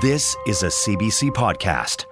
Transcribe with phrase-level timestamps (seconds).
[0.00, 2.06] This is a CBC podcast.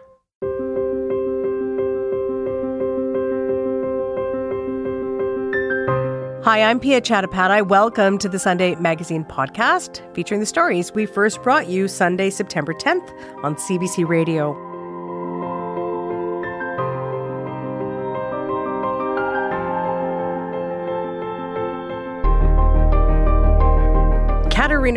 [6.45, 7.67] Hi, I'm Piya Chattopadhyay.
[7.67, 12.75] Welcome to the Sunday Magazine podcast, featuring the stories we first brought you Sunday, September
[12.75, 13.11] 10th
[13.43, 14.72] on CBC Radio.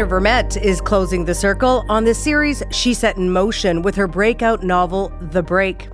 [0.04, 4.63] Vermette is closing the circle on the series she set in motion with her breakout
[4.63, 5.90] novel, The Break.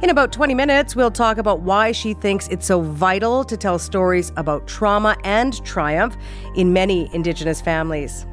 [0.00, 3.78] In about 20 minutes, we'll talk about why she thinks it's so vital to tell
[3.78, 6.16] stories about trauma and triumph
[6.54, 8.24] in many Indigenous families.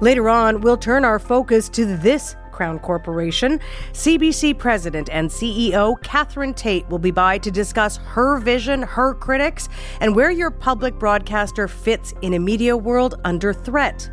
[0.00, 3.60] Later on, we'll turn our focus to this Crown Corporation.
[3.92, 9.68] CBC President and CEO Catherine Tait will be by to discuss her vision, her critics,
[10.00, 14.10] and where your public broadcaster fits in a media world under threat.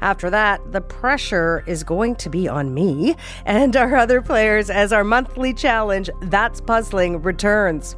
[0.00, 3.14] After that, the pressure is going to be on me
[3.46, 7.94] and our other players as our monthly challenge, That's Puzzling, returns.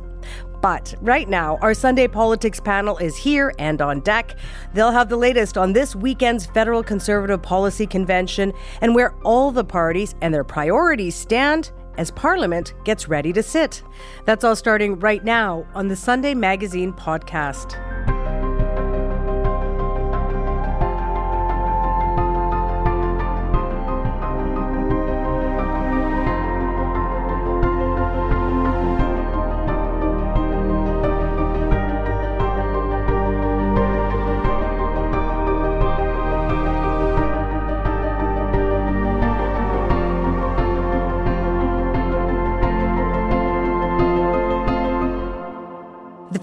[0.65, 4.35] But right now, our Sunday politics panel is here and on deck.
[4.73, 9.63] They'll have the latest on this weekend's Federal Conservative Policy Convention and where all the
[9.63, 13.83] parties and their priorities stand as Parliament gets ready to sit.
[14.25, 17.94] That's all starting right now on the Sunday Magazine podcast.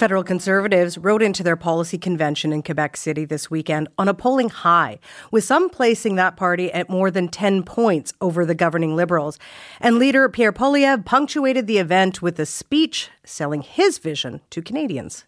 [0.01, 4.49] Federal conservatives rode into their policy convention in Quebec City this weekend on a polling
[4.49, 4.97] high,
[5.29, 9.37] with some placing that party at more than 10 points over the governing Liberals.
[9.79, 15.25] And leader Pierre Poilievre punctuated the event with a speech selling his vision to Canadians.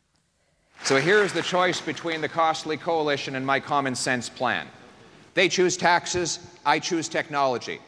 [0.83, 4.65] So here's the choice between the costly coalition and my common sense plan.
[5.35, 7.79] They choose taxes, I choose technology.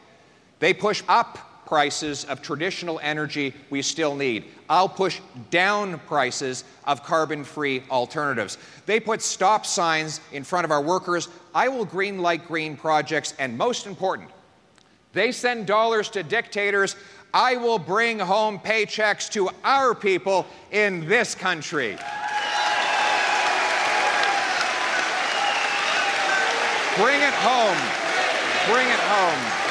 [0.60, 4.44] They push up prices of traditional energy we still need.
[4.70, 8.56] I'll push down prices of carbon free alternatives.
[8.86, 11.28] They put stop signs in front of our workers.
[11.54, 13.34] I will green light green projects.
[13.38, 14.30] And most important,
[15.12, 16.96] they send dollars to dictators.
[17.34, 21.98] I will bring home paychecks to our people in this country.
[26.96, 27.76] Bring it home.
[28.72, 29.65] Bring it home.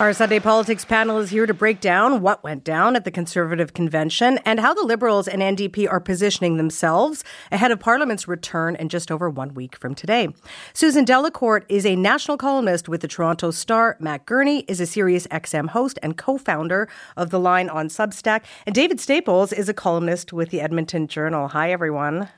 [0.00, 3.74] Our Sunday Politics panel is here to break down what went down at the Conservative
[3.74, 7.22] Convention and how the Liberals and NDP are positioning themselves
[7.52, 10.28] ahead of Parliament's return in just over one week from today.
[10.72, 13.98] Susan Delacourt is a national columnist with the Toronto Star.
[14.00, 18.44] Matt Gurney is a Sirius XM host and co-founder of The Line on Substack.
[18.64, 21.48] And David Staples is a columnist with the Edmonton Journal.
[21.48, 22.30] Hi, everyone.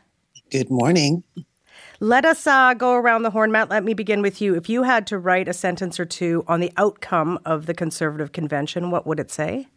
[0.51, 1.23] Good morning.
[2.03, 3.71] Let us uh, go around the horn, Matt.
[3.71, 4.57] Let me begin with you.
[4.57, 8.33] If you had to write a sentence or two on the outcome of the Conservative
[8.33, 9.69] Convention, what would it say?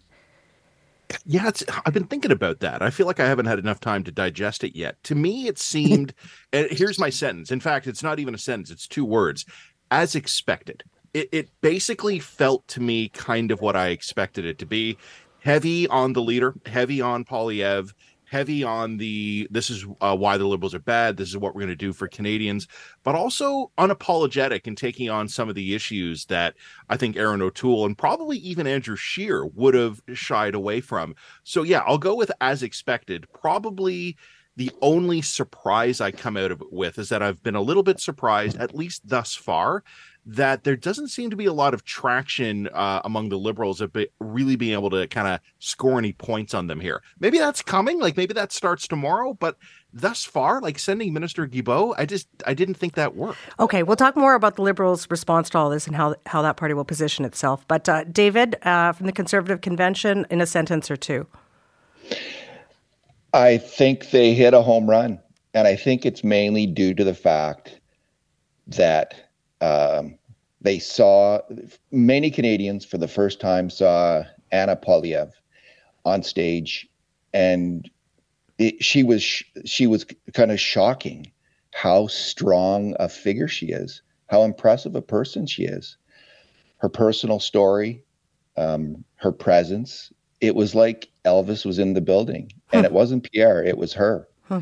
[1.24, 1.52] Yeah,
[1.86, 2.82] I've been thinking about that.
[2.82, 4.96] I feel like I haven't had enough time to digest it yet.
[5.04, 6.16] To me, it seemed.
[6.52, 7.52] here's my sentence.
[7.52, 9.46] In fact, it's not even a sentence; it's two words.
[9.92, 10.84] As expected.
[11.14, 14.98] It, it basically felt to me kind of what I expected it to be.
[15.42, 17.94] Heavy on the leader, heavy on Poilievre,
[18.30, 21.62] heavy on the this is uh, why the liberals are bad this is what we're
[21.62, 22.68] going to do for canadians
[23.04, 26.56] but also unapologetic in taking on some of the issues that
[26.90, 31.16] i think erin o'toole and probably even andrew scheer would have shied away from.
[31.44, 33.28] So yeah i'll go with as expected.
[33.34, 34.18] Probably
[34.58, 37.84] the only surprise i come out of it with is that i've been a little
[37.84, 39.84] bit surprised at least thus far
[40.26, 43.94] that there doesn't seem to be a lot of traction uh, among the liberals of
[43.94, 47.04] be, really being able to kind of score any points on them here.
[47.20, 49.58] Maybe that's coming, like maybe that starts tomorrow, but
[49.94, 53.38] thus far, like sending Minister Guilbeault, I just I didn't think that worked.
[53.60, 56.58] Okay, we'll talk more about the Liberals' response to all this and how how that
[56.58, 57.68] party will position itself.
[57.68, 61.28] But uh, David, uh, from the Conservative Convention, in a sentence or two.
[63.34, 65.20] I think they hit a home run,
[65.54, 67.80] and I think it's mainly due to the fact
[68.68, 69.25] that
[69.62, 70.18] um,
[70.62, 71.40] they saw
[71.92, 75.32] many Canadians for the first time saw Anna Poilievre
[76.06, 76.88] on stage,
[77.34, 77.90] and
[78.58, 79.24] it, she was
[79.66, 81.32] she was kind of shocking
[81.74, 85.98] how strong a figure she is, how impressive a person she is.
[86.78, 88.04] Her personal story,
[88.58, 90.12] um, her presence.
[90.42, 92.78] It was like Elvis was in the building, huh.
[92.78, 94.28] and it wasn't Pierre; it was her.
[94.44, 94.62] Huh.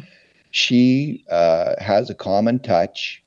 [0.52, 3.23] She uh, has a common touch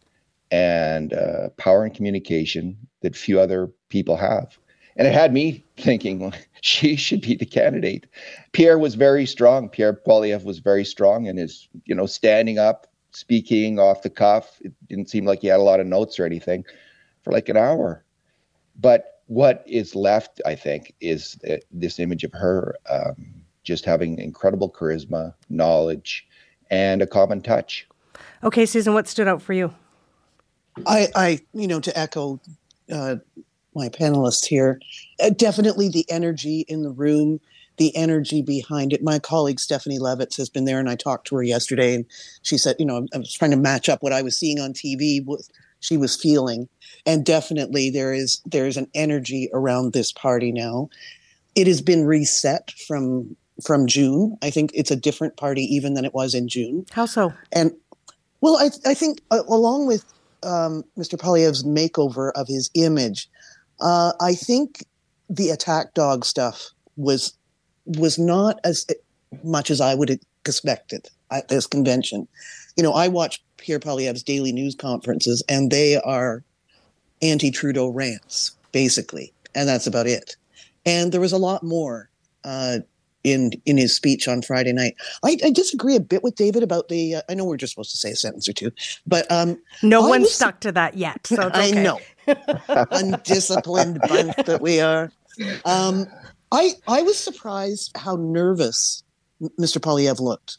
[0.50, 4.58] and uh, power and communication that few other people have.
[4.96, 8.06] And it had me thinking she should be the candidate.
[8.52, 9.68] Pierre was very strong.
[9.68, 14.58] Pierre Poilievre was very strong in his, you know, standing up, speaking off the cuff.
[14.62, 16.64] It didn't seem like he had a lot of notes or anything
[17.22, 18.04] for like an hour.
[18.78, 23.26] But what is left, I think, is uh, this image of her um,
[23.64, 26.26] just having incredible charisma, knowledge,
[26.70, 27.86] and a common touch.
[28.42, 29.74] Okay, Susan, what stood out for you?
[30.86, 32.40] I, I you know, to echo
[32.92, 33.16] uh,
[33.74, 34.80] my panelists here,
[35.22, 37.40] uh, definitely the energy in the room,
[37.76, 39.02] the energy behind it.
[39.02, 42.04] My colleague Stephanie Levitz has been there, and I talked to her yesterday, and
[42.42, 44.72] she said, you know, I was trying to match up what I was seeing on
[44.72, 45.48] TV with
[45.80, 46.68] she was feeling,
[47.04, 50.88] and definitely there is there is an energy around this party now.
[51.54, 54.36] It has been reset from from June.
[54.42, 56.86] I think it's a different party even than it was in June.
[56.92, 57.32] How so?
[57.52, 57.72] And
[58.40, 60.04] well, I, I think uh, along with
[60.42, 61.18] um, Mr.
[61.18, 63.28] Poilievre's makeover of his image,
[63.80, 64.84] uh, I think
[65.28, 67.34] the attack dog stuff was
[67.84, 68.86] was not as
[69.44, 72.26] much as I would expect it at this convention.
[72.76, 76.42] You know, I watch Pierre Poilievre's daily news conferences, and they are
[77.22, 80.36] anti-Trudeau rants, basically, and that's about it.
[80.84, 82.10] And there was a lot more
[82.44, 82.78] uh,
[83.26, 84.94] in in his speech on Friday night.
[85.24, 87.16] I, I disagree a bit with David about the.
[87.16, 88.70] Uh, I know we're just supposed to say a sentence or two,
[89.04, 91.26] but um, no I one's was, stuck to that yet.
[91.26, 91.76] So okay.
[91.76, 91.98] I know,
[92.92, 95.10] undisciplined bunch that we are.
[95.64, 96.06] Um,
[96.52, 99.02] I I was surprised how nervous
[99.60, 99.78] Mr.
[99.78, 100.58] Poilievre looked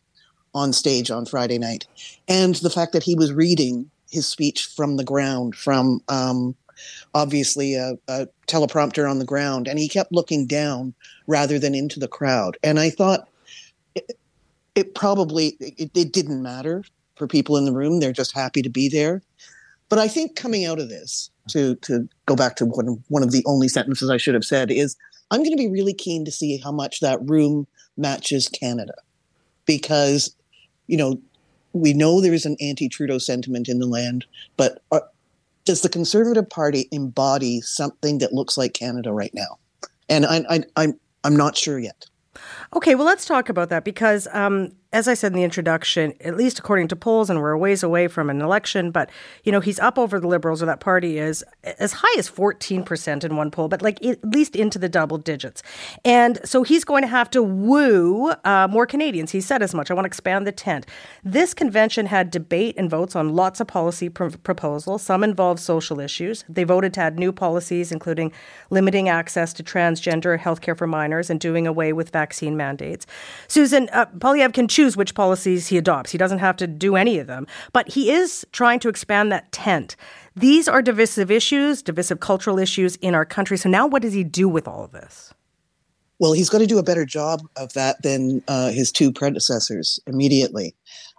[0.54, 1.88] on stage on Friday night,
[2.28, 6.54] and the fact that he was reading his speech from the ground from um,
[7.14, 10.94] obviously a, a, teleprompter on the ground, and he kept looking down
[11.28, 12.58] rather than into the crowd.
[12.64, 13.28] And I thought
[13.96, 14.14] it,
[14.76, 16.84] it probably it, it didn't matter
[17.16, 19.22] for people in the room; they're just happy to be there.
[19.90, 23.32] But I think coming out of this, to to go back to one one of
[23.32, 24.96] the only sentences I should have said is,
[25.32, 28.94] I'm going to be really keen to see how much that room matches Canada,
[29.66, 30.36] because
[30.88, 31.20] you know
[31.74, 34.26] we know there is an anti-Trudeau sentiment in the land,
[34.56, 35.04] but are,
[35.68, 39.60] does the Conservative Party embody something that looks like Canada right now?
[40.10, 42.06] And I, I, I'm I'm not sure yet.
[42.76, 46.36] Okay, well, let's talk about that because um, as I said in the introduction, at
[46.36, 49.12] least according to polls, and we're a ways away from an election, but
[49.44, 51.44] you know he's up over the Liberals, or that party is
[51.78, 55.20] as high as fourteen percent in one poll, but like at least into the double
[55.20, 55.62] digits.
[56.04, 59.32] And so he's going to have to woo uh, more Canadians.
[59.32, 59.92] He said as much.
[59.92, 60.88] I want to expand the tent.
[61.24, 65.04] This convention had debate and votes on lots of policy pr- proposals.
[65.04, 66.44] Some involved social issues.
[66.50, 68.32] They voted to add new policies, including
[68.72, 73.06] limiting access to transgender healthcare for minors and doing away with vaccine mandates.
[73.48, 76.12] Susan uh, Poilievre can choose which policies he adopts.
[76.12, 79.52] He doesn't have to do any of them, but he is trying to expand that
[79.52, 79.96] tent.
[80.36, 83.58] These are divisive issues, divisive cultural issues in our country.
[83.58, 85.34] So now what does he do with all of this?
[86.20, 90.00] Well, he's got to do a better job of that than uh, his two predecessors
[90.08, 90.76] immediately.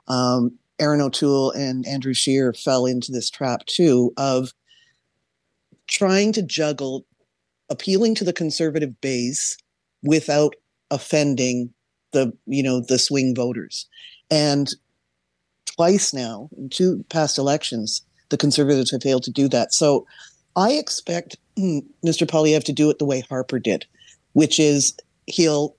[0.08, 4.52] Um, Erin O'Toole and Andrew Scheer fell into this trap too of
[5.88, 7.04] trying to juggle
[7.70, 9.56] appealing to the conservative base
[10.02, 10.54] without
[10.90, 11.72] offending
[12.12, 13.86] the you know the swing voters.
[14.30, 14.68] And
[15.66, 19.72] twice now in two past elections the conservatives have failed to do that.
[19.72, 20.06] So
[20.56, 23.86] i expect mr hmm, poilievre to do it the way harper did
[24.32, 24.96] which is
[25.26, 25.76] he'll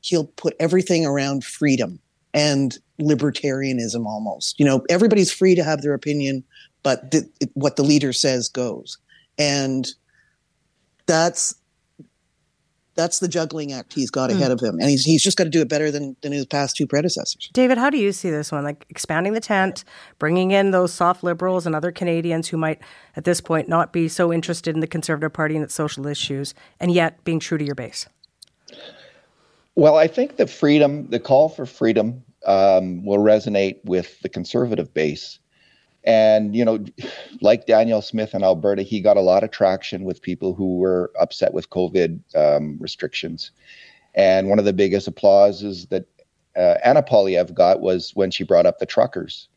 [0.00, 1.98] he'll put everything around freedom
[2.34, 4.58] and libertarianism almost.
[4.58, 6.44] You know everybody's free to have their opinion
[6.82, 7.12] but
[7.54, 8.96] what the leader says goes.
[9.38, 9.88] And
[11.06, 11.52] that's
[12.96, 14.34] that's the juggling act he's got mm.
[14.34, 16.46] ahead of him, and he's he's just got to do it better than than his
[16.46, 17.48] past two predecessors.
[17.52, 18.64] David, how do you see this one?
[18.64, 19.84] Like expanding the tent,
[20.18, 22.80] bringing in those soft liberals and other Canadians who might
[23.14, 26.54] at this point not be so interested in the Conservative Party and its social issues,
[26.80, 28.08] and yet being true to your base.
[29.76, 34.94] Well, I think the freedom, the call for freedom, um, will resonate with the conservative
[34.94, 35.38] base.
[36.06, 36.84] And, you know,
[37.40, 41.10] like Danielle Smith in Alberta, he got a lot of traction with people who were
[41.18, 43.50] upset with COVID um, restrictions.
[44.14, 46.06] And one of the biggest applauses that
[46.56, 49.48] uh, Anna Poilievre got was when she brought up the truckers.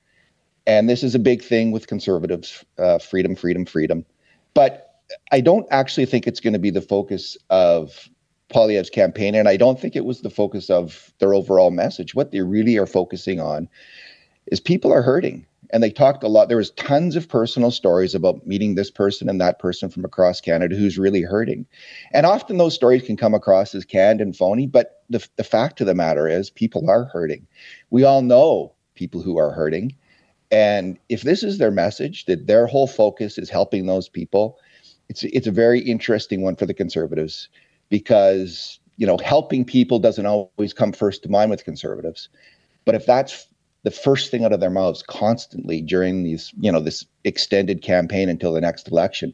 [0.66, 4.06] And this is a big thing with conservatives uh, freedom, freedom, freedom.
[4.54, 5.02] But
[5.32, 8.10] I don't actually think it's going to be the focus of
[8.50, 12.16] Poilievre's campaign, and I don't think it was the focus of their overall message.
[12.16, 13.70] What they really are focusing on
[14.48, 16.48] is people are hurting and they talked a lot.
[16.48, 20.42] There was tons of personal stories about meeting this person and that person from across
[20.42, 21.66] Canada who's really hurting.
[22.12, 25.80] And often those stories can come across as canned and phony, but the, the fact
[25.82, 27.48] of the matter is people are hurting.
[27.90, 29.96] We all know people who are hurting.
[30.52, 34.58] And if this is their message, that their whole focus is helping those people,
[35.10, 37.50] it's it's a very interesting one for the conservatives
[37.90, 42.30] because you know helping people doesn't always come first to mind with conservatives.
[42.86, 43.48] But if that's
[43.84, 48.30] the first thing out of their mouths constantly during these, you know, this extended campaign
[48.30, 49.34] until the next election.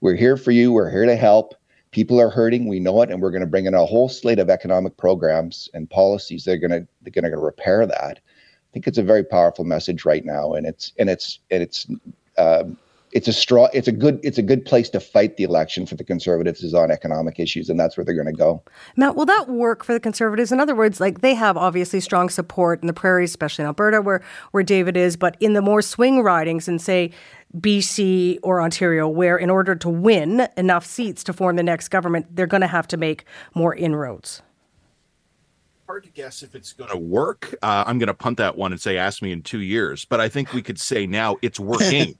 [0.00, 0.72] We're here for you.
[0.72, 1.54] We're here to help.
[1.90, 2.68] People are hurting.
[2.68, 5.68] We know it, and we're going to bring in a whole slate of economic programs
[5.74, 8.18] and policies that are going to they're going to repair that.
[8.18, 11.88] I think it's a very powerful message right now, and it's and it's and it's
[12.38, 12.78] um,
[13.12, 15.94] it's a straw it's a good it's a good place to fight the election for
[15.96, 18.62] the conservatives is on economic issues and that's where they're going to go
[18.96, 22.28] matt will that work for the conservatives in other words like they have obviously strong
[22.28, 25.82] support in the prairies especially in alberta where where david is but in the more
[25.82, 27.10] swing ridings and say
[27.56, 32.36] BC or Ontario, where in order to win enough seats to form the next government,
[32.36, 33.24] they're going to have to make
[33.56, 34.40] more inroads
[35.90, 37.52] hard to guess if it's going to work.
[37.62, 40.04] Uh, I'm going to punt that one and say, ask me in two years.
[40.04, 42.16] But I think we could say now it's working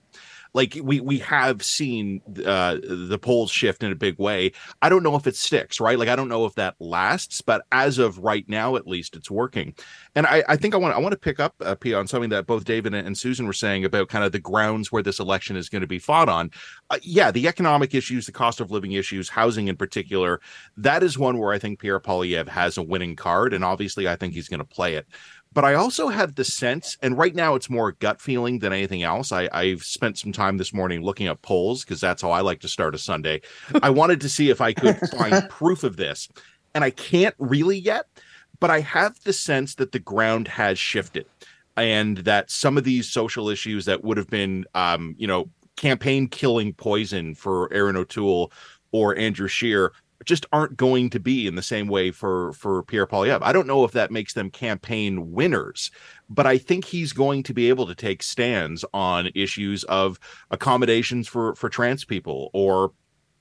[0.53, 4.51] like we we have seen uh, the polls shift in a big way.
[4.81, 5.97] I don't know if it sticks, right?
[5.97, 9.31] Like I don't know if that lasts, but as of right now, at least, it's
[9.31, 9.73] working.
[10.15, 12.29] And I, I think I want I want to pick up uh, Piya on something
[12.31, 15.55] that both David and Susan were saying about kind of the grounds where this election
[15.55, 16.51] is going to be fought on.
[16.89, 20.41] Uh, yeah, the economic issues, the cost of living issues, housing in particular,
[20.75, 24.17] that is one where I think Pierre Poilievre has a winning card, and obviously I
[24.17, 25.07] think he's going to play it
[25.53, 29.03] but I also have the sense, and right now it's more gut feeling than anything
[29.03, 29.31] else.
[29.31, 32.61] I, I've spent some time this morning looking at polls because that's how I like
[32.61, 33.41] to start a Sunday.
[33.81, 36.29] I wanted to see if I could find proof of this,
[36.73, 38.05] and I can't really yet,
[38.59, 41.25] but I have the sense that the ground has shifted
[41.77, 46.27] and that some of these social issues that would have been, um, you know, campaign
[46.27, 48.51] killing poison for Erin O'Toole
[48.91, 49.93] or Andrew Scheer
[50.25, 53.41] just aren't going to be in the same way for for Pierre Poilievre.
[53.41, 55.91] I don't know if that makes them campaign winners,
[56.29, 60.19] but I think he's going to be able to take stands on issues of
[60.51, 62.93] accommodations for for trans people or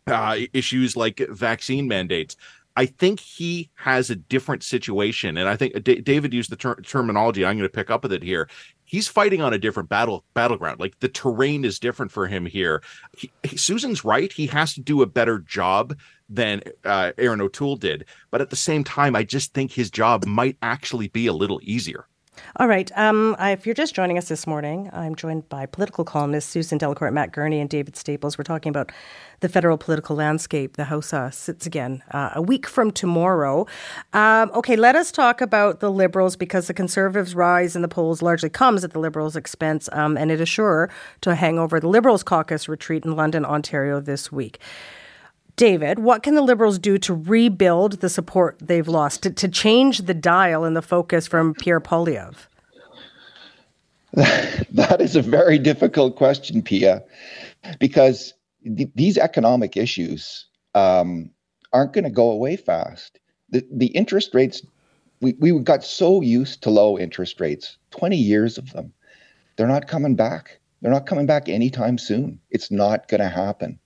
[0.06, 2.36] uh, issues like vaccine mandates.
[2.76, 6.80] I think he has a different situation, and I think D- David used the ter-
[6.80, 7.44] terminology.
[7.44, 8.48] I'm going to pick up with it here.
[8.90, 10.80] He's fighting on a different battle battleground.
[10.80, 12.82] Like the terrain is different for him here.
[13.16, 14.32] He, he, Susan's right.
[14.32, 15.96] He has to do a better job
[16.28, 18.04] than uh, Erin O'Toole did.
[18.32, 21.60] But at the same time, I just think his job might actually be a little
[21.62, 22.08] easier.
[22.56, 22.90] All right.
[22.96, 27.12] Um, if you're just joining us this morning, I'm joined by political columnists Susan Delacourt,
[27.12, 28.36] Matt Gurney, and David Staples.
[28.36, 28.92] We're talking about
[29.40, 30.76] the federal political landscape.
[30.76, 33.66] The House uh, sits again uh, a week from tomorrow.
[34.12, 38.22] Um, okay, let us talk about the Liberals because the Conservatives' rise in the polls
[38.22, 40.90] largely comes at the Liberals' expense, um, and it is sure
[41.22, 44.58] to hang over the Liberals' caucus retreat in London, Ontario this week.
[45.56, 49.98] David, what can the Liberals do to rebuild the support they've lost, to, to change
[49.98, 52.46] the dial and the focus from Pierre Poilievre?
[54.12, 57.02] that is a very difficult question, Piya,
[57.78, 61.30] because th- these economic issues um,
[61.72, 63.20] aren't going to go away fast.
[63.50, 64.62] The, the interest rates,
[65.20, 68.92] we, we got so used to low interest rates, 20 years of them.
[69.56, 70.58] They're not coming back.
[70.82, 72.40] They're not coming back anytime soon.
[72.50, 73.78] It's not going to happen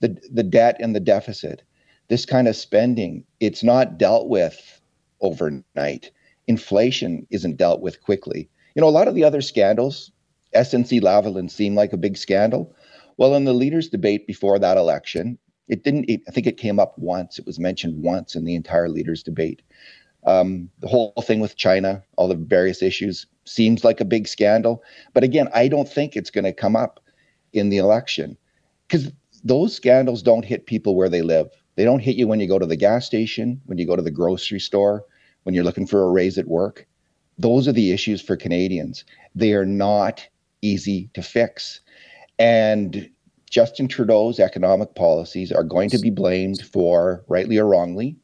[0.00, 1.62] the, the debt and the deficit,
[2.08, 4.80] this kind of spending, it's not dealt with
[5.20, 6.10] overnight.
[6.46, 8.48] Inflation isn't dealt with quickly.
[8.74, 10.12] You know, a lot of the other scandals,
[10.54, 12.74] SNC Lavalin seemed like a big scandal.
[13.16, 15.38] Well, in the leaders' debate before that election,
[15.68, 17.38] it didn't, it, I think it came up once.
[17.38, 19.62] It was mentioned once in the entire leaders' debate.
[20.24, 24.82] Um, the whole thing with China, all the various issues, seems like a big scandal.
[25.14, 27.00] But again, I don't think it's going to come up
[27.52, 28.36] in the election
[28.86, 29.10] because
[29.46, 31.48] those scandals don't hit people where they live.
[31.76, 34.02] They don't hit you when you go to the gas station, when you go to
[34.02, 35.04] the grocery store,
[35.44, 36.86] when you're looking for a raise at work.
[37.38, 39.04] Those are the issues for Canadians.
[39.34, 40.26] They are not
[40.62, 41.80] easy to fix.
[42.38, 43.08] And
[43.48, 48.16] Justin Trudeau's economic policies are going to be blamed for, rightly or wrongly,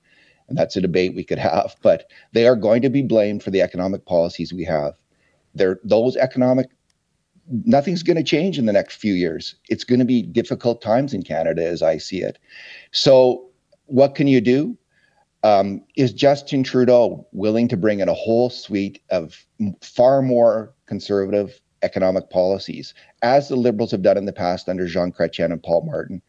[0.48, 3.50] and that's a debate we could have, but they are going to be blamed for
[3.50, 4.94] the economic policies we have.
[5.54, 6.70] They're, those economic
[7.64, 9.54] nothing's going to change in the next few years.
[9.68, 12.38] It's going to be difficult times in Canada as I see it.
[12.90, 13.48] So,
[13.86, 14.76] what can you do?
[15.44, 19.44] Um, is Justin Trudeau willing to bring in a whole suite of
[19.82, 25.10] far more conservative economic policies, as the Liberals have done in the past under Jean
[25.10, 26.22] Chrétien and Paul Martin,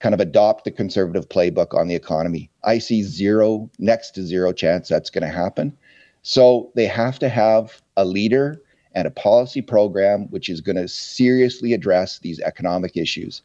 [0.00, 2.50] kind of adopt the conservative playbook on the economy.
[2.62, 5.76] I see zero, next to zero chance that's going to happen.
[6.22, 8.60] So they have to have a leader
[8.94, 13.42] and a policy program which is going to seriously address these economic issues.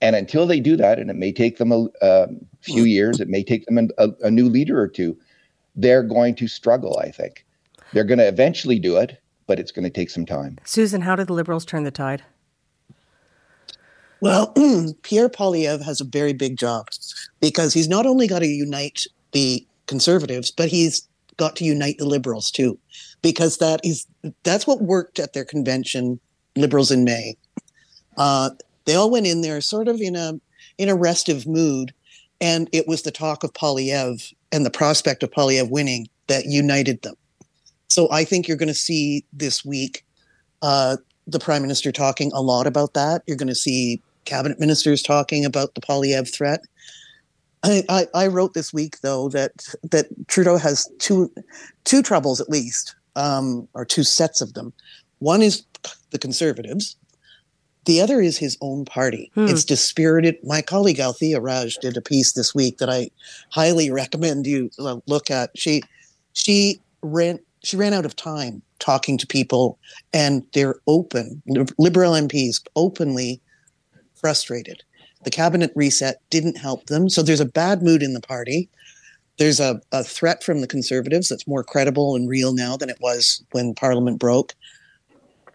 [0.00, 2.28] And until they do that, and it may take them a, a
[2.60, 5.16] few years, it may take them a, a new leader or two,
[5.76, 7.44] they're going to struggle, I think.
[7.92, 10.58] They're going to eventually do it, but it's going to take some time.
[10.64, 12.22] Susan, how did the Liberals turn the tide?
[14.20, 14.52] Well,
[15.02, 16.88] Pierre Poilievre has a very big job
[17.40, 22.06] because he's not only got to unite the conservatives, but he's got to unite the
[22.06, 22.78] liberals too,
[23.22, 24.06] because that is
[24.42, 26.20] that's what worked at their convention,
[26.56, 27.36] liberals in May.
[28.16, 28.50] Uh,
[28.84, 30.34] they all went in there sort of in a
[30.78, 31.92] in a restive mood,
[32.40, 37.02] and it was the talk of Poilievre and the prospect of Poilievre winning that united
[37.02, 37.14] them.
[37.88, 40.04] So I think you're going to see this week
[40.62, 43.22] uh, the prime minister talking a lot about that.
[43.26, 46.60] You're going to see cabinet ministers talking about the Poilievre threat.
[47.64, 51.32] I, I, I, wrote this week though that that Trudeau has two
[51.84, 54.72] two troubles at least, um, or two sets of them.
[55.18, 55.64] One is
[56.10, 56.96] the Conservatives.
[57.86, 59.30] The other is his own party.
[59.34, 59.46] Hmm.
[59.46, 60.36] It's dispirited.
[60.42, 63.10] My colleague Althea Raj did a piece this week that I
[63.50, 64.70] highly recommend you
[65.06, 65.50] look at.
[65.54, 65.82] She
[66.32, 69.78] she ran she ran out of time talking to people,
[70.12, 71.42] and they're open.
[71.78, 73.40] Liberal MPs openly
[74.14, 74.82] frustrated.
[75.24, 77.08] The cabinet reset didn't help them.
[77.08, 78.68] So there's a bad mood in the party.
[79.38, 82.98] There's a, a threat from the conservatives that's more credible and real now than it
[83.00, 84.54] was when Parliament broke.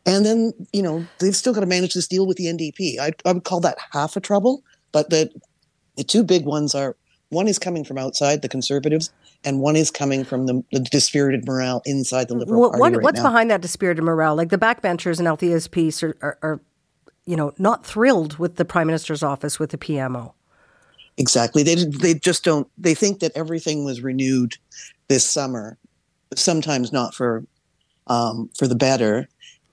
[0.06, 3.00] And then, you know, they've still got to manage this deal with the NDP.
[3.00, 4.64] I, I would call that half a trouble.
[4.92, 5.30] But the,
[5.98, 6.96] the two big ones are
[7.30, 9.12] one is coming from outside the conservatives,
[9.44, 12.82] and one is coming from the, the dispirited morale inside the Liberal what, Party.
[12.82, 13.24] What, right what's now.
[13.24, 14.36] behind that dispirited morale?
[14.36, 16.60] Like the backbenchers in Althea's piece are, are, are
[17.30, 20.34] you know, not thrilled with the prime minister's office with the PMO.
[21.16, 21.62] Exactly.
[21.62, 22.68] They they just don't.
[22.76, 24.56] They think that everything was renewed
[25.10, 25.78] this summer,
[26.34, 27.46] sometimes not for
[28.08, 29.28] um, for the better.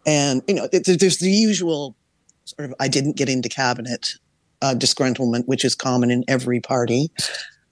[0.05, 1.97] And you know, it, there's the usual
[2.45, 4.17] sort of I didn't get into cabinet
[4.61, 7.11] uh, disgruntlement, which is common in every party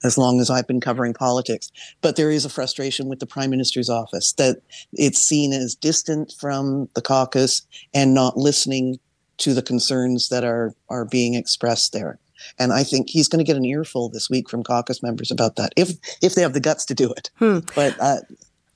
[0.03, 1.71] as long as I've been covering politics.
[2.01, 4.57] But there is a frustration with the prime minister's office that
[4.93, 7.61] it's seen as distant from the caucus
[7.93, 8.99] and not listening
[9.37, 12.19] to the concerns that are are being expressed there.
[12.59, 15.55] And I think he's going to get an earful this week from caucus members about
[15.55, 17.29] that, if if they have the guts to do it.
[17.37, 17.59] Hmm.
[17.75, 18.17] But uh,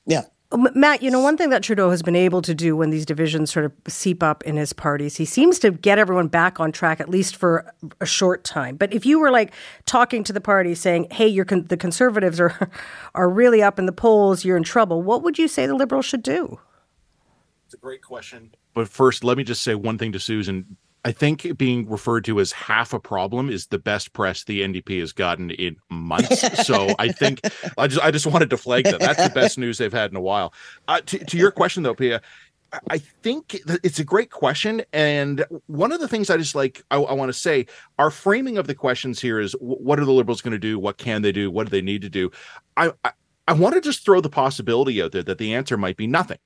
[0.05, 0.23] yeah.
[0.51, 3.53] Matt, you know, one thing that Trudeau has been able to do when these divisions
[3.53, 6.99] sort of seep up in his parties, he seems to get everyone back on track,
[6.99, 8.75] at least for a short time.
[8.75, 9.53] But if you were like
[9.85, 12.71] talking to the party saying, hey, you're con- the conservatives are,
[13.13, 16.07] are really up in the polls, you're in trouble, what would you say the liberals
[16.07, 16.59] should do?
[17.65, 18.55] It's a great question.
[18.73, 20.77] But first, let me just say one thing to Susan.
[21.05, 24.99] I think being referred to as half a problem is the best press the NDP
[24.99, 26.41] has gotten in months.
[26.67, 27.39] so I think
[27.77, 28.99] I just I just wanted to flag that.
[28.99, 30.53] That's the best news they've had in a while.
[30.87, 32.21] Uh, to, to your question though, Piya,
[32.89, 36.97] I think it's a great question, and one of the things I just like I,
[36.97, 37.65] I want to say,
[37.97, 40.77] our framing of the questions here is: what are the liberals going to do?
[40.77, 41.49] What can they do?
[41.49, 42.29] What do they need to do?
[42.77, 43.11] I, I
[43.47, 46.37] I want to just throw the possibility out there that the answer might be nothing.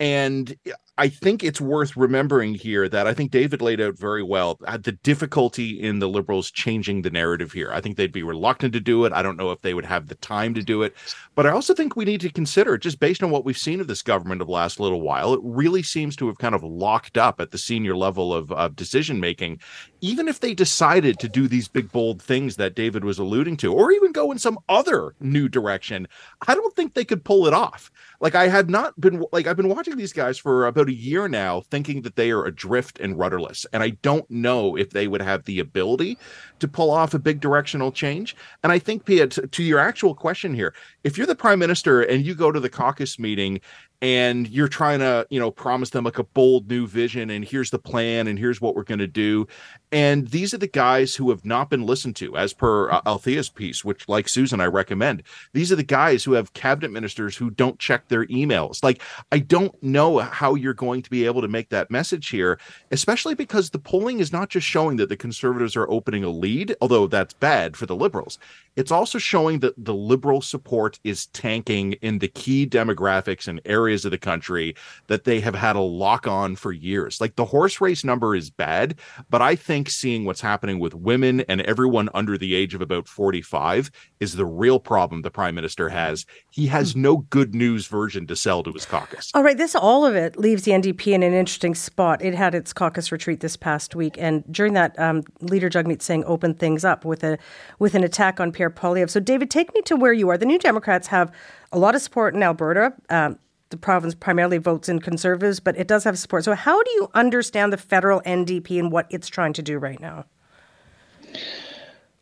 [0.00, 0.56] And
[0.96, 4.76] I think it's worth remembering here that I think David laid out very well uh,
[4.76, 7.70] the difficulty in the liberals changing the narrative here.
[7.72, 9.12] I think they'd be reluctant to do it.
[9.12, 10.96] I don't know if they would have the time to do it.
[11.36, 13.86] But I also think we need to consider, just based on what we've seen of
[13.86, 17.16] this government of the last little while, it really seems to have kind of locked
[17.16, 19.60] up at the senior level of, of decision making.
[20.00, 23.72] Even if they decided to do these big, bold things that David was alluding to,
[23.72, 26.08] or even go in some other new direction,
[26.46, 27.90] I don't think they could pull it off.
[28.20, 31.28] Like I had not been like I've been watching these guys for about a year
[31.28, 35.22] now, thinking that they are adrift and rudderless, and I don't know if they would
[35.22, 36.18] have the ability
[36.58, 38.34] to pull off a big directional change.
[38.62, 42.02] And I think, Piya, to, to your actual question here, if you're the prime minister
[42.02, 43.60] and you go to the caucus meeting
[44.00, 47.70] and you're trying to you know promise them like a bold new vision and here's
[47.70, 49.46] the plan and here's what we're going to do.
[49.90, 53.48] And these are the guys who have not been listened to as per uh, althea's
[53.48, 55.22] piece which like susan i recommend.
[55.52, 58.82] These are the guys who have cabinet ministers who don't check their emails.
[58.82, 62.58] Like i don't know how you're going to be able to make that message here
[62.90, 66.76] especially because the polling is not just showing that the conservatives are opening a lead
[66.80, 68.38] although that's bad for the liberals.
[68.76, 73.87] It's also showing that the liberal support is tanking in the key demographics and areas
[73.88, 74.74] areas of the country
[75.06, 77.22] that they have had a lock on for years.
[77.22, 78.98] Like the horse race number is bad,
[79.30, 83.08] but I think seeing what's happening with women and everyone under the age of about
[83.08, 86.26] 45 is the real problem the prime minister has.
[86.50, 89.30] He has no good news version to sell to his caucus.
[89.32, 92.22] All right, this all of it leaves the NDP in an interesting spot.
[92.22, 96.24] It had its caucus retreat this past week, and during that, um, leader Jagmeet Singh
[96.26, 97.38] opened things up with a
[97.78, 99.08] with an attack on Pierre Poilievre.
[99.08, 100.36] So, David, take me to where you are.
[100.36, 101.32] The New Democrats have
[101.72, 102.92] a lot of support in Alberta.
[103.10, 103.38] Um,
[103.70, 106.44] the province primarily votes in conservatives, but it does have support.
[106.44, 110.00] So, how do you understand the federal NDP and what it's trying to do right
[110.00, 110.24] now?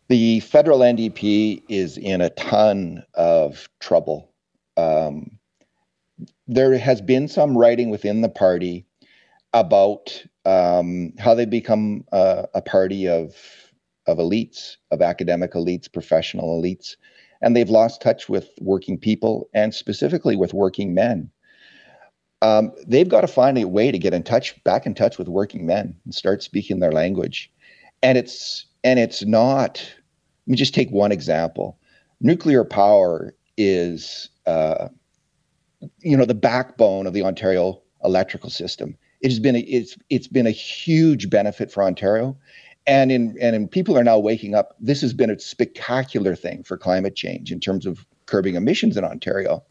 [0.08, 4.30] The federal NDP is in a ton of trouble.
[4.76, 5.38] Um,
[6.46, 8.86] there has been some writing within the party
[9.52, 13.34] about um, how they become uh, a party of
[14.06, 16.94] of elites, of academic elites, professional elites,
[17.42, 21.30] and they've lost touch with working people and specifically with working men.
[22.46, 25.26] Um, they've got to find a way to get in touch, back in touch with
[25.26, 27.50] working men, and start speaking their language.
[28.02, 29.78] And it's and it's not.
[30.46, 31.76] Let me just take one example.
[32.20, 34.88] Nuclear power is, uh,
[36.00, 38.96] you know, the backbone of the Ontario electrical system.
[39.22, 42.36] It has been a, it's it's been a huge benefit for Ontario,
[42.86, 44.76] and in and in people are now waking up.
[44.78, 49.02] This has been a spectacular thing for climate change in terms of curbing emissions in
[49.02, 49.64] Ontario.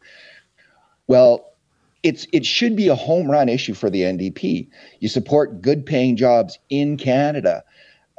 [1.07, 1.54] Well,
[2.05, 4.67] it's it should be a home run issue for the NDP.
[4.99, 7.63] You support good paying jobs in Canada,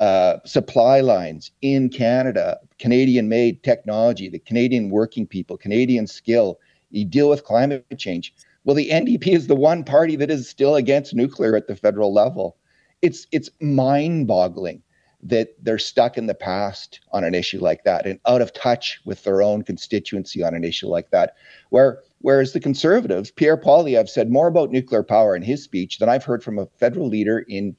[0.00, 6.58] uh, supply lines in Canada, Canadian made technology, the Canadian working people, Canadian skill.
[6.90, 8.34] You deal with climate change.
[8.64, 12.12] Well, the NDP is the one party that is still against nuclear at the federal
[12.12, 12.56] level.
[13.02, 14.82] It's it's mind-boggling
[15.22, 19.00] that they're stuck in the past on an issue like that and out of touch
[19.04, 21.36] with their own constituency on an issue like that.
[21.70, 26.08] Where whereas the conservatives, Pierre Poilievre said more about nuclear power in his speech than
[26.08, 27.76] I've heard from a federal leader in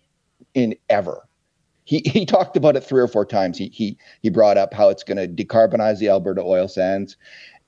[0.54, 1.28] in ever.
[1.84, 3.58] He, he talked about it three or four times.
[3.58, 7.18] He he he brought up how it's going to decarbonize the Alberta oil sands,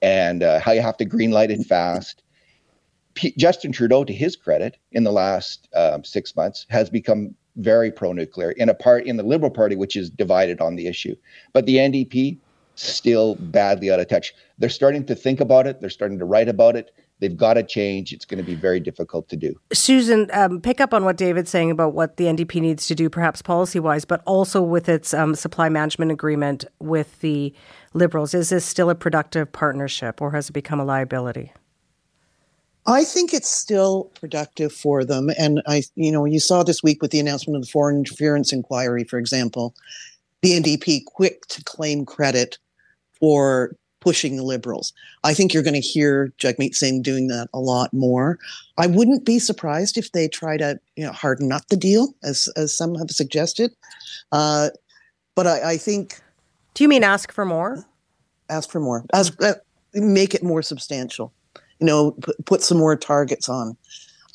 [0.01, 2.23] and uh, how you have to greenlight it fast.
[3.15, 7.91] P- Justin Trudeau, to his credit, in the last um, six months, has become very
[7.91, 11.15] pro-nuclear in a part in the Liberal Party, which is divided on the issue.
[11.51, 12.37] But the NDP
[12.81, 14.33] still badly out of touch.
[14.57, 15.81] They're starting to think about it.
[15.81, 16.91] They're starting to write about it.
[17.19, 18.13] They've got to change.
[18.13, 19.59] It's going to be very difficult to do.
[19.73, 23.09] Susan, um, pick up on what David's saying about what the NDP needs to do,
[23.09, 27.53] perhaps policy wise, but also with its um, supply management agreement with the
[27.93, 28.33] Liberals.
[28.33, 31.51] Is this still a productive partnership or has it become a liability?
[32.85, 35.29] I think it's still productive for them.
[35.37, 38.53] And I, you know, you saw this week with the announcement of the foreign interference
[38.53, 39.75] inquiry, for example,
[40.41, 42.57] the NDP quick to claim credit
[43.19, 44.93] for pushing the liberals.
[45.23, 48.39] I think you're going to hear Jagmeet Singh doing that a lot more.
[48.77, 52.47] I wouldn't be surprised if they try to, you know, harden up the deal, as
[52.55, 53.71] as some have suggested.
[54.31, 54.69] Uh,
[55.35, 56.19] but I, I think.
[56.75, 57.85] Do you mean ask for more?
[58.49, 59.05] Ask for more.
[59.13, 59.55] Ask, uh,
[59.93, 61.33] make it more substantial
[61.79, 63.77] you know, put, put some more targets on.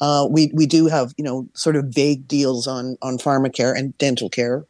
[0.01, 3.97] Uh, we we do have you know sort of vague deals on on pharmacare and
[3.99, 4.65] dental care,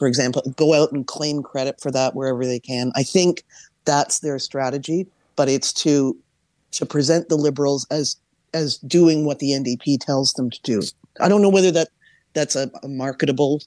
[0.00, 0.42] for example.
[0.56, 2.90] Go out and claim credit for that wherever they can.
[2.96, 3.44] I think
[3.84, 6.16] that's their strategy, but it's to
[6.72, 8.16] to present the liberals as
[8.54, 10.82] as doing what the NDP tells them to do.
[11.20, 11.88] I don't know whether that
[12.32, 13.60] that's a, a marketable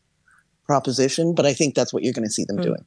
[0.65, 2.63] proposition, but I think that's what you're going to see them mm.
[2.63, 2.85] doing.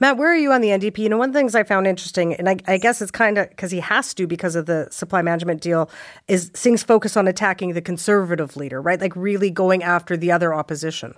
[0.00, 0.98] Matt, where are you on the NDP?
[0.98, 3.36] You know, one of the things I found interesting, and I, I guess it's kind
[3.36, 5.90] of because he has to because of the supply management deal,
[6.28, 9.00] is Singh's focus on attacking the conservative leader, right?
[9.00, 11.14] Like really going after the other opposition.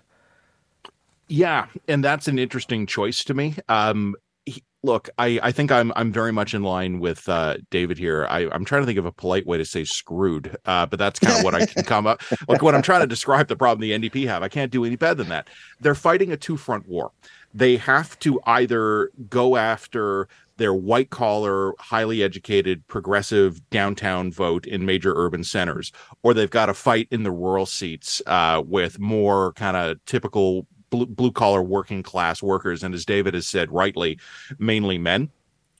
[1.30, 3.54] Yeah, and that's an interesting choice to me.
[3.68, 4.16] Um,
[4.46, 8.26] he, look, I, I think I'm I'm very much in line with uh, David here.
[8.28, 11.20] I, I'm trying to think of a polite way to say screwed, uh, but that's
[11.20, 12.22] kind of what I can come up.
[12.48, 14.96] Like when I'm trying to describe the problem the NDP have, I can't do any
[14.96, 15.48] better than that.
[15.80, 17.12] They're fighting a two front war
[17.52, 24.84] they have to either go after their white collar, highly educated, progressive downtown vote in
[24.84, 25.90] major urban centers,
[26.22, 30.66] or they've got to fight in the rural seats uh, with more kind of typical
[30.90, 32.82] blue collar working class workers.
[32.82, 34.18] And as David has said rightly,
[34.58, 35.30] mainly men.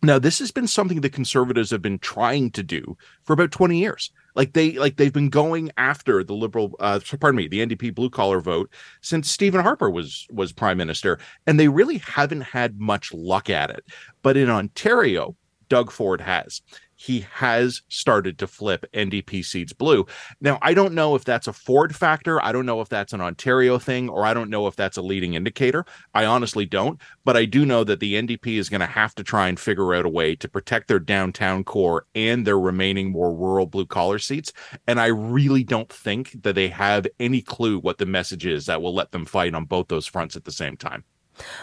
[0.03, 3.79] Now, this has been something the conservatives have been trying to do for about 20
[3.79, 4.11] years.
[4.35, 8.09] Like they like they've been going after the liberal uh pardon me, the NDP blue
[8.09, 13.12] collar vote since Stephen Harper was was prime minister and they really haven't had much
[13.12, 13.85] luck at it.
[14.23, 15.37] But in Ontario,
[15.68, 16.62] Doug Ford has.
[17.01, 20.05] He has started to flip NDP seats blue.
[20.43, 22.45] Now, I don't know if that's a Ford factor.
[22.45, 25.03] I don't know if that's an Ontario thing, or I don't know if that's a
[25.03, 25.87] leading indicator.
[26.13, 27.01] I honestly don't.
[27.25, 29.95] But I do know that the NDP is going to have to try and figure
[29.95, 34.19] out a way to protect their downtown core and their remaining more rural blue collar
[34.19, 34.53] seats.
[34.87, 38.83] And I really don't think that they have any clue what the message is that
[38.83, 41.05] will let them fight on both those fronts at the same time.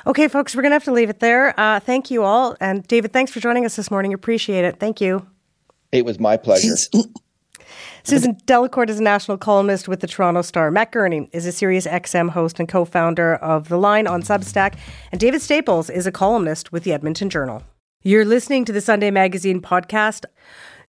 [0.06, 1.58] Okay, folks, we're going to have to leave it there.
[1.60, 2.56] Uh, thank you all.
[2.60, 4.14] And David, thanks for joining us this morning.
[4.14, 4.80] Appreciate it.
[4.80, 5.26] Thank you.
[5.92, 6.76] It was my pleasure.
[8.04, 10.72] Susan Delacourt is a national columnist with the Toronto Star.
[10.72, 14.78] Matt Gurney is a Sirius XM host and co founder of The Line on Substack.
[15.12, 17.64] And David Staples is a columnist with the Edmonton Journal.
[18.04, 20.24] You're listening to the Sunday Magazine podcast.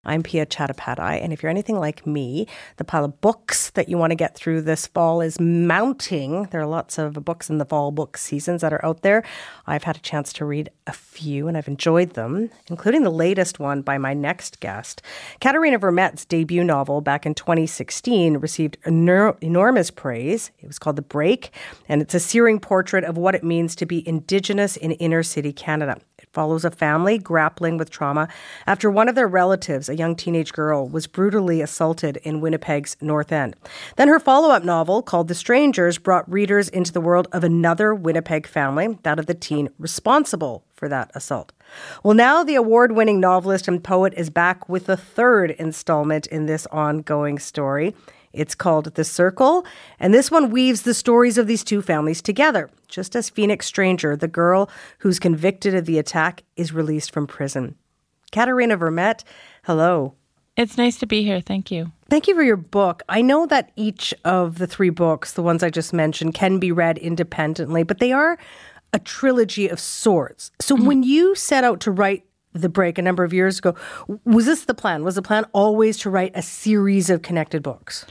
[0.08, 2.46] I'm Piya Chattopadhyay, and if you're anything like me,
[2.78, 6.44] the pile of books that you want to get through this fall is mounting.
[6.44, 9.22] There are lots of books in the fall book seasons that are out there.
[9.66, 13.60] I've had a chance to read a few, and I've enjoyed them, including the latest
[13.60, 15.02] one by my next guest.
[15.42, 20.50] Katherena Vermette's debut novel back in 2016 received enormous praise.
[20.60, 21.50] It was called The Break,
[21.86, 25.52] and it's a searing portrait of what it means to be Indigenous in inner city
[25.52, 26.00] Canada
[26.38, 28.28] follows a family grappling with trauma
[28.64, 33.32] after one of their relatives, a young teenage girl, was brutally assaulted in Winnipeg's North
[33.32, 33.56] End.
[33.96, 37.92] Then her follow up novel, called The Strangers, brought readers into the world of another
[37.92, 41.50] Winnipeg family, that of the teen responsible for that assault.
[42.04, 46.46] Well, now the award winning novelist and poet is back with the third installment in
[46.46, 47.96] this ongoing story.
[48.32, 49.64] It's called The Circle,
[49.98, 54.16] and this one weaves the stories of these two families together, just as Phoenix Stranger,
[54.16, 57.74] the girl who's convicted of the attack, is released from prison.
[58.32, 59.24] Katherena Vermette,
[59.64, 60.14] hello.
[60.56, 61.40] It's nice to be here.
[61.40, 61.92] Thank you.
[62.10, 63.02] Thank you for your book.
[63.08, 66.72] I know that each of the three books, the ones I just mentioned, can be
[66.72, 68.38] read independently, but they are
[68.92, 70.50] a trilogy of sorts.
[70.60, 70.86] So mm-hmm.
[70.86, 73.74] when you set out to write the break a number of years ago.
[74.24, 75.04] Was this the plan?
[75.04, 78.06] Was the plan always to write a series of connected books?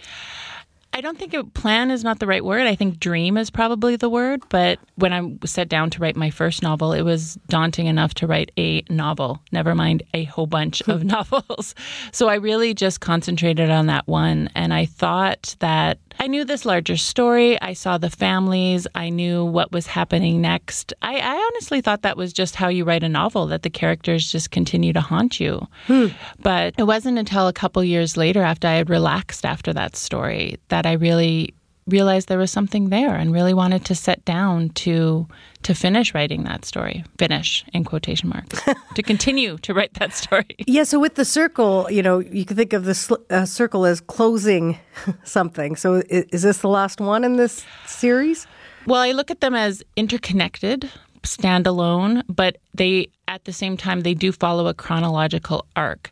[0.97, 2.65] I don't think it, plan is not the right word.
[2.65, 4.41] I think dream is probably the word.
[4.49, 8.25] But when I sat down to write my first novel, it was daunting enough to
[8.25, 11.75] write a novel, never mind a whole bunch of novels.
[12.11, 14.49] So I really just concentrated on that one.
[14.55, 17.61] And I thought that I knew this larger story.
[17.61, 18.87] I saw the families.
[18.95, 20.93] I knew what was happening next.
[21.01, 24.31] I, I honestly thought that was just how you write a novel, that the characters
[24.31, 25.67] just continue to haunt you.
[25.85, 26.07] Hmm.
[26.39, 30.57] But it wasn't until a couple years later, after I had relaxed after that story,
[30.69, 31.53] that I really
[31.87, 35.27] realized there was something there and really wanted to sit down to
[35.63, 38.61] to finish writing that story finish in quotation marks
[38.95, 40.55] to continue to write that story.
[40.65, 44.01] Yeah so with the circle you know you can think of the uh, circle as
[44.01, 44.77] closing
[45.23, 45.75] something.
[45.75, 48.47] So is, is this the last one in this series?
[48.85, 50.89] Well i look at them as interconnected
[51.23, 56.11] standalone, but they at the same time they do follow a chronological arc.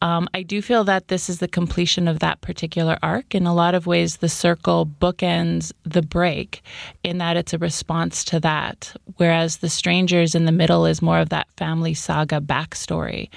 [0.00, 3.36] Um, I do feel that this is the completion of that particular arc.
[3.36, 6.62] In a lot of ways, the circle bookends the break,
[7.04, 8.96] in that it's a response to that.
[9.16, 13.28] Whereas the strangers in the middle is more of that family saga backstory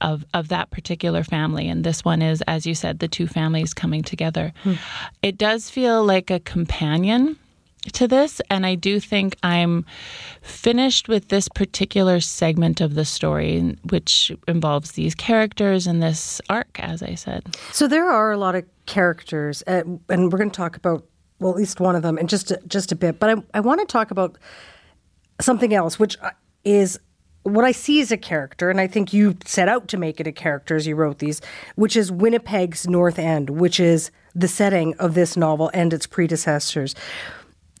[0.00, 3.74] of of that particular family, and this one is, as you said, the two families
[3.74, 4.52] coming together.
[4.62, 4.74] Hmm.
[5.22, 7.36] It does feel like a companion
[7.92, 9.84] to this, and I do think I'm
[10.42, 16.78] finished with this particular segment of the story, which involves these characters and this arc,
[16.80, 17.56] as I said.
[17.72, 21.04] So there are a lot of characters, uh, and we're going to talk about
[21.40, 23.18] well, at least one of them in just a, just a bit.
[23.18, 24.38] But I, I want to talk about
[25.40, 26.30] something else, which uh,
[26.64, 26.98] is
[27.42, 30.26] what I see as a character, and I think you set out to make it
[30.26, 31.42] a character as you wrote these,
[31.74, 36.94] which is Winnipeg's North End, which is the setting of this novel and its predecessors.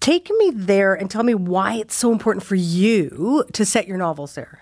[0.04, 3.96] Take me there and tell me why it's so important for you to set your
[3.96, 4.60] novels there.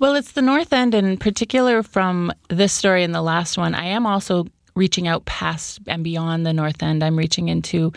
[0.00, 3.72] Well, it's the North End, in particular from this story and the last one.
[3.76, 7.04] I am also reaching out past and beyond the North End.
[7.04, 7.92] I'm reaching into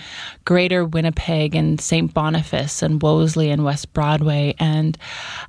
[0.45, 2.13] greater Winnipeg and St.
[2.13, 4.53] Boniface and Wolseley and West Broadway.
[4.59, 4.99] And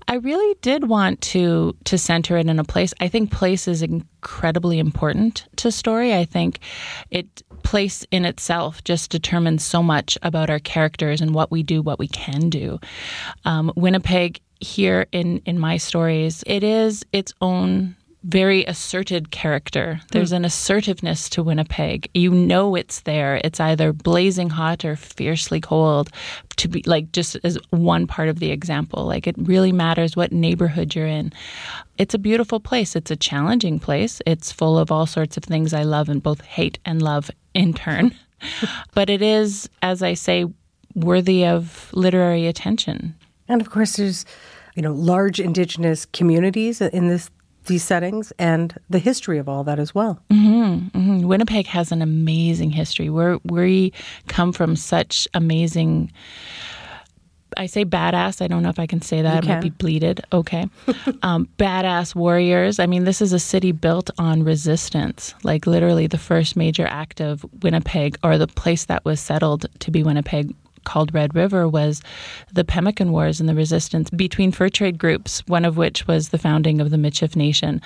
[0.08, 2.94] I really did want to to center it in a place.
[3.00, 6.14] I think place is incredibly important to story.
[6.14, 6.60] I think
[7.10, 11.82] it place in itself just determines so much about our characters and what we do,
[11.82, 12.78] what we can do.
[13.44, 20.00] Um, Winnipeg here in in my stories, it is its own very asserted character.
[20.12, 20.36] There's mm.
[20.36, 22.08] an assertiveness to Winnipeg.
[22.14, 23.40] You know it's there.
[23.42, 26.10] It's either blazing hot or fiercely cold.
[26.56, 30.30] To be like just as one part of the example, like it really matters what
[30.30, 31.32] neighborhood you're in.
[31.98, 32.94] It's a beautiful place.
[32.94, 34.22] It's a challenging place.
[34.26, 37.74] It's full of all sorts of things I love and both hate and love in
[37.74, 38.14] turn.
[38.94, 40.46] but it is, as I say,
[40.94, 43.14] worthy of literary attention.
[43.48, 44.24] And of course, there's
[44.76, 47.28] you know large indigenous communities in this
[47.66, 50.20] these settings and the history of all that as well.
[50.30, 51.26] Mm-hmm, mm-hmm.
[51.26, 53.08] Winnipeg has an amazing history.
[53.08, 53.92] We're, we
[54.28, 56.12] come from such amazing.
[57.56, 58.40] I say badass.
[58.40, 59.44] I don't know if I can say that.
[59.44, 60.22] You I might be bleeded.
[60.32, 60.66] Okay.
[61.22, 62.78] um, badass warriors.
[62.78, 65.34] I mean, this is a city built on resistance.
[65.42, 69.90] Like literally, the first major act of Winnipeg, or the place that was settled to
[69.90, 72.02] be Winnipeg, called Red River, was
[72.52, 75.42] the Pemmican Wars and the resistance between fur trade groups.
[75.46, 77.80] One of which was the founding of the Michif Nation,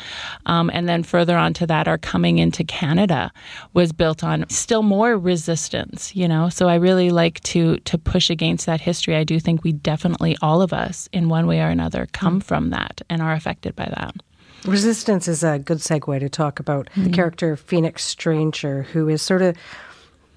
[0.47, 3.33] um, and then further on to that, our coming into Canada
[3.73, 6.15] was built on still more resistance.
[6.15, 9.17] You know, so I really like to to push against that history.
[9.17, 12.71] I do think we definitely, all of us, in one way or another, come from
[12.71, 14.15] that and are affected by that.
[14.65, 19.43] Resistance is a good segue to talk about the character Phoenix Stranger, who is sort
[19.43, 19.57] of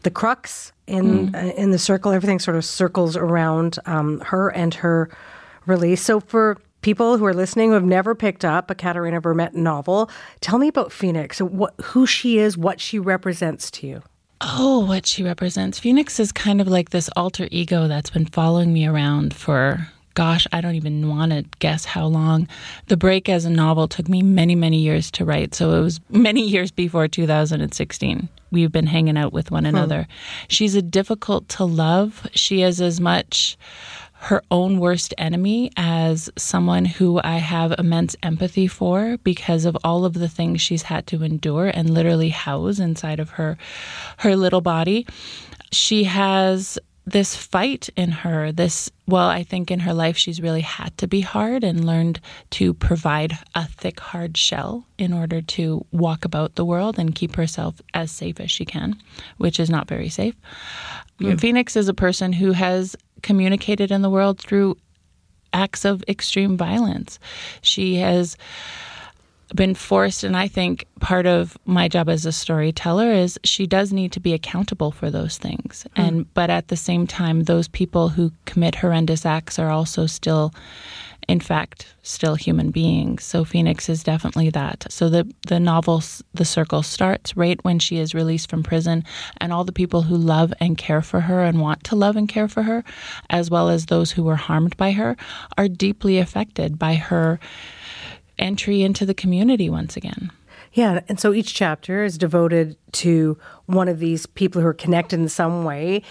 [0.03, 2.11] the crux in uh, in the circle.
[2.11, 5.09] Everything sort of circles around um, her and her
[5.65, 6.01] release.
[6.01, 10.09] So for people who are listening who have never picked up a Katherena Vermette novel,
[10.41, 11.39] tell me about Phoenix.
[11.39, 14.01] What who she is, what she represents to you.
[14.41, 15.79] Oh, what she represents.
[15.79, 20.47] Phoenix is kind of like this alter ego that's been following me around for, gosh,
[20.53, 22.47] I don't even want to guess how long.
[22.87, 25.55] The Break as a novel took me many, many years to write.
[25.55, 28.29] So it was many years before 2016.
[28.51, 30.07] We've been hanging out with one another.
[30.47, 32.27] She's a difficult to love.
[32.33, 33.57] She is as much
[34.21, 40.03] her own worst enemy as someone who I have immense empathy for because of all
[40.03, 43.57] of the things she's had to endure and literally house inside of her
[44.17, 45.07] her little body.
[45.71, 50.61] She has this fight in her this well i think in her life she's really
[50.61, 52.19] had to be hard and learned
[52.51, 57.35] to provide a thick hard shell in order to walk about the world and keep
[57.35, 58.95] herself as safe as she can
[59.37, 60.35] which is not very safe.
[61.37, 64.77] Phoenix is a person who has communicated in the world through
[65.53, 67.19] acts of extreme violence.
[67.61, 68.37] She has
[69.55, 73.91] been forced and i think part of my job as a storyteller is she does
[73.91, 75.85] need to be accountable for those things.
[75.95, 76.01] Hmm.
[76.01, 80.53] And but at the same time those people who commit horrendous acts are also still
[81.27, 83.23] in fact still human beings.
[83.23, 84.85] So phoenix is definitely that.
[84.89, 89.03] So the the novel the circle starts right when she is released from prison
[89.37, 92.27] and all the people who love and care for her and want to love and
[92.27, 92.83] care for her
[93.29, 95.15] as well as those who were harmed by her
[95.57, 97.39] are deeply affected by her
[98.39, 100.31] entry into the community once again.
[100.73, 105.19] Yeah, and so each chapter is devoted to one of these people who are connected
[105.19, 106.03] in some way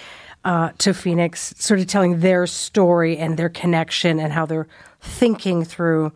[0.44, 4.68] uh, to Phoenix, sort of telling their story and their connection and how they're
[5.00, 6.12] thinking through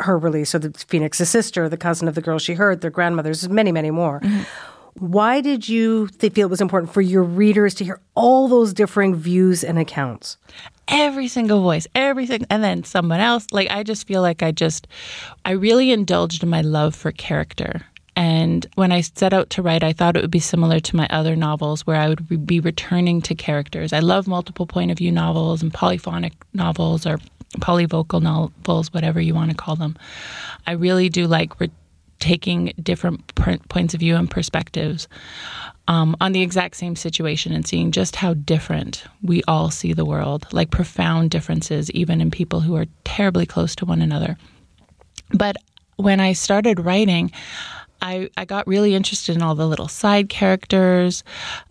[0.00, 0.50] her release.
[0.50, 3.90] So the Phoenix's sister, the cousin of the girl she heard, their grandmothers, many, many
[3.90, 4.20] more.
[4.94, 8.72] Why did you th- feel it was important for your readers to hear all those
[8.72, 10.36] differing views and accounts?
[10.88, 13.46] Every single voice, everything, and then someone else.
[13.52, 14.88] Like, I just feel like I just,
[15.44, 17.82] I really indulged in my love for character.
[18.16, 21.06] And when I set out to write, I thought it would be similar to my
[21.10, 23.92] other novels where I would be returning to characters.
[23.92, 27.18] I love multiple point of view novels and polyphonic novels or
[27.58, 29.96] polyvocal novels, whatever you want to call them.
[30.66, 31.70] I really do like re-
[32.20, 35.08] taking different points of view and perspectives
[35.88, 40.04] um, on the exact same situation and seeing just how different we all see the
[40.04, 44.36] world, like profound differences, even in people who are terribly close to one another.
[45.32, 45.56] But
[45.96, 47.32] when I started writing,
[48.02, 51.22] I, I got really interested in all the little side characters.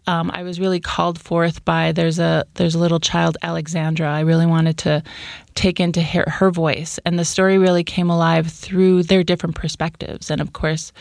[0.07, 4.09] Um, I was really called forth by there's a there's a little child Alexandra.
[4.09, 5.03] I really wanted to
[5.55, 10.29] take into her, her voice, and the story really came alive through their different perspectives.
[10.29, 10.91] And of course,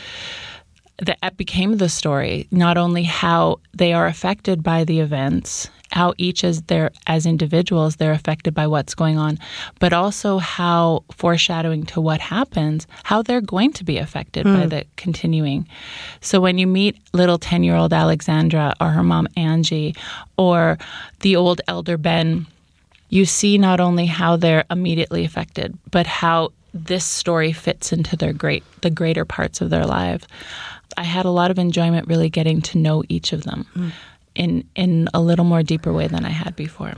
[0.98, 2.48] that became the story.
[2.50, 7.96] Not only how they are affected by the events, how each as their as individuals
[7.96, 9.38] they're affected by what's going on,
[9.79, 14.70] but also how foreshadowing to what happens, how they're going to be affected by mm.
[14.70, 15.66] the continuing.
[16.20, 19.94] So when you meet little ten year old Alexandra or her mom Angie
[20.37, 20.79] or
[21.20, 22.46] the old elder Ben,
[23.09, 28.33] you see not only how they're immediately affected, but how this story fits into their
[28.33, 30.27] great the greater parts of their life.
[30.96, 33.92] I had a lot of enjoyment really getting to know each of them mm.
[34.38, 36.94] In in a little more deeper way than I had before.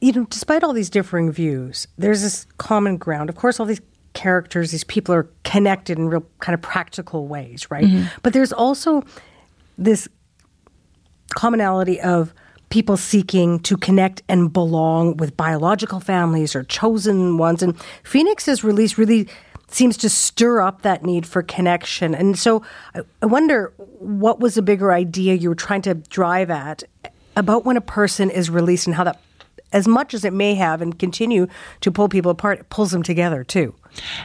[0.00, 3.30] you know, despite all these differing views, there's this common ground.
[3.30, 3.80] Of course, all these
[4.12, 7.84] characters, these people are connected in real kind of practical ways, right?
[7.84, 8.06] Mm-hmm.
[8.22, 9.02] But there's also
[9.78, 10.08] this
[11.34, 12.32] commonality of
[12.68, 17.62] people seeking to connect and belong with biological families or chosen ones.
[17.62, 19.28] And Phoenix has released really
[19.68, 22.14] seems to stir up that need for connection.
[22.14, 22.62] And so
[22.94, 26.84] I, wonder what was a bigger idea you were trying to drive at
[27.36, 29.20] about when a person is released and how that
[29.72, 31.48] as much as it may have and continue
[31.80, 33.74] to pull people apart, it pulls them together too.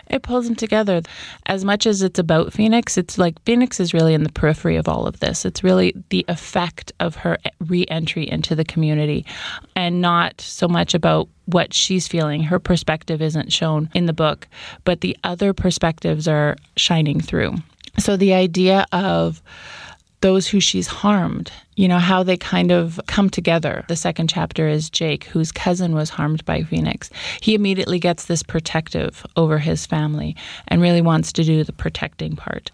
[0.10, 1.02] It pulls them together.
[1.46, 4.88] As much as it's about Phoenix, it's like Phoenix is really in the periphery of
[4.88, 5.46] all of this.
[5.46, 9.26] It's really the effect of her re entry into the community
[9.76, 12.44] and not so much about what she's feeling.
[12.44, 14.48] Her perspective isn't shown in the book,
[14.86, 17.56] but the other perspectives are shining through.
[17.98, 19.42] So the idea of
[20.22, 23.86] those who she's harmed, you know, how they kind of come together.
[23.88, 27.10] The second chapter is Jake, whose cousin was harmed by Phoenix.
[27.40, 30.36] He immediately gets this protective over his family
[30.68, 32.70] and really wants to do the protecting part.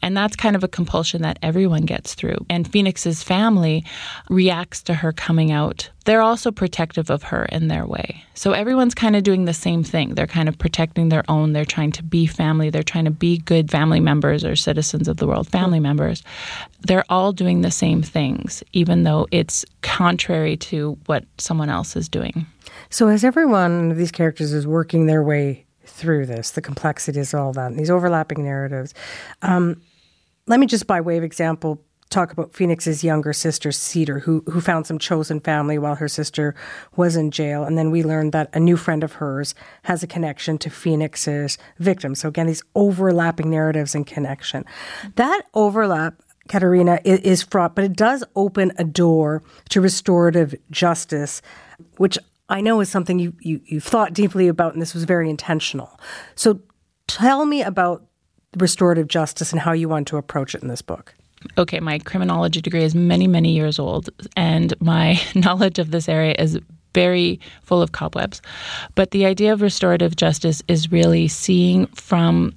[0.00, 2.46] And that's kind of a compulsion that everyone gets through.
[2.48, 3.84] And Phoenix's family
[4.30, 5.90] reacts to her coming out.
[6.06, 8.22] They're also protective of her in their way.
[8.34, 10.14] So everyone's kind of doing the same thing.
[10.14, 11.52] They're kind of protecting their own.
[11.52, 12.70] They're trying to be family.
[12.70, 15.82] They're trying to be good family members or citizens of the world, family mm-hmm.
[15.82, 16.22] members.
[16.82, 18.02] They're all doing the same
[18.46, 22.46] things, even though it's contrary to what someone else is doing.
[22.90, 27.52] So, as everyone of these characters is working their way through this, the complexities, all
[27.52, 28.94] that, and these overlapping narratives,
[29.42, 29.80] um,
[30.46, 34.60] let me just, by way of example, talk about Phoenix's younger sister, Cedar, who who
[34.60, 36.54] found some chosen family while her sister
[36.96, 40.06] was in jail, and then we learned that a new friend of hers has a
[40.06, 42.14] connection to Phoenix's victim.
[42.14, 44.64] So again, these overlapping narratives and connection.
[45.16, 46.22] That overlap.
[46.48, 51.42] Katherena is fraught, but it does open a door to restorative justice,
[51.96, 52.18] which
[52.48, 55.98] I know is something you, you you've thought deeply about, and this was very intentional.
[56.34, 56.60] So,
[57.06, 58.04] tell me about
[58.56, 61.14] restorative justice and how you want to approach it in this book
[61.58, 66.34] okay, my criminology degree is many, many years old, and my knowledge of this area
[66.38, 66.58] is
[66.94, 68.40] very full of cobwebs.
[68.94, 72.54] But the idea of restorative justice is really seeing from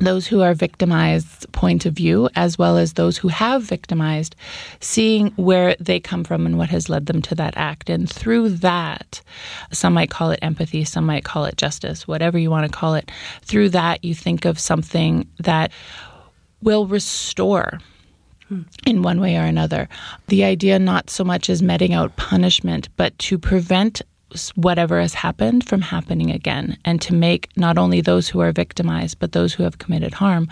[0.00, 4.34] those who are victimized point of view as well as those who have victimized
[4.80, 8.48] seeing where they come from and what has led them to that act and through
[8.48, 9.20] that
[9.72, 12.94] some might call it empathy some might call it justice whatever you want to call
[12.94, 13.10] it
[13.42, 15.70] through that you think of something that
[16.62, 17.80] will restore
[18.48, 18.62] hmm.
[18.86, 19.88] in one way or another.
[20.28, 24.02] The idea not so much as meting out punishment, but to prevent
[24.54, 29.18] whatever has happened from happening again and to make not only those who are victimized,
[29.18, 30.48] but those who have committed harm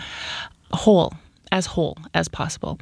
[0.71, 1.13] whole,
[1.51, 2.79] as whole as possible.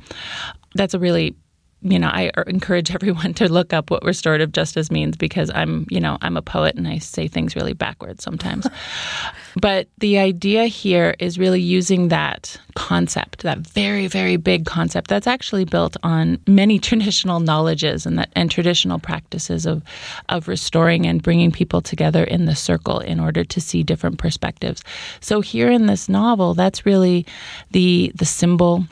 [0.75, 1.35] That's a really
[1.81, 5.85] you know, I er, encourage everyone to look up what restorative justice means because I'm,
[5.89, 8.67] you know, I'm a poet and I say things really backwards sometimes.
[9.61, 15.27] but the idea here is really using that concept, that very, very big concept that's
[15.27, 19.83] actually built on many traditional knowledges and that and traditional practices of
[20.29, 24.83] of restoring and bringing people together in the circle in order to see different perspectives.
[25.21, 27.25] So here in this novel, that's really
[27.71, 28.85] the the symbol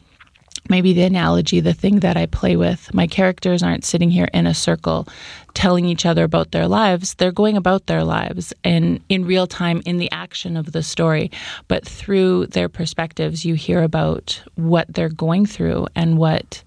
[0.69, 2.93] maybe the analogy, the thing that I play with.
[2.93, 5.07] My characters aren't sitting here in a circle
[5.53, 7.13] telling each other about their lives.
[7.13, 11.31] They're going about their lives and in real time in the action of the story.
[11.67, 16.63] But through their perspectives, you hear about what they're going through and what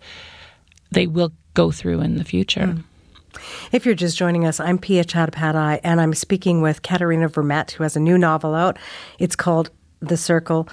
[0.91, 2.61] they will go through in the future.
[2.61, 2.85] Mm.
[3.73, 7.83] If you're just joining us, I'm Piya Chattopadhyay, and I'm speaking with Katherena Vermette, who
[7.83, 8.79] has a new novel out.
[9.19, 9.71] It's called
[10.01, 10.69] The Circle.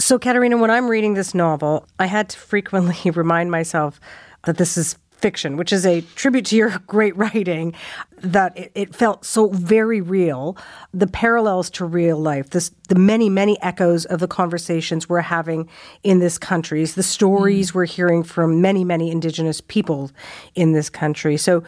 [0.00, 4.00] So, Katherena, when I'm reading this novel, I had to frequently remind myself
[4.44, 7.74] that this is fiction, which is a tribute to your great writing,
[8.22, 10.56] that it, it, felt so very real.
[10.94, 15.68] The parallels to real life, this, the many, many echoes of the conversations we're having
[16.02, 17.74] in this country, the stories mm.
[17.74, 20.10] we're hearing from many, many Indigenous people
[20.54, 21.36] in this country.
[21.36, 21.62] So,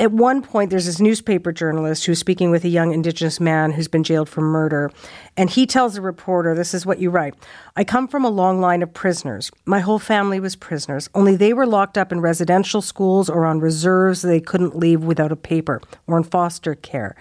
[0.00, 3.86] at one point, there's this newspaper journalist who's speaking with a young Indigenous man who's
[3.86, 4.90] been jailed for murder.
[5.36, 7.34] And he tells the reporter, This is what you write
[7.76, 9.52] I come from a long line of prisoners.
[9.64, 13.60] My whole family was prisoners, only they were locked up in residential schools or on
[13.60, 17.14] reserves they couldn't leave without a paper or in foster care.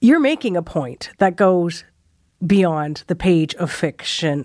[0.00, 1.84] You're making a point that goes
[2.46, 4.44] beyond the page of fiction.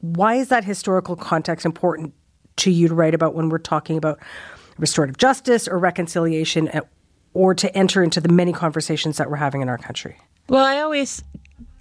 [0.00, 2.14] Why is that historical context important
[2.56, 4.18] to you to write about when we're talking about?
[4.80, 6.80] Restorative justice or reconciliation uh,
[7.34, 10.16] or to enter into the many conversations that we're having in our country?
[10.48, 11.22] Well, I always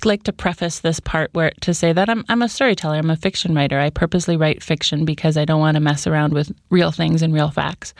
[0.05, 3.15] like to preface this part where to say that I'm I'm a storyteller, I'm a
[3.15, 3.79] fiction writer.
[3.79, 7.33] I purposely write fiction because I don't want to mess around with real things and
[7.33, 7.93] real facts.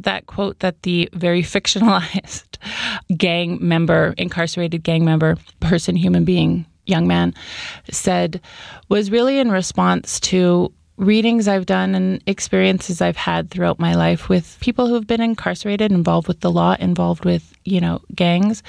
[0.00, 2.58] That quote that the very fictionalized
[3.16, 7.34] gang member, incarcerated gang member, person, human being, young man
[7.90, 8.40] said
[8.88, 14.28] was really in response to readings I've done and experiences I've had throughout my life
[14.28, 18.62] with people who've been incarcerated, involved with the law, involved with, you know, gangs.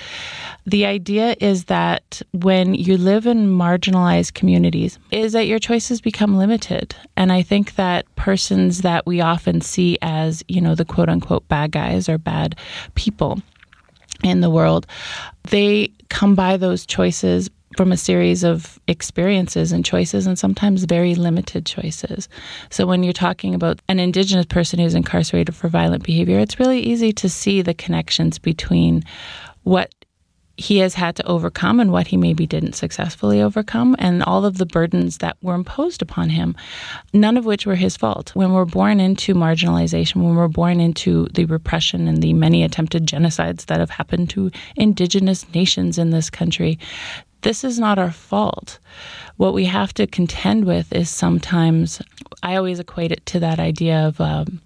[0.66, 6.38] The idea is that when you live in marginalized communities, is that your choices become
[6.38, 6.96] limited.
[7.16, 11.48] And I think that persons that we often see as, you know, the quote unquote
[11.48, 12.56] bad guys or bad
[12.96, 13.42] people
[14.24, 14.88] in the world,
[15.50, 21.16] they come by those choices from a series of experiences and choices, and sometimes very
[21.16, 22.30] limited choices.
[22.70, 26.80] So, when you're talking about an Indigenous person who's incarcerated for violent behavior, it's really
[26.80, 29.04] easy to see the connections between
[29.64, 29.94] what
[30.58, 34.58] he has had to overcome and what he maybe didn't successfully overcome, and all of
[34.58, 36.56] the burdens that were imposed upon him,
[37.14, 38.34] none of which were his fault.
[38.36, 43.06] When we're born into marginalization, when we're born into the repression and the many attempted
[43.06, 46.80] genocides that have happened to indigenous nations in this country,
[47.46, 48.80] this is not our fault.
[49.38, 52.02] What we have to contend with is sometimes,
[52.41, 54.60] I always equate it to that idea of um,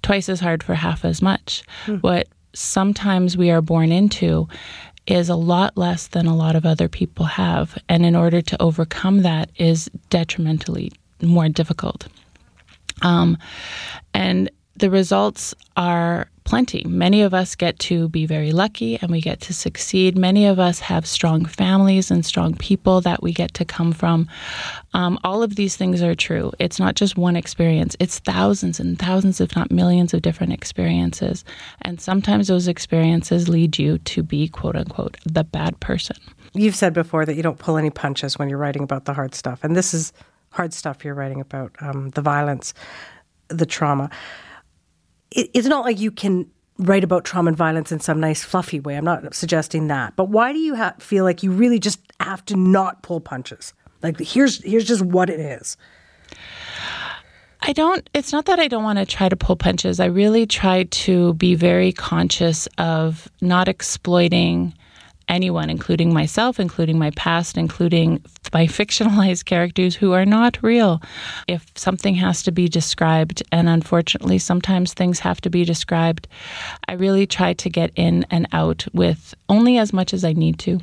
[0.00, 1.62] twice as hard for half as much.
[1.84, 1.96] Hmm.
[1.96, 4.48] What sometimes we are born into
[5.06, 7.76] is a lot less than a lot of other people have.
[7.90, 12.08] And in order to overcome that is detrimentally more difficult.
[13.02, 13.36] Um,
[14.14, 16.84] and the results are plenty.
[16.84, 20.16] Many of us get to be very lucky and we get to succeed.
[20.16, 24.28] Many of us have strong families and strong people that we get to come from.
[24.94, 26.52] Um, all of these things are true.
[26.58, 31.44] It's not just one experience, it's thousands and thousands, if not millions, of different experiences.
[31.82, 36.16] And sometimes those experiences lead you to be, quote unquote, the bad person.
[36.54, 39.34] You've said before that you don't pull any punches when you're writing about the hard
[39.34, 39.64] stuff.
[39.64, 40.12] And this is
[40.50, 42.74] hard stuff you're writing about um, the violence,
[43.48, 44.10] the trauma
[45.34, 46.46] it's not like you can
[46.78, 48.96] write about trauma and violence in some nice fluffy way.
[48.96, 50.16] I'm not suggesting that.
[50.16, 53.74] But why do you ha- feel like you really just have to not pull punches?
[54.02, 55.76] Like here's here's just what it is.
[57.60, 60.00] I don't it's not that I don't want to try to pull punches.
[60.00, 64.74] I really try to be very conscious of not exploiting
[65.28, 71.02] anyone, including myself, including my past, including my fictionalized characters who are not real.
[71.48, 76.28] If something has to be described, and unfortunately, sometimes things have to be described,
[76.88, 80.58] I really try to get in and out with only as much as I need
[80.60, 80.80] to,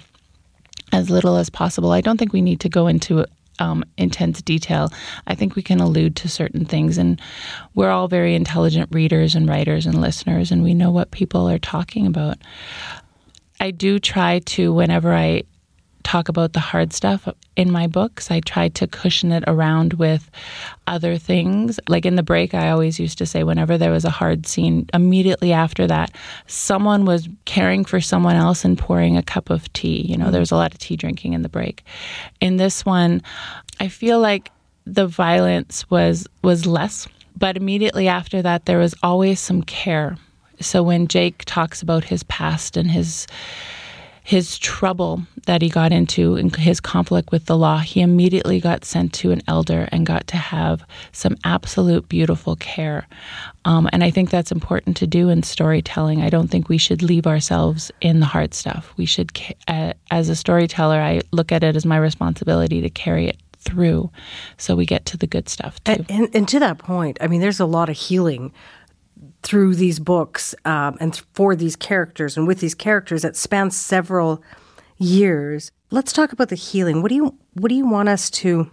[0.92, 1.92] as little as possible.
[1.92, 3.26] I don't think we need to go into
[3.60, 4.90] um, intense detail.
[5.28, 7.22] I think we can allude to certain things, and
[7.76, 11.60] we're all very intelligent readers and writers and listeners, and we know what people are
[11.60, 12.38] talking about.
[13.60, 15.44] I do try to, whenever I
[16.04, 20.32] talk about the hard stuff in my books, I try to cushion it around with
[20.88, 21.80] other things.
[21.88, 24.88] Like in the break, I always used to say, whenever there was a hard scene,
[24.94, 26.12] immediately after that,
[26.48, 30.02] someone was caring for someone else and pouring a cup of tea.
[30.02, 30.32] You know, mm-hmm.
[30.32, 31.84] there was a lot of tea drinking in the break.
[32.40, 33.22] In this one,
[33.80, 34.52] I feel like
[34.86, 37.08] the violence was was less
[37.38, 40.18] but immediately after that there was always some care
[40.60, 43.28] so when Jake talks about his past and his
[44.30, 48.86] his trouble that he got into and his conflict with the law, he immediately got
[48.86, 53.08] sent to an elder and got to have some absolute beautiful care.
[53.66, 56.22] Um, and I think that's important to do in storytelling.
[56.22, 58.94] I don't think we should leave ourselves in the hard stuff.
[58.98, 59.32] We should,
[59.68, 64.12] uh, as a storyteller, I look at it as my responsibility to carry it through
[64.58, 65.94] so we get to the good stuff too.
[65.94, 68.54] And, and, and to that point, I mean, there's a lot of healing
[69.44, 74.44] through these books um, and for these characters and with these characters that spans several
[74.98, 75.72] years.
[75.92, 77.02] Let's talk about the healing.
[77.02, 78.70] What do you what do you want us to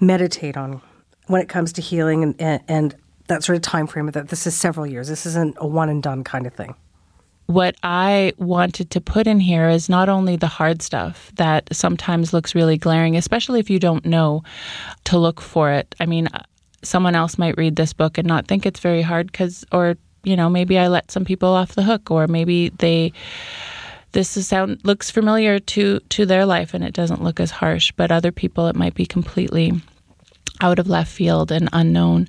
[0.00, 0.80] meditate on
[1.26, 2.96] when it comes to healing and, and, and
[3.28, 5.08] that sort of time frame that this is several years.
[5.08, 6.74] This isn't a one and done kind of thing.
[7.46, 12.32] What I wanted to put in here is not only the hard stuff that sometimes
[12.34, 14.42] looks really glaring, especially if you don't know
[15.04, 15.94] to look for it.
[15.98, 16.28] I mean,
[16.82, 20.36] someone else might read this book and not think it's very hard because, or, you
[20.36, 23.12] know, maybe I let some people off the hook, or maybe they,
[24.12, 28.10] this sound looks familiar to to their life and it doesn't look as harsh, but
[28.10, 29.72] other people it might be completely
[30.60, 32.28] out of left field and unknown.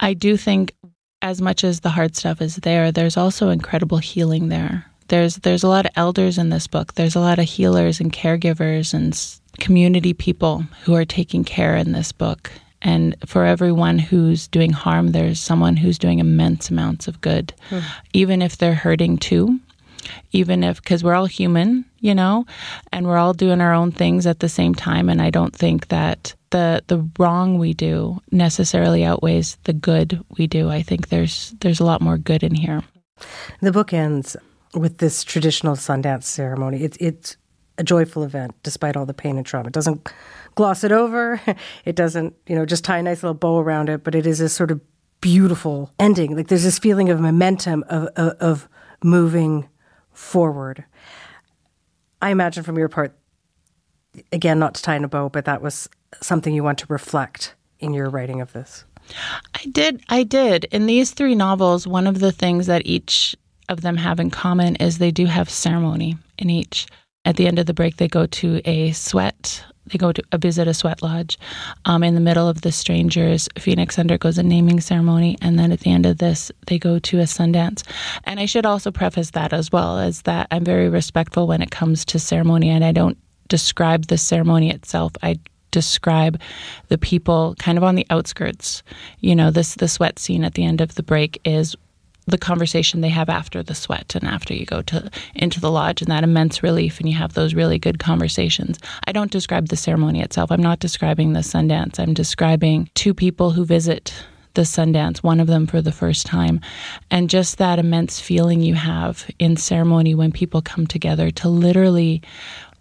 [0.00, 0.74] I do think
[1.22, 4.86] as much as the hard stuff is there, there's also incredible healing there.
[5.08, 6.94] There's there's a lot of elders in this book.
[6.94, 9.18] There's a lot of healers and caregivers and
[9.58, 12.50] community people who are taking care in this book
[12.82, 17.82] and for everyone who's doing harm, there's someone who's doing immense amounts of good, mm.
[18.12, 19.60] even if they're hurting too.
[20.32, 22.46] Even if, because we're all human, you know,
[22.90, 25.08] and we're all doing our own things at the same time.
[25.08, 30.46] And I don't think that the the wrong we do necessarily outweighs the good we
[30.46, 30.68] do.
[30.70, 32.82] I think there's there's a lot more good in here.
[33.60, 34.36] The book ends
[34.74, 36.82] with this traditional Sundance ceremony.
[36.82, 37.36] It's it's
[37.78, 39.68] a joyful event despite all the pain and trauma.
[39.68, 40.08] It doesn't
[40.54, 41.40] gloss it over.
[41.84, 44.40] It doesn't, you know, just tie a nice little bow around it, but it is
[44.40, 44.80] a sort of
[45.20, 46.36] beautiful ending.
[46.36, 48.68] Like there's this feeling of momentum of, of, of
[49.02, 49.68] moving
[50.12, 50.84] forward.
[52.22, 53.16] I imagine from your part,
[54.32, 55.88] again, not to tie in a bow, but that was
[56.20, 58.84] something you want to reflect in your writing of this.
[59.54, 60.02] I did.
[60.08, 60.64] I did.
[60.66, 63.34] In these three novels, one of the things that each
[63.68, 66.86] of them have in common is they do have ceremony in each.
[67.24, 69.64] At the end of the break, they go to a sweat.
[69.90, 71.38] They go to a visit a sweat lodge.
[71.84, 75.80] Um, in the middle of the strangers, Phoenix undergoes a naming ceremony, and then at
[75.80, 77.82] the end of this, they go to a Sundance.
[78.24, 81.70] And I should also preface that as well as that I'm very respectful when it
[81.70, 83.18] comes to ceremony, and I don't
[83.48, 85.12] describe the ceremony itself.
[85.22, 85.38] I
[85.70, 86.40] describe
[86.88, 88.82] the people kind of on the outskirts.
[89.20, 91.76] You know, this the sweat scene at the end of the break is
[92.30, 96.00] the conversation they have after the sweat and after you go to into the lodge
[96.02, 98.78] and that immense relief and you have those really good conversations.
[99.06, 100.50] I don't describe the ceremony itself.
[100.50, 101.98] I'm not describing the Sundance.
[101.98, 104.12] I'm describing two people who visit
[104.54, 106.60] the Sundance, one of them for the first time,
[107.10, 112.22] and just that immense feeling you have in ceremony when people come together to literally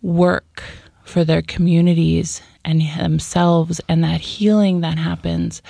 [0.01, 0.63] work
[1.03, 5.63] for their communities and themselves and that healing that happens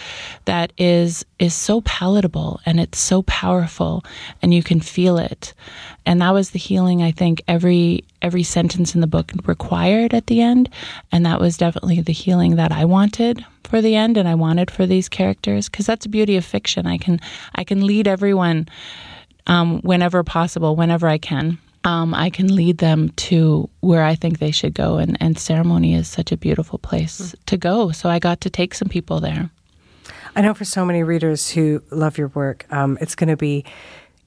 [0.44, 4.04] that is is so palatable and it's so powerful
[4.42, 5.54] and you can feel it.
[6.06, 10.28] And that was the healing i think every every sentence in the book required at
[10.28, 10.70] the end.
[11.12, 14.70] And that was definitely the healing that i wanted for the end and i wanted
[14.70, 15.70] for these characters.
[15.70, 16.86] Because that's the beauty of fiction.
[16.86, 17.20] I can
[17.56, 18.68] i can lead everyone
[19.48, 21.58] um, whenever possible whenever i can
[21.90, 24.98] um, I can lead them to where I think they should go.
[24.98, 27.46] And, and ceremony is such a beautiful place mm.
[27.48, 27.92] to go.
[27.92, 29.50] So I got to take some people there.
[30.36, 33.66] I know for so many readers who love your work, um, it's going to be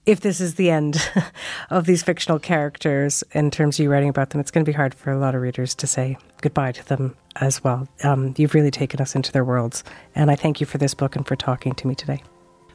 [0.06, 1.08] if this is the end
[1.70, 4.74] of these fictional characters in terms of you writing about them, it's going to be
[4.74, 7.86] hard for a lot of readers to say goodbye to them as well.
[8.02, 9.84] Um, you've really taken us into their worlds.
[10.16, 12.24] And I thank you for this book and for talking to me today.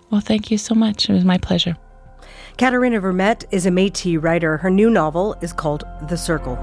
[0.09, 1.09] Well, thank you so much.
[1.09, 1.75] It was my pleasure.
[2.57, 4.57] Katherena Vermette is a Métis writer.
[4.57, 6.57] Her new novel is called The Circle.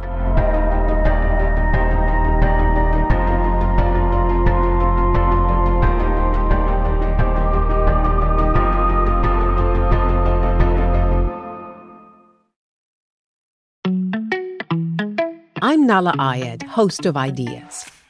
[15.62, 17.93] I'm Nahlah Ayed, host of Ideas.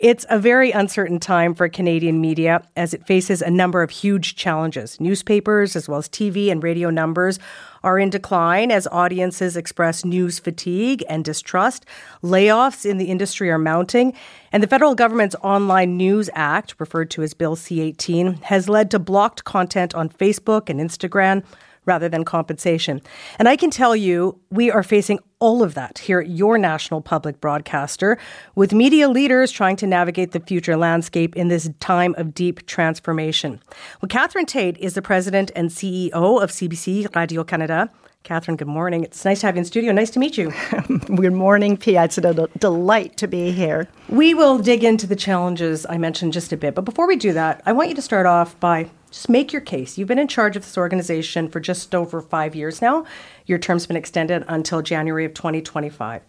[0.00, 4.36] It's a very uncertain time for Canadian media as it faces a number of huge
[4.36, 5.00] challenges.
[5.00, 7.40] Newspapers, as well as TV and radio numbers,
[7.82, 11.84] are in decline as audiences express news fatigue and distrust.
[12.22, 14.14] Layoffs in the industry are mounting,
[14.52, 18.92] and the federal government's Online News Act, referred to as Bill C 18, has led
[18.92, 21.42] to blocked content on Facebook and Instagram
[21.88, 23.02] rather than compensation.
[23.38, 27.00] And I can tell you, we are facing all of that here at your national
[27.00, 28.18] public broadcaster,
[28.54, 33.60] with media leaders trying to navigate the future landscape in this time of deep transformation.
[34.00, 37.90] Well, Catherine Tait is the president and CEO of CBC Radio Canada.
[38.24, 39.04] Catherine, good morning.
[39.04, 39.92] It's nice to have you in studio.
[39.92, 40.52] Nice to meet you.
[41.16, 42.04] good morning, Piya.
[42.04, 43.88] It's a delight to be here.
[44.08, 46.74] We will dig into the challenges I mentioned just a bit.
[46.74, 49.62] But before we do that, I want you to start off by just make your
[49.62, 49.96] case.
[49.96, 53.04] You've been in charge of this organization for just over five years now.
[53.46, 56.22] Your term's been extended until January of 2025.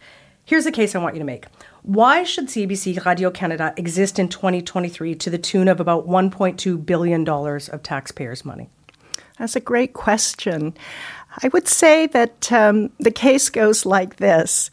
[0.46, 1.46] Here's the case I want you to make.
[1.84, 7.28] Why should CBC Radio Canada exist in 2023 to the tune of about $1.2 billion
[7.28, 8.70] of taxpayers' money?
[9.38, 10.74] That's a great question.
[11.44, 14.70] I would say that um, the case goes like this.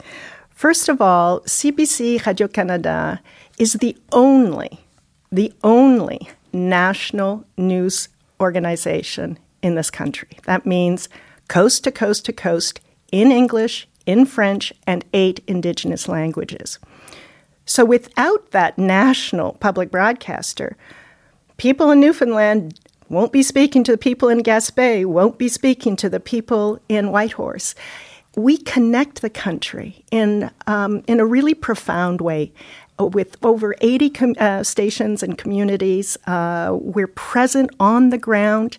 [0.49, 3.21] First of all, CBC Radio Canada
[3.59, 4.79] is the only,
[5.31, 8.09] the only national news
[8.41, 10.29] organization in this country.
[10.45, 11.09] That means
[11.47, 12.79] coast to coast to coast
[13.11, 16.79] in English, in French, and eight Indigenous languages.
[17.65, 20.77] So without that national public broadcaster,
[21.57, 22.79] people in Newfoundland
[23.09, 27.11] won't be speaking to the people in Gaspé, won't be speaking to the people in
[27.11, 27.75] Whitehorse.
[28.35, 32.51] We connect the country in, um, in a really profound way.
[32.99, 38.77] With over 80 com- uh, stations and communities, uh, we're present on the ground.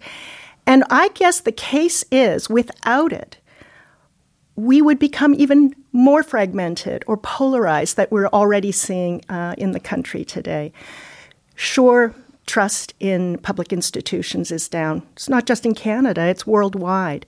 [0.66, 3.38] And I guess the case is without it,
[4.56, 9.80] we would become even more fragmented or polarized that we're already seeing uh, in the
[9.80, 10.72] country today.
[11.54, 12.12] Sure,
[12.46, 15.06] trust in public institutions is down.
[15.12, 17.24] It's not just in Canada, it's worldwide.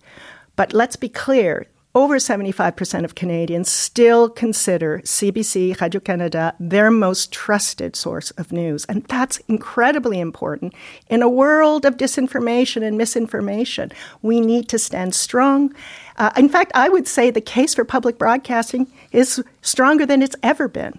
[0.56, 7.32] But let's be clear over 75% of Canadians still consider CBC Radio Canada their most
[7.32, 8.84] trusted source of news.
[8.84, 10.72] And that's incredibly important.
[11.08, 13.90] In a world of disinformation and misinformation,
[14.22, 15.74] we need to stand strong.
[16.16, 20.36] Uh, in fact, I would say the case for public broadcasting is stronger than it's
[20.44, 20.94] ever been.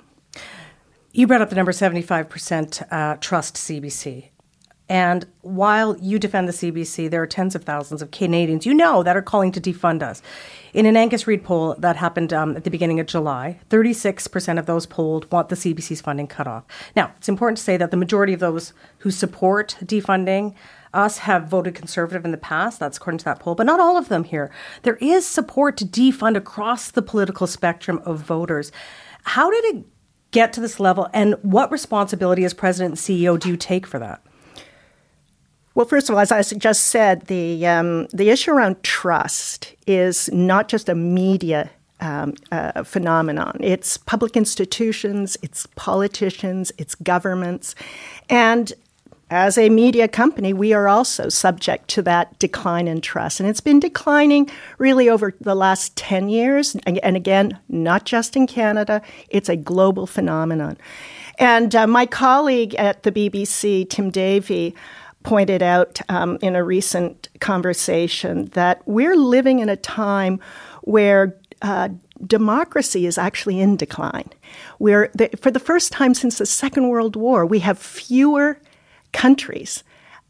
[1.13, 4.30] You brought up the number 75% uh, trust CBC.
[4.91, 9.03] And while you defend the CBC, there are tens of thousands of Canadians you know
[9.03, 10.21] that are calling to defund us.
[10.73, 14.65] In an Angus Reid poll that happened um, at the beginning of July, 36% of
[14.65, 16.65] those polled want the CBC's funding cut off.
[16.93, 20.55] Now, it's important to say that the majority of those who support defunding
[20.93, 22.77] us have voted conservative in the past.
[22.81, 24.51] That's according to that poll, but not all of them here.
[24.81, 28.73] There is support to defund across the political spectrum of voters.
[29.23, 29.85] How did it
[30.31, 33.97] get to this level, and what responsibility as president and CEO do you take for
[33.97, 34.21] that?
[35.73, 40.29] Well, first of all, as I just said, the um, the issue around trust is
[40.33, 41.69] not just a media
[42.01, 43.57] um, uh, phenomenon.
[43.61, 47.75] It's public institutions, it's politicians, it's governments,
[48.29, 48.73] and
[49.31, 53.39] as a media company, we are also subject to that decline in trust.
[53.39, 56.75] And it's been declining really over the last 10 years.
[56.85, 60.77] And again, not just in Canada, it's a global phenomenon.
[61.39, 64.75] And uh, my colleague at the BBC, Tim Davie,
[65.23, 70.39] pointed out um, in a recent conversation that we're living in a time
[70.81, 71.89] where uh,
[72.25, 74.29] democracy is actually in decline.
[74.79, 78.59] The, for the first time since the Second World War, we have fewer
[79.11, 79.83] countries.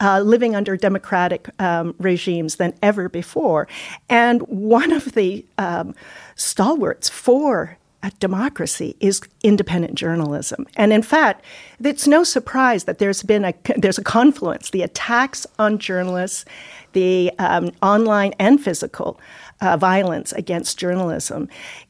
[0.03, 3.67] Uh, living under democratic um, regimes than ever before.
[4.09, 5.93] And one of the um,
[6.33, 7.77] stalwarts for
[8.19, 10.65] democracy is independent journalism.
[10.75, 11.43] And in fact,
[11.83, 14.71] it's no surprise that there's been a there's a confluence.
[14.71, 16.45] The attacks on journalists,
[16.93, 19.19] the um, online and physical
[19.61, 21.47] uh, violence against journalism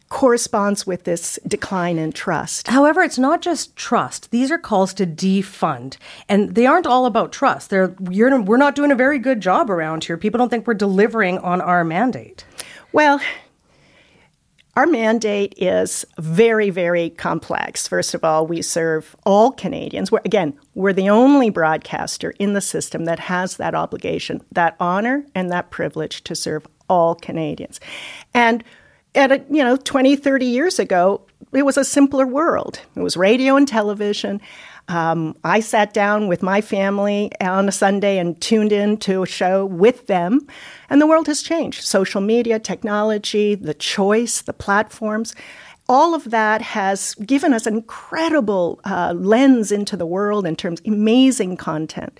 [0.09, 2.67] corresponds with this decline in trust.
[2.67, 4.29] However, it's not just trust.
[4.29, 5.95] These are calls to defund,
[6.27, 7.69] and they aren't all about trust.
[7.69, 10.17] They're we're not doing a very good job around here.
[10.17, 12.43] People don't think we're delivering on our mandate.
[12.91, 13.21] Well,
[14.75, 17.87] our mandate is very, very complex.
[17.87, 20.11] First of all, we serve all Canadians.
[20.11, 25.25] We're, again, we're the only broadcaster in the system that has that obligation, that honor,
[25.35, 27.79] and that privilege to serve all Canadians.
[28.33, 28.63] And
[29.13, 33.17] at a, you know 20 30 years ago it was a simpler world it was
[33.17, 34.39] radio and television
[34.87, 39.27] um, I sat down with my family on a Sunday and tuned in to a
[39.27, 40.47] show with them,
[40.89, 41.83] and the world has changed.
[41.83, 45.35] Social media, technology, the choice, the platforms,
[45.87, 50.79] all of that has given us an incredible uh, lens into the world in terms
[50.79, 52.19] of amazing content.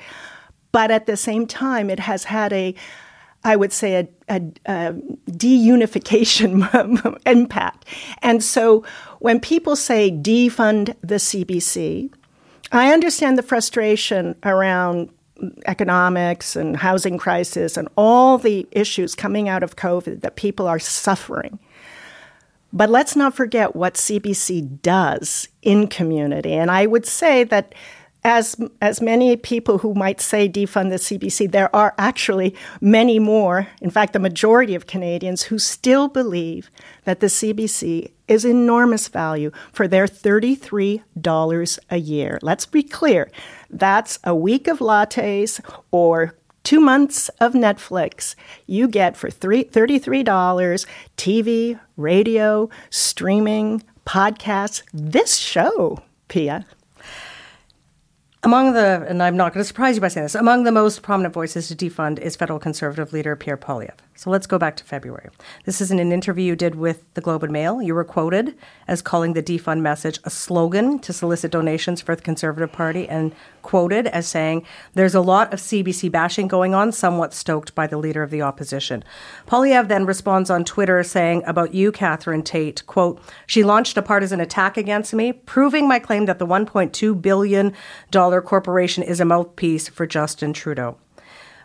[0.72, 2.76] But at the same time, it has had a
[3.44, 4.94] I would say a, a, a
[5.32, 7.86] deunification impact.
[8.22, 8.86] And so
[9.20, 12.12] when people say defund the CBC,
[12.72, 15.10] I understand the frustration around
[15.66, 20.80] economics and housing crisis and all the issues coming out of COVID that people are
[20.80, 21.60] suffering.
[22.74, 26.54] But let's not forget what CBC does in community.
[26.54, 27.76] And I would say that
[28.24, 33.68] as as many people who might say defund the CBC, there are actually many more,
[33.82, 36.70] in fact, the majority of Canadians who still believe
[37.06, 42.40] that the CBC is enormous value for their $33 a year.
[42.42, 43.30] Let's be clear.
[43.70, 45.60] That's a week of lattes
[45.92, 48.36] or two months of Netflix,
[48.68, 50.86] you get for three, $33
[51.18, 56.00] TV, radio, streaming, podcasts, this show,
[56.30, 56.66] Piya.
[58.44, 61.04] Among the, and I'm not going to surprise you by saying this, among the most
[61.04, 63.94] prominent voices to defund is federal conservative leader Pierre Poilievre.
[64.16, 65.30] So let's go back to February.
[65.66, 67.84] This is in an interview you did with the Globe and Mail.
[67.84, 68.56] You were quoted
[68.88, 73.36] as calling the defund message a slogan to solicit donations for the Conservative Party and
[73.62, 77.98] quoted as saying, There's a lot of CBC bashing going on, somewhat stoked by the
[77.98, 79.04] leader of the opposition.
[79.48, 84.40] Poilievre then responds on Twitter saying about you, Catherine Tait, quote, She launched a partisan
[84.40, 87.74] attack against me, proving my claim that the $1.2 billion
[88.12, 90.98] corporation is a mouthpiece for Justin Trudeau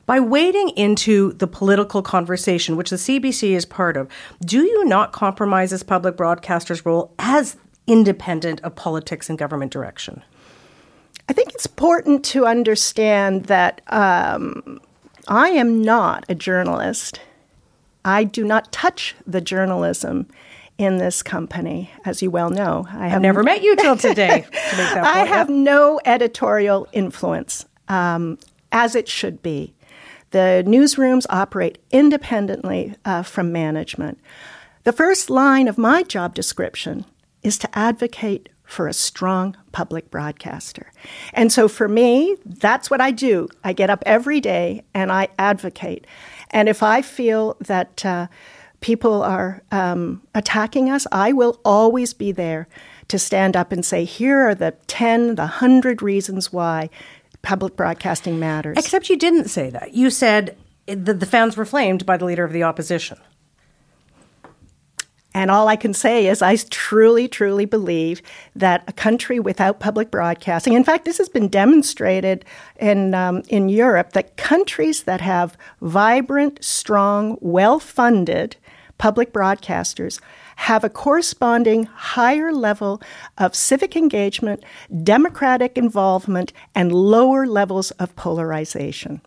[0.07, 4.09] by wading into the political conversation, which the CBC is part of,
[4.44, 10.22] do you not compromise this public broadcasters' role as independent of politics and government direction?
[11.28, 14.80] I think it's important to understand that um,
[15.26, 17.20] I am not a journalist.
[18.04, 20.28] I do not touch the journalism
[20.78, 22.86] in this company, as you well know.
[22.90, 24.46] I have never met you till today.
[24.50, 28.38] To I have no editorial influence, um,
[28.70, 29.74] as it should be.
[30.30, 34.20] The newsrooms operate independently uh, from management.
[34.84, 37.04] The first line of my job description
[37.42, 40.92] is to advocate for a strong public broadcaster.
[41.32, 43.48] And so for me, that's what I do.
[43.64, 46.06] I get up every day and I advocate.
[46.50, 48.26] And if I feel that uh,
[48.80, 52.68] people are um, attacking us, I will always be there
[53.08, 56.90] to stand up and say, here are the 10, the 100 reasons why
[57.42, 58.76] public broadcasting matters.
[58.76, 59.94] Except you didn't say that.
[59.94, 60.56] You said
[60.86, 63.18] that the fans were flamed by the leader of the opposition.
[65.37, 68.22] And all I can say is, I truly, truly believe
[68.55, 72.43] that a country without public broadcasting, in fact, this has been demonstrated
[72.80, 78.57] in, um, in Europe, that countries that have vibrant, strong, well funded
[78.97, 80.20] public broadcasters
[80.57, 83.03] have a corresponding higher level
[83.37, 84.64] of civic engagement,
[85.03, 89.20] democratic involvement, and lower levels of polarization.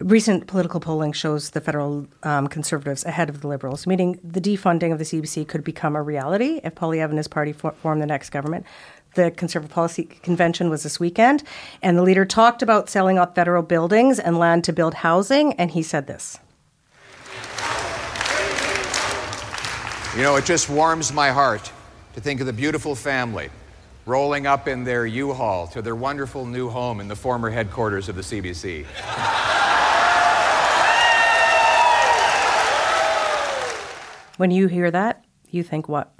[0.00, 4.92] Recent political polling shows the federal um, conservatives ahead of the liberals, meaning the defunding
[4.92, 8.06] of the CBC could become a reality if Poilievre and his party for- form the
[8.06, 8.64] next government.
[9.14, 11.42] The Conservative Policy Convention was this weekend,
[11.82, 15.72] and the leader talked about selling off federal buildings and land to build housing, and
[15.72, 16.38] he said this.
[20.14, 21.72] You know, it just warms my heart
[22.14, 23.50] to think of the beautiful family
[24.06, 28.08] rolling up in their U Haul to their wonderful new home in the former headquarters
[28.08, 28.86] of the CBC.
[34.38, 36.14] When you hear that, you think what?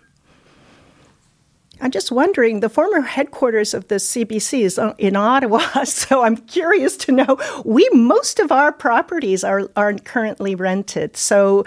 [1.80, 6.96] I'm just wondering, the former headquarters of the CBC is in Ottawa, so I'm curious
[6.98, 7.38] to know.
[7.64, 11.64] We most of our properties are aren't currently rented, so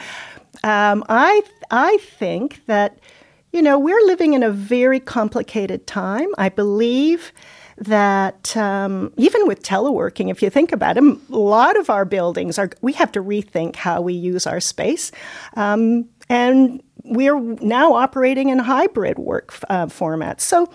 [0.64, 1.42] um, I
[1.72, 3.00] I think that
[3.54, 6.28] you know we're living in a very complicated time.
[6.38, 7.32] I believe
[7.78, 12.60] that um, even with teleworking, if you think about it, a lot of our buildings
[12.60, 15.12] are we have to rethink how we use our space.
[15.56, 20.42] Um, and we're now operating in hybrid work uh, formats.
[20.42, 20.72] So,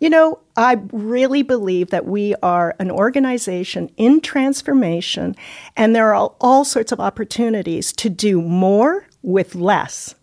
[0.00, 5.36] you know, I really believe that we are an organization in transformation,
[5.76, 10.14] and there are all sorts of opportunities to do more with less.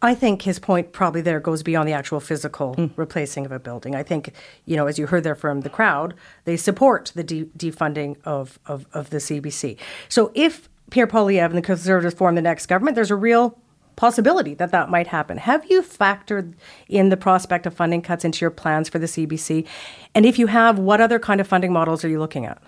[0.00, 2.90] I think his point probably there goes beyond the actual physical mm.
[2.96, 3.94] replacing of a building.
[3.94, 4.32] I think,
[4.64, 6.14] you know, as you heard there from the crowd,
[6.44, 9.76] they support the de- defunding of, of, of the CBC.
[10.08, 13.58] So if Pierre Poilievre and the Conservatives form the next government, there's a real
[13.96, 15.38] possibility that that might happen.
[15.38, 16.54] Have you factored
[16.88, 19.66] in the prospect of funding cuts into your plans for the CBC?
[20.14, 22.62] And if you have, what other kind of funding models are you looking at?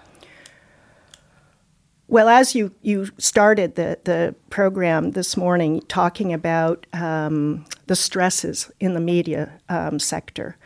[2.11, 8.71] Well, as you, you started the, the program this morning talking about um, the stresses
[8.81, 10.57] in the media um, sector,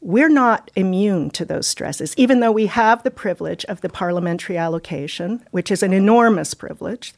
[0.00, 4.56] we're not immune to those stresses, even though we have the privilege of the parliamentary
[4.56, 7.12] allocation, which is an enormous privilege.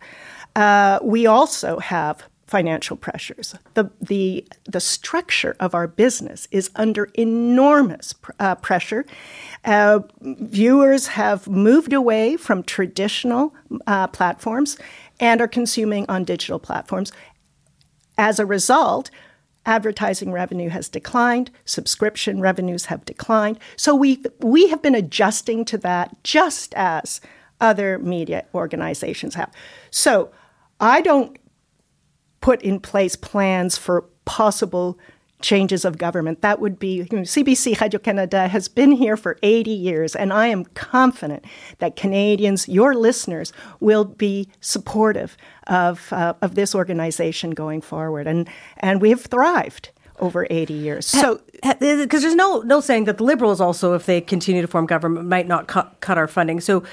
[0.57, 3.55] Uh, we also have financial pressures.
[3.73, 9.07] The, the, the structure of our business is under enormous uh, pressure.
[9.65, 13.55] Uh, viewers have moved away from traditional
[13.87, 14.77] uh, platforms
[15.19, 17.11] and are consuming on digital platforms.
[18.19, 19.11] As a result,
[19.65, 23.59] advertising revenue has declined, subscription revenues have declined.
[23.77, 27.23] So we we have been adjusting to that just as
[27.63, 29.51] other media organizations have.
[29.91, 30.31] So
[30.81, 31.39] I don't
[32.43, 34.99] put in place plans for possible
[35.41, 36.43] changes of government.
[36.43, 40.33] That would be you know, CBC Radio Canada has been here for 80 years, and
[40.33, 41.45] I am confident
[41.79, 45.37] that Canadians, your listeners, will be supportive
[45.67, 49.91] of uh, of this organization going forward, and and we have thrived
[50.21, 51.07] over 80 years.
[51.07, 54.87] So, because there's no no saying that the Liberals also, if they continue to form
[54.87, 56.61] government, might not cut cut our funding.
[56.61, 56.85] So,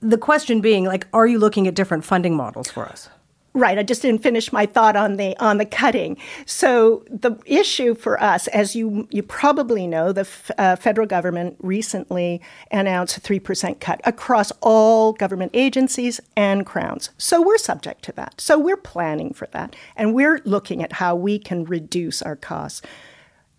[0.00, 3.10] the question being, like, are you looking at different funding models for us?
[3.54, 6.18] Right, I just didn't finish my thought on the on the cutting.
[6.44, 11.56] So the issue for us, as you you probably know, the f- uh, federal government
[11.60, 17.10] recently announced a three percent cut across all government agencies and crowns.
[17.16, 18.40] So we're subject to that.
[18.40, 22.82] So we're planning for that, and we're looking at how we can reduce our costs.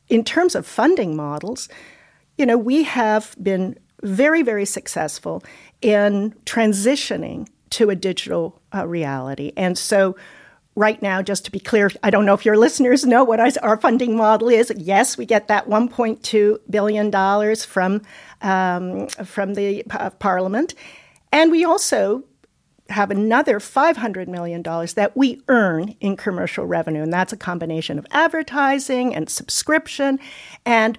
[0.07, 1.67] In terms of funding models,
[2.37, 5.43] you know, we have been very very successful
[5.81, 9.51] in transitioning to a digital uh, reality.
[9.55, 10.15] And so,
[10.75, 13.77] right now, just to be clear, I don't know if your listeners know what our
[13.77, 14.71] funding model is.
[14.77, 18.01] Yes, we get that $1.2 billion from,
[18.41, 20.75] um, from the uh, Parliament.
[21.31, 22.23] And we also
[22.89, 27.03] have another $500 million that we earn in commercial revenue.
[27.03, 30.19] And that's a combination of advertising and subscription.
[30.65, 30.97] And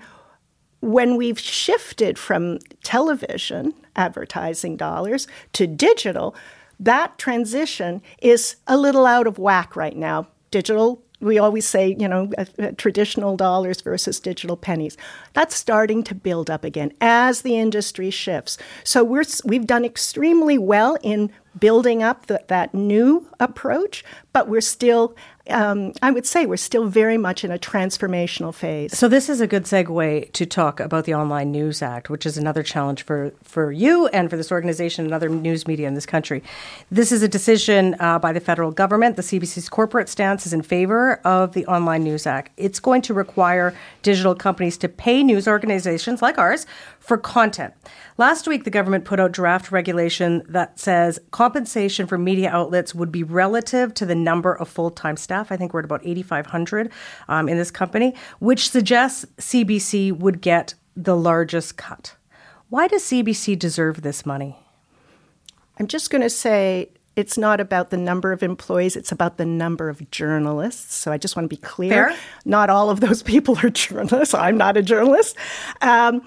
[0.80, 6.34] when we've shifted from television advertising dollars to digital,
[6.80, 10.26] that transition is a little out of whack right now.
[10.50, 14.96] Digital we always say, you know, uh, uh, traditional dollars versus digital pennies.
[15.34, 18.56] That's starting to build up again as the industry shifts.
[18.84, 24.60] So we're we've done extremely well in building up the, that new approach, but we're
[24.60, 25.14] still
[25.50, 28.96] um, I would say we're still very much in a transformational phase.
[28.96, 32.36] So this is a good segue to talk about the Online News Act, which is
[32.38, 36.06] another challenge for, for you and for this organization and other news media in this
[36.06, 36.42] country.
[36.90, 39.16] This is a decision uh, by the federal government.
[39.16, 42.52] The CBC's corporate stance is in favor of the Online News Act.
[42.56, 46.66] It's going to require digital companies to pay news organizations like ours
[47.10, 47.74] for content.
[48.18, 53.10] Last week, the government put out draft regulation that says compensation for media outlets would
[53.10, 55.50] be relative to the number of full time staff.
[55.50, 56.92] I think we're at about 8,500
[57.26, 62.14] um, in this company, which suggests CBC would get the largest cut.
[62.68, 64.56] Why does CBC deserve this money?
[65.80, 69.46] I'm just going to say it's not about the number of employees, it's about the
[69.46, 70.94] number of journalists.
[70.94, 72.10] So I just want to be clear.
[72.10, 72.18] Fair.
[72.44, 74.32] Not all of those people are journalists.
[74.32, 75.36] I'm not a journalist.
[75.82, 76.22] Um,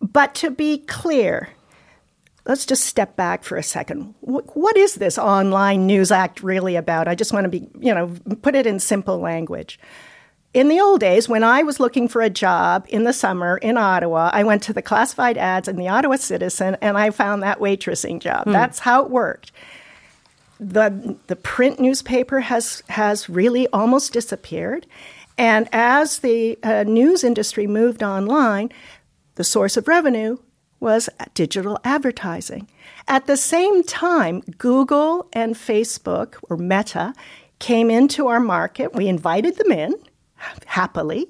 [0.00, 1.48] but to be clear,
[2.44, 4.14] let's just step back for a second.
[4.20, 7.08] What is this Online News Act really about?
[7.08, 9.78] I just want to be, you know, put it in simple language.
[10.54, 13.76] In the old days, when I was looking for a job in the summer in
[13.76, 17.60] Ottawa, I went to the classified ads in the Ottawa Citizen and I found that
[17.60, 18.44] waitressing job.
[18.44, 18.52] Hmm.
[18.52, 19.52] That's how it worked.
[20.58, 24.86] The, the print newspaper has, has really almost disappeared.
[25.36, 28.72] And as the uh, news industry moved online,
[29.38, 30.36] the source of revenue
[30.80, 32.68] was digital advertising.
[33.06, 37.14] At the same time, Google and Facebook, or Meta,
[37.60, 38.96] came into our market.
[38.96, 39.94] We invited them in
[40.66, 41.28] happily.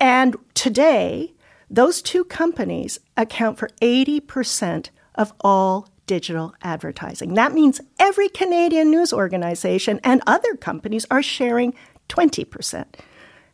[0.00, 1.34] And today,
[1.70, 7.34] those two companies account for 80% of all digital advertising.
[7.34, 11.74] That means every Canadian news organization and other companies are sharing
[12.08, 12.86] 20%.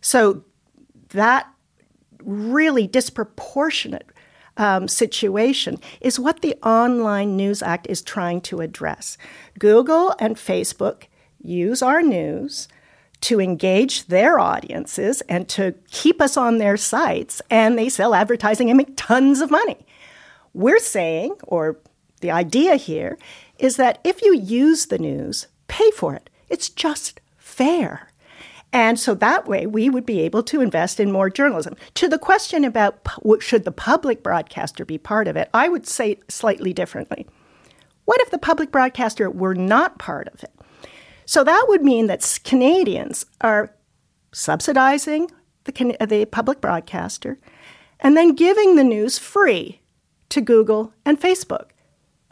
[0.00, 0.44] So
[1.10, 1.52] that
[2.26, 4.10] really disproportionate
[4.56, 9.16] um, situation is what the Online News Act is trying to address.
[9.58, 11.04] Google and Facebook
[11.42, 12.68] use our news
[13.22, 18.68] to engage their audiences and to keep us on their sites, and they sell advertising
[18.68, 19.86] and make tons of money.
[20.52, 21.78] We're saying, or
[22.20, 23.18] the idea here,
[23.58, 26.28] is that if you use the news, pay for it.
[26.48, 28.08] It's just fair.
[28.72, 31.76] And so that way we would be able to invest in more journalism.
[31.94, 33.06] To the question about
[33.40, 37.26] should the public broadcaster be part of it, I would say slightly differently.
[38.04, 40.52] What if the public broadcaster were not part of it?
[41.24, 43.74] So that would mean that Canadians are
[44.32, 45.30] subsidizing
[45.64, 47.38] the, uh, the public broadcaster
[48.00, 49.80] and then giving the news free
[50.28, 51.70] to Google and Facebook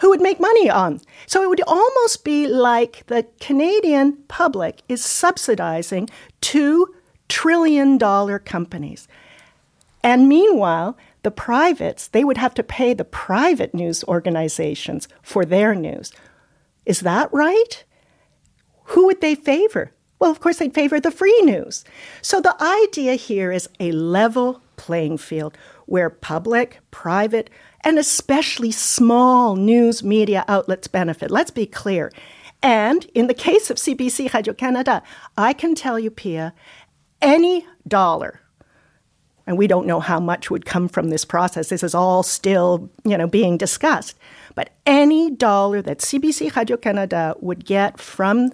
[0.04, 1.00] who would make money on.
[1.26, 6.10] So it would almost be like the Canadian public is subsidizing
[6.42, 6.94] two
[7.30, 9.08] trillion dollar companies.
[10.02, 15.74] And meanwhile, the privates, they would have to pay the private news organizations for their
[15.74, 16.12] news.
[16.84, 17.82] Is that right?
[18.88, 19.90] Who would they favor?
[20.18, 21.82] Well, of course, they'd favor the free news.
[22.20, 27.48] So the idea here is a level playing field where public, private,
[27.84, 31.30] and especially small news media outlets benefit.
[31.30, 32.10] Let's be clear.
[32.62, 35.02] And in the case of CBC Radio Canada,
[35.36, 36.52] I can tell you, Piya,
[37.20, 38.40] any dollar,
[39.46, 41.68] and we don't know how much would come from this process.
[41.68, 44.16] This is all still, you know, being discussed.
[44.54, 48.50] But any dollar that CBC Radio Canada would get from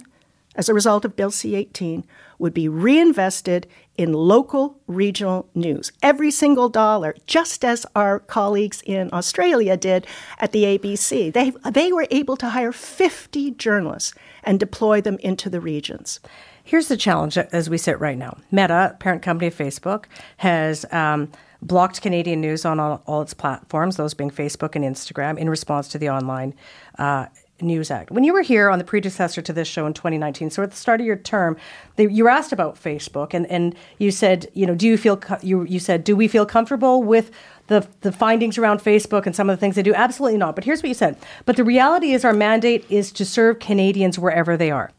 [0.55, 2.03] as a result of Bill C 18
[2.37, 5.91] would be reinvested in local regional news.
[6.01, 10.07] Every single dollar, just as our colleagues in Australia did
[10.39, 11.31] at the ABC.
[11.31, 16.19] They, they were able to hire 50 journalists and deploy them into the regions.
[16.63, 20.05] Here's the challenge as we sit right now Meta, parent company of Facebook,
[20.37, 20.85] has.
[20.91, 21.31] Um,
[21.63, 25.87] blocked Canadian news on all, all, its platforms, those being Facebook and Instagram, in response
[25.89, 26.55] to the online
[26.97, 27.27] uh,
[27.61, 28.11] News Act.
[28.11, 30.77] When you were here on the predecessor to this show in 2019, so at the
[30.77, 31.57] start of your term,
[31.95, 35.21] they, you were asked about Facebook, and, and you said, you know, do you feel
[35.41, 37.31] you you said, do we feel comfortable with
[37.67, 39.93] the the findings around Facebook and some of the things they do?
[39.93, 40.55] Absolutely not.
[40.55, 41.17] But here's what you said.
[41.45, 44.91] But the reality is, our mandate is to serve Canadians wherever they are.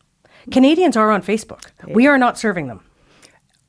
[0.51, 1.67] Canadians are on Facebook.
[1.87, 2.81] We are not serving them.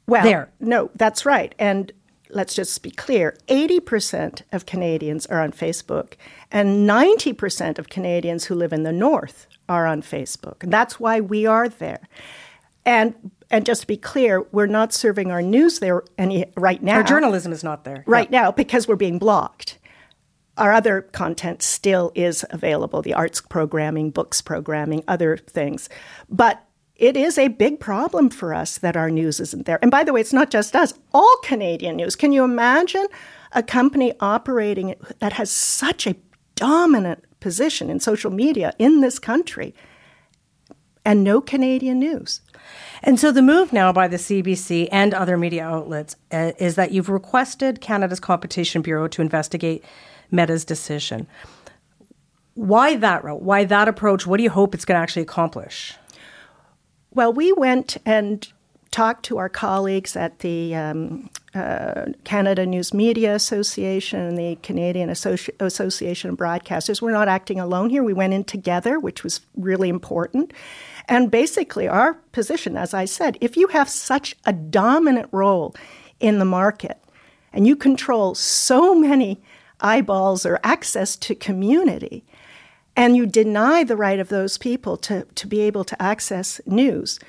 [0.08, 0.50] Well, there.
[0.60, 1.56] No, that's right.
[1.60, 1.92] And
[2.34, 6.14] let's just be clear 80% of Canadians are on Facebook,
[6.52, 10.64] and 90% of Canadians who live in the North are on Facebook.
[10.64, 12.08] And that's why we are there.
[12.86, 16.96] And and just to be clear, we're not serving our news there any right now.
[16.96, 18.04] Our journalism is not there.
[18.08, 19.78] Right now because we're being blocked.
[20.58, 25.90] Our other content still is available, the arts programming, books programming, other things.
[26.30, 26.64] But
[26.96, 29.80] it is a big problem for us that our news isn't there.
[29.82, 32.16] And by the way, it's not just us, all Canadian news.
[32.16, 33.08] Can you imagine
[33.52, 36.16] a company operating that has such a
[36.56, 39.74] dominant position in social media in this country
[41.04, 42.42] and no Canadian news?
[43.02, 46.92] And so the move now by the CBC and other media outlets uh, is that
[46.92, 49.84] you've requested Canada's Competition Bureau to investigate
[50.32, 51.28] Meta's decision.
[52.54, 53.42] Why that route?
[53.42, 54.28] Why that approach?
[54.28, 55.96] What do you hope it's going to actually accomplish?
[57.16, 58.48] Well, we went and
[58.90, 65.10] talked to our colleagues at the um, uh, Canada News Media Association and the Canadian
[65.10, 67.02] Associ- Association of Broadcasters.
[67.02, 68.04] We're not acting alone here.
[68.04, 70.54] We went in together, which was really important.
[71.08, 75.76] And basically, our position, as I said, if you have such a dominant role
[76.20, 77.00] in the market
[77.52, 79.42] and you control so many
[79.82, 82.24] eyeballs or access to community,
[82.96, 87.20] and you deny the right of those people to, to be able to access news,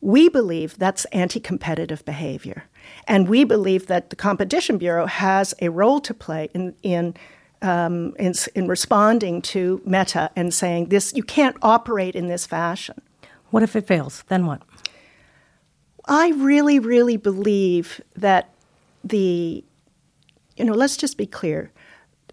[0.00, 2.64] we believe that's anti competitive behavior.
[3.06, 7.14] And we believe that the Competition Bureau has a role to play in, in,
[7.62, 13.00] um, in, in responding to Meta and saying, this, you can't operate in this fashion.
[13.50, 14.24] What if it fails?
[14.28, 14.60] Then what?
[16.06, 18.50] I really, really believe that
[19.02, 19.64] the,
[20.56, 21.70] you know, let's just be clear.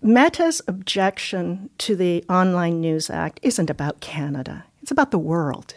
[0.01, 5.75] Meta's objection to the Online News Act isn't about Canada, it's about the world.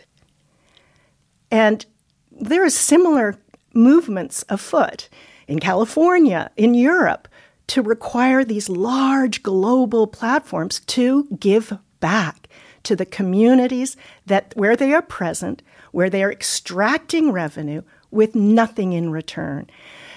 [1.51, 1.85] And
[2.33, 3.37] there are similar
[3.75, 5.09] movements afoot
[5.47, 7.29] in California, in Europe,
[7.67, 12.49] to require these large global platforms to give back
[12.83, 13.97] to the communities
[14.27, 15.63] that where they are present,
[15.93, 19.69] where they are extracting revenue with nothing in return.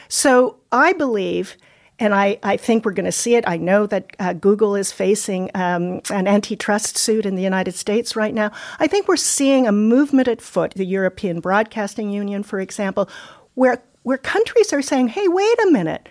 [0.07, 1.57] So I believe
[1.99, 3.43] and I, I think we're going to see it.
[3.47, 8.15] I know that uh, Google is facing um, an antitrust suit in the United States
[8.15, 8.51] right now.
[8.79, 13.09] I think we're seeing a movement at foot, the European Broadcasting Union, for example,
[13.55, 16.07] where, where countries are saying, hey, wait a minute,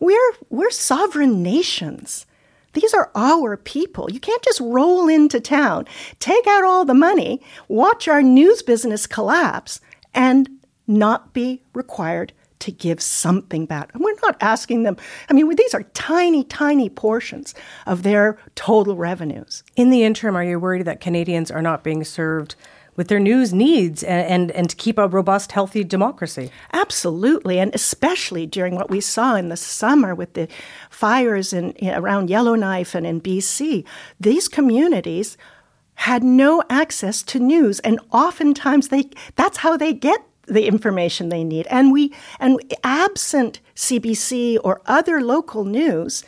[0.00, 2.26] we're, we're sovereign nations.
[2.72, 4.10] These are our people.
[4.10, 5.86] You can't just roll into town,
[6.18, 9.80] take out all the money, watch our news business collapse,
[10.12, 10.48] and
[10.86, 13.90] not be required to give something back.
[13.94, 14.96] And we're not asking them,
[15.28, 17.54] I mean, these are tiny, tiny portions
[17.86, 19.62] of their total revenues.
[19.76, 22.56] In the interim, are you worried that Canadians are not being served?
[22.98, 26.50] with their news needs and, and, and to keep a robust, healthy democracy.
[26.72, 30.48] Absolutely, and especially during what we saw in the summer with the
[30.90, 33.84] fires in, in around Yellowknife and in BC.
[34.18, 35.36] These communities
[35.94, 39.04] had no access to news, and oftentimes they
[39.36, 41.66] that's how they get the information they need.
[41.68, 46.24] And we and absent CBC or other local news,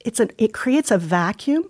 [0.00, 1.68] it's a, it creates a vacuum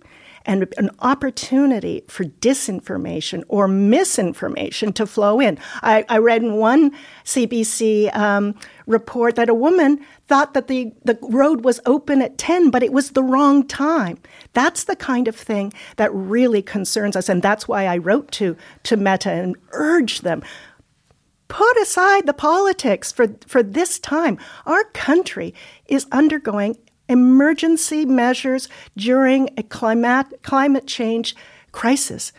[0.48, 5.58] and an opportunity for disinformation or misinformation to flow in.
[5.82, 6.92] I, I read in one
[7.24, 8.54] CBC um,
[8.86, 12.94] report that a woman thought that the, the road was open at 10, but it
[12.94, 14.18] was the wrong time.
[14.54, 17.28] That's the kind of thing that really concerns us.
[17.28, 20.42] And that's why I wrote to, to Meta and urged them
[21.48, 24.38] put aside the politics for, for this time.
[24.66, 25.54] Our country
[25.86, 26.76] is undergoing
[27.08, 31.34] emergency measures during a climate, climate change
[31.72, 32.32] crisis.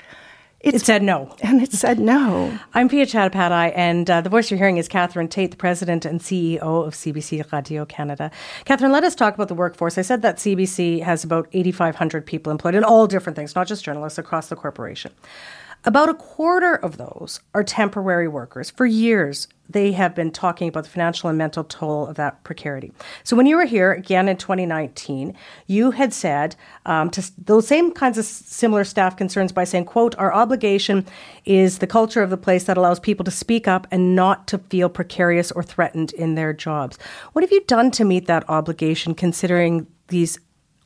[0.61, 1.33] It's, it said no.
[1.41, 2.59] And it said no.
[2.73, 6.19] I'm Piya Chattopadhyay, and uh, the voice you're hearing is Catherine Tait, the president and
[6.19, 8.29] CEO of CBC Radio Canada.
[8.65, 9.97] Catherine, let us talk about the workforce.
[9.97, 13.85] I said that CBC has about 8,500 people employed in all different things, not just
[13.85, 15.13] journalists, across the corporation.
[15.85, 18.69] About a quarter of those are temporary workers.
[18.69, 22.91] For years, they have been talking about the financial and mental toll of that precarity.
[23.23, 25.33] So when you were here again in 2019,
[25.67, 30.15] you had said um, to those same kinds of similar staff concerns by saying, "quote
[30.17, 31.05] Our obligation
[31.45, 34.57] is the culture of the place that allows people to speak up and not to
[34.57, 36.97] feel precarious or threatened in their jobs."
[37.31, 40.39] What have you done to meet that obligation, considering these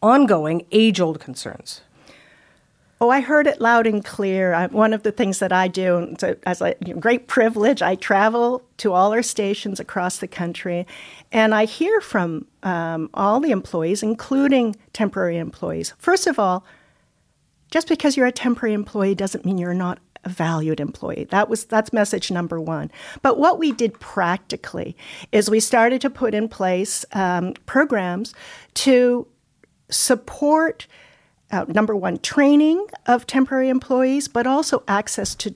[0.04, 1.82] ongoing, age-old concerns?
[3.04, 4.54] Oh, I heard it loud and clear.
[4.54, 7.96] I, one of the things that I do, as a you know, great privilege, I
[7.96, 10.88] travel to all our stations across the country,
[11.30, 15.94] and I hear from um, all the employees, including temporary employees.
[15.98, 16.64] First of all,
[17.72, 21.28] just because you're a temporary employee doesn't mean you're not a valued employee.
[21.30, 22.90] That was that's message number one.
[23.22, 24.96] But what we did practically
[25.34, 28.34] is we started to put in place um, programs
[28.76, 29.28] to
[29.90, 30.88] support
[31.54, 35.52] uh, number one, training of temporary employees, but also access to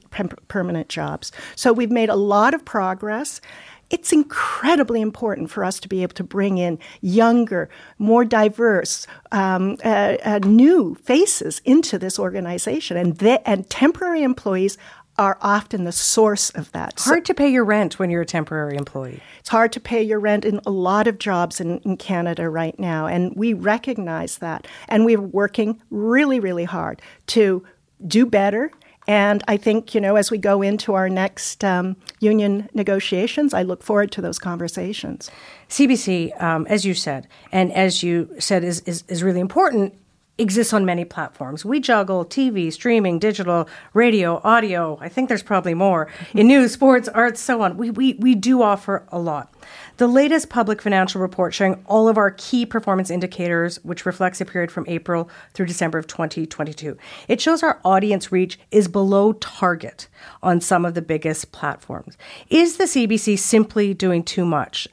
[0.48, 1.32] permanent jobs.
[1.56, 3.42] So we've made a lot of progress.
[3.90, 9.78] It's incredibly important for us to be able to bring in younger, more diverse, um,
[9.84, 12.98] uh, uh, new faces into this organization.
[12.98, 14.78] And, and temporary employees
[15.18, 16.94] are often the source of that.
[16.94, 19.22] It's hard to pay your rent when you're a temporary employee.
[19.40, 22.78] It's hard to pay your rent in a lot of jobs in, in Canada right
[22.80, 24.68] now, and we recognize that.
[24.88, 27.66] And we're working really, really hard to
[28.06, 28.72] do better.
[29.08, 33.64] And I think, you know, as we go into our next um, union negotiations, I
[33.64, 35.32] look forward to those conversations.
[35.70, 39.94] CBC, um, as you said, and as you said, is, is, is really important,
[40.38, 41.66] exists on many platforms.
[41.66, 44.98] We juggle TV, streaming, digital, radio, audio.
[45.02, 47.78] I think there's probably more in news, sports, arts, so on.
[47.78, 49.54] We, we, we do offer a lot.
[49.98, 54.46] The latest public financial report showing all of our key performance indicators, which reflects a
[54.46, 56.98] period from April through December of 2022.
[57.28, 60.08] It shows our audience reach is below target
[60.44, 62.16] on some of the biggest platforms.
[62.50, 64.88] Is the CBC simply doing too much?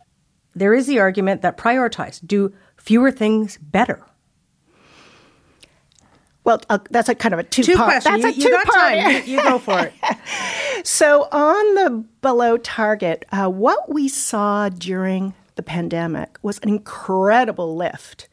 [0.55, 4.05] There is the argument that prioritize, do fewer things better.
[6.45, 8.03] Well, uh, that's a kind of a two, two part.
[8.03, 8.21] Question.
[8.21, 8.95] That's you, a two part.
[8.95, 9.27] time.
[9.27, 9.95] You, you, go for it.
[10.87, 17.77] so on the below target, uh, what we saw during the pandemic was an incredible
[17.77, 18.29] lift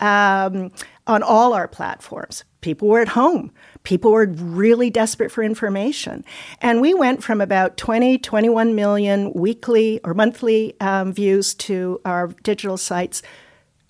[0.00, 0.72] um,
[1.06, 2.44] on all our platforms.
[2.62, 3.52] People were at home.
[3.82, 6.24] People were really desperate for information.
[6.60, 12.28] And we went from about 20, 21 million weekly or monthly um, views to our
[12.42, 13.22] digital sites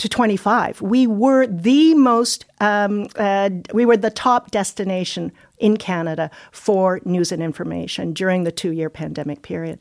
[0.00, 0.80] to 25.
[0.80, 7.30] We were the most, um, uh, we were the top destination in Canada for news
[7.32, 9.78] and information during the two year pandemic period.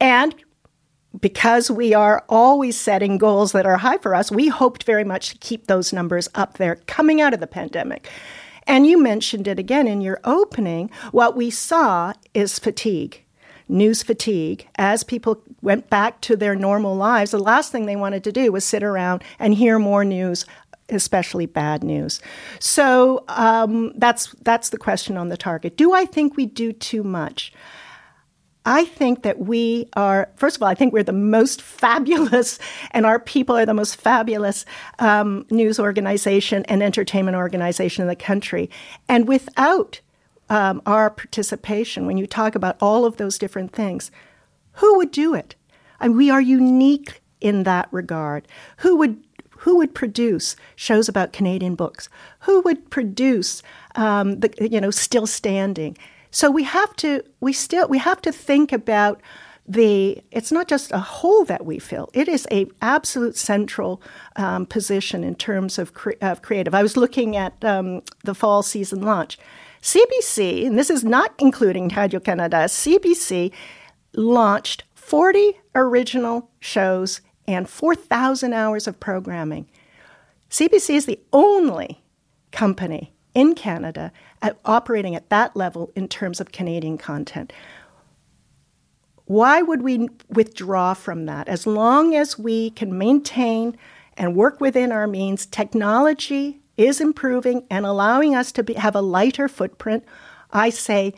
[0.00, 0.34] And
[1.20, 5.30] because we are always setting goals that are high for us, we hoped very much
[5.30, 8.08] to keep those numbers up there coming out of the pandemic.
[8.66, 10.90] And you mentioned it again in your opening.
[11.12, 13.24] What we saw is fatigue
[13.68, 17.30] news fatigue as people went back to their normal lives.
[17.30, 20.44] The last thing they wanted to do was sit around and hear more news
[20.90, 22.18] especially bad news.
[22.60, 25.76] So um, that's that's the question on the target.
[25.76, 27.52] Do I think we do too much?
[28.64, 32.58] I think that we are, first of all, I think we're the most fabulous,
[32.90, 34.66] and our people are the most fabulous
[34.98, 38.68] um, news organization and entertainment organization in the country.
[39.08, 40.00] And without
[40.50, 44.10] um, our participation, when you talk about all of those different things,
[44.78, 45.54] who would do it?
[46.00, 48.46] And we are unique in that regard.
[48.78, 49.22] Who would
[49.62, 52.08] who would produce shows about Canadian books?
[52.40, 53.62] Who would produce
[53.96, 55.96] um, the you know still standing?
[56.30, 59.20] So we have to we still we have to think about
[59.66, 64.00] the it's not just a hole that we fill it is a absolute central
[64.36, 68.62] um, position in terms of, cre- of creative i was looking at um, the fall
[68.62, 69.38] season launch
[69.82, 73.52] CBC, and this is not including Radio Canada, CBC
[74.14, 79.68] launched 40 original shows and 4,000 hours of programming.
[80.50, 82.02] CBC is the only
[82.52, 84.12] company in Canada
[84.42, 87.52] at operating at that level in terms of Canadian content.
[89.26, 91.48] Why would we withdraw from that?
[91.48, 93.76] As long as we can maintain
[94.16, 99.02] and work within our means, technology is improving and allowing us to be, have a
[99.02, 100.04] lighter footprint,
[100.50, 101.12] I say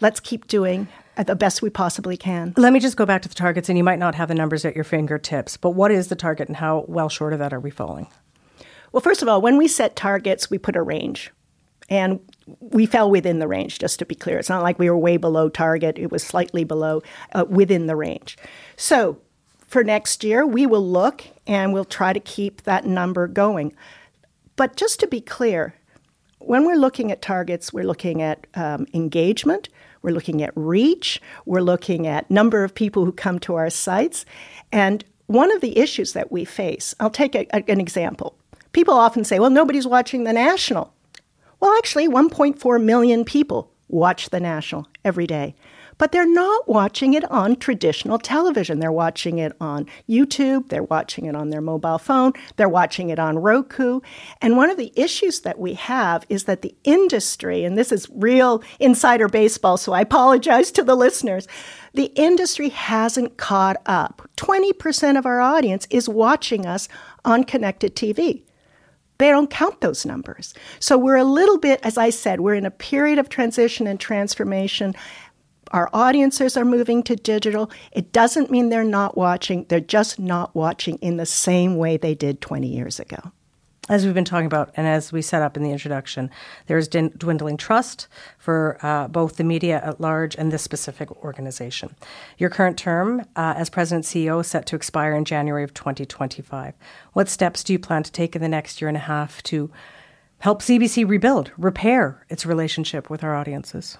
[0.00, 2.54] let's keep doing the best we possibly can.
[2.56, 4.64] Let me just go back to the targets, and you might not have the numbers
[4.64, 7.60] at your fingertips, but what is the target and how well short of that are
[7.60, 8.06] we falling?
[8.92, 11.30] Well, first of all, when we set targets, we put a range.
[11.88, 12.20] And
[12.60, 14.38] we fell within the range, just to be clear.
[14.38, 17.96] It's not like we were way below target, it was slightly below, uh, within the
[17.96, 18.38] range.
[18.76, 19.18] So
[19.66, 23.74] for next year, we will look and we'll try to keep that number going.
[24.54, 25.74] But just to be clear,
[26.38, 29.68] when we're looking at targets, we're looking at um, engagement,
[30.02, 34.24] we're looking at reach, we're looking at number of people who come to our sites.
[34.72, 38.36] And one of the issues that we face, I'll take a, a, an example.
[38.72, 40.92] People often say, well, nobody's watching the national.
[41.60, 45.54] Well, actually, 1.4 million people watch the national every day
[46.00, 48.80] but they're not watching it on traditional television.
[48.80, 53.18] They're watching it on YouTube, they're watching it on their mobile phone, they're watching it
[53.18, 54.00] on Roku.
[54.40, 58.08] And one of the issues that we have is that the industry, and this is
[58.14, 61.46] real insider baseball, so I apologize to the listeners,
[61.92, 64.26] the industry hasn't caught up.
[64.38, 66.88] 20% of our audience is watching us
[67.26, 68.42] on connected TV
[69.20, 70.54] they don't count those numbers.
[70.78, 74.00] So we're a little bit, as I said, we're in a period of transition and
[74.00, 74.94] transformation
[75.70, 77.70] our audiences are moving to digital.
[77.92, 82.14] It doesn't mean they're not watching, they're just not watching in the same way they
[82.14, 83.32] did 20 years ago.
[83.88, 86.30] As we've been talking about, and as we set up in the introduction,
[86.68, 88.06] there's dwindling trust
[88.38, 91.96] for uh, both the media at large and this specific organization.
[92.38, 96.74] Your current term uh, as president CEO is set to expire in January of 2025.
[97.14, 99.72] What steps do you plan to take in the next year and a half to
[100.38, 103.98] help CBC rebuild, repair its relationship with our audiences?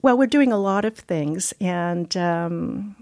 [0.00, 2.94] Well, we're doing a lot of things, and um,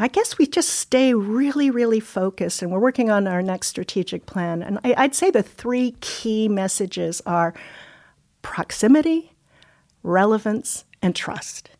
[0.00, 4.26] I guess we just stay really, really focused, and we're working on our next strategic
[4.26, 4.60] plan.
[4.60, 7.54] And I, I'd say the three key messages are
[8.42, 9.34] proximity,
[10.02, 11.70] relevance, and trust.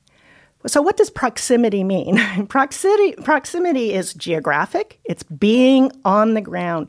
[0.66, 2.46] So, what does proximity mean?
[2.48, 6.86] proximity, proximity is geographic, it's being on the ground,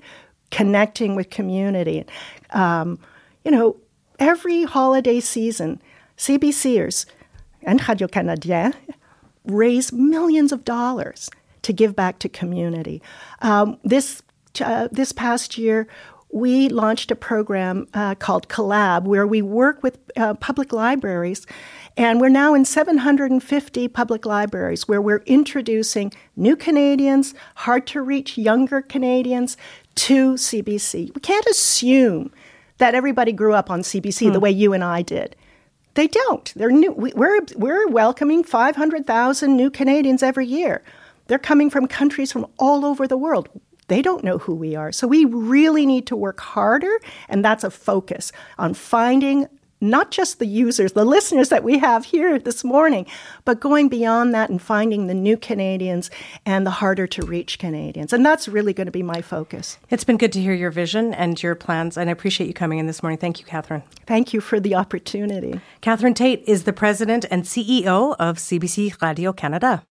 [0.52, 2.06] connecting with community.
[2.52, 3.00] Um,
[3.44, 3.78] you know,
[4.20, 5.82] every holiday season,
[6.18, 7.06] CBCers
[7.64, 8.74] and Radio Canadien
[9.46, 11.30] raise millions of dollars
[11.62, 13.02] to give back to community.
[13.42, 14.22] Um, this
[14.62, 15.88] uh, this past year,
[16.32, 21.46] we launched a program uh, called Collab, where we work with uh, public libraries,
[21.96, 28.38] and we're now in 750 public libraries, where we're introducing new Canadians, hard to reach
[28.38, 29.58] younger Canadians
[29.96, 31.14] to CBC.
[31.14, 32.32] We can't assume
[32.78, 35.36] that everybody grew up on CBC the way you and I did.
[35.98, 36.53] They don't.
[36.56, 36.91] They're new.
[36.91, 40.84] We, we're we're welcoming 500,000 new Canadians every year.
[41.26, 43.49] They're coming from countries from all over the world.
[43.88, 44.91] They don't know who we are.
[44.91, 49.48] So we really need to work harder, and that's a focus on finding
[49.82, 53.06] not just the users, the listeners that we have here this morning,
[53.45, 56.10] but going beyond that and finding the new Canadians
[56.45, 58.14] and the harder to reach Canadians.
[58.14, 59.78] And that's really going to be my focus.
[59.90, 62.80] It's been good to hear your vision and your plans, and I appreciate you coming
[62.80, 63.20] in this morning.
[63.20, 63.84] Thank you, Catherine.
[64.06, 65.60] Thank you for the opportunity.
[65.82, 69.84] Catherine Tait is the president and CEO of CBC Radio Canada.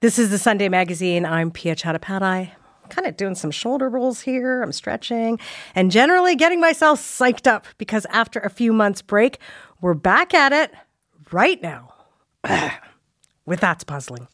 [0.00, 1.24] This is the Sunday Magazine.
[1.24, 2.52] I'm Piya Chattopadhyay
[2.92, 4.62] kind of doing some shoulder rolls here.
[4.62, 5.38] I'm stretching
[5.74, 9.38] and generally getting myself psyched up because after a few months break,
[9.80, 10.72] we're back at it
[11.32, 11.94] right now.
[13.46, 14.28] With That's Puzzling.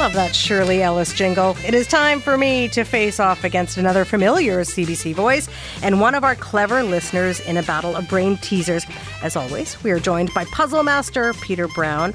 [0.00, 1.54] Love that Shirley Ellis jingle.
[1.62, 5.46] It is time for me to face off against another familiar CBC voice
[5.82, 8.86] and one of our clever listeners in a battle of brain teasers.
[9.22, 12.14] As always, we are joined by puzzle master Peter Brown.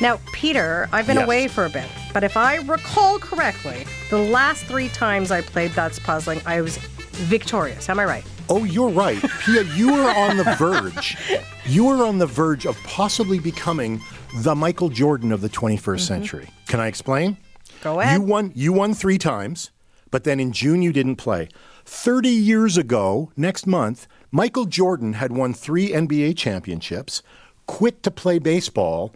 [0.00, 1.26] Now, Peter, I've been Yes.
[1.26, 1.84] away for a bit,
[2.14, 6.78] but if I recall correctly, the last three times I played That's Puzzling, I was
[7.12, 7.90] victorious.
[7.90, 8.24] Am I right?
[8.48, 9.18] Oh, you're right.
[9.18, 11.18] Piya, you are on the verge.
[11.66, 14.00] You are on the verge of possibly becoming
[14.36, 15.98] the Michael Jordan of the 21st mm-hmm.
[15.98, 16.50] century.
[16.68, 17.38] Can I explain?
[17.82, 18.20] Go ahead.
[18.20, 19.70] You won you won 3 times,
[20.10, 21.48] but then in June you didn't play.
[21.84, 27.22] 30 years ago, next month, Michael Jordan had won 3 NBA championships,
[27.66, 29.14] quit to play baseball,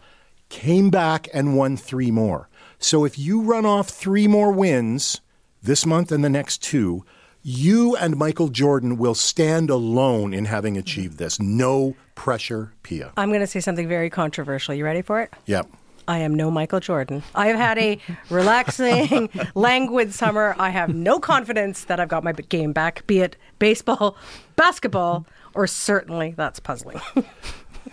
[0.49, 2.49] came back and won 3 more.
[2.79, 5.21] So if you run off 3 more wins
[5.61, 7.05] this month and the next 2,
[7.43, 11.39] you and Michael Jordan will stand alone in having achieved this.
[11.39, 13.11] No pressure, Piya.
[13.17, 14.73] I'm going to say something very controversial.
[14.73, 15.33] You ready for it?
[15.45, 15.67] Yep.
[16.07, 17.23] I am no Michael Jordan.
[17.35, 17.99] I have had a
[18.29, 20.55] relaxing, languid summer.
[20.57, 24.17] I have no confidence that I've got my game back, be it baseball,
[24.55, 27.01] basketball, or certainly that's puzzling.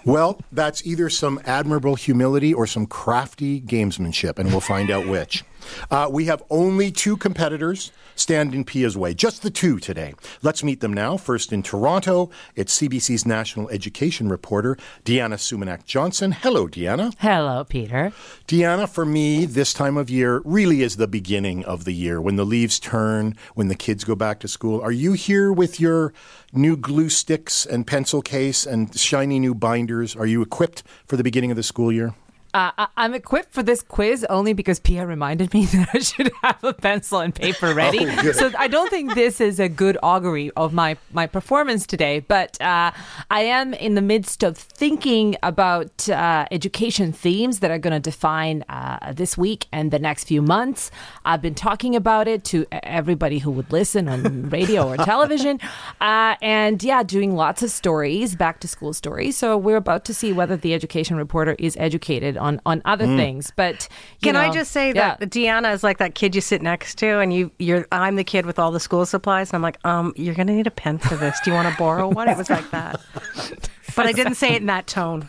[0.05, 5.45] Well, that's either some admirable humility or some crafty gamesmanship, and we'll find out which.
[5.91, 10.15] Uh, we have only two competitors stand in Piya's way, just the two today.
[10.43, 11.17] Let's meet them now.
[11.17, 16.33] First in Toronto, it's CBC's national education reporter, Deana Sumanac-Johnson.
[16.33, 17.15] Hello, Deanna.
[17.19, 18.13] Hello, Peter.
[18.47, 22.37] Deanna, for me, this time of year really is the beginning of the year when
[22.37, 24.81] the leaves turn, when the kids go back to school.
[24.81, 26.13] Are you here with your
[26.53, 30.17] new glue sticks and pencil case and shiny new binders?
[30.17, 32.15] Are you equipped for the beginning of the school year?
[32.59, 36.31] Uh, I- I'm equipped for this quiz only because Pierre reminded me that I should
[36.43, 38.01] have a pencil and paper ready.
[38.05, 42.19] Oh, so I don't think this is a good augury of my, my performance today.
[42.19, 42.91] But uh,
[43.31, 48.01] I am in the midst of thinking about uh, education themes that are going to
[48.01, 50.91] define uh, this week and the next few months.
[51.25, 55.61] I've been talking about it to everybody who would listen on radio or television.
[56.01, 59.37] Uh, and yeah, doing lots of stories, back to school stories.
[59.37, 63.17] So we're about to see whether the education reporter is educated on, on other Mm.
[63.17, 63.53] things.
[63.55, 63.89] But
[64.21, 65.17] you Can I just say yeah.
[65.21, 68.25] that Deanna is like that kid you sit next to, and you, you're I'm the
[68.25, 70.99] kid with all the school supplies, and I'm like, um, you're gonna need a pen
[70.99, 71.39] for this.
[71.45, 72.29] Do you want to borrow one?
[72.29, 73.01] It was like that,
[73.97, 75.29] but I didn't say it in that tone.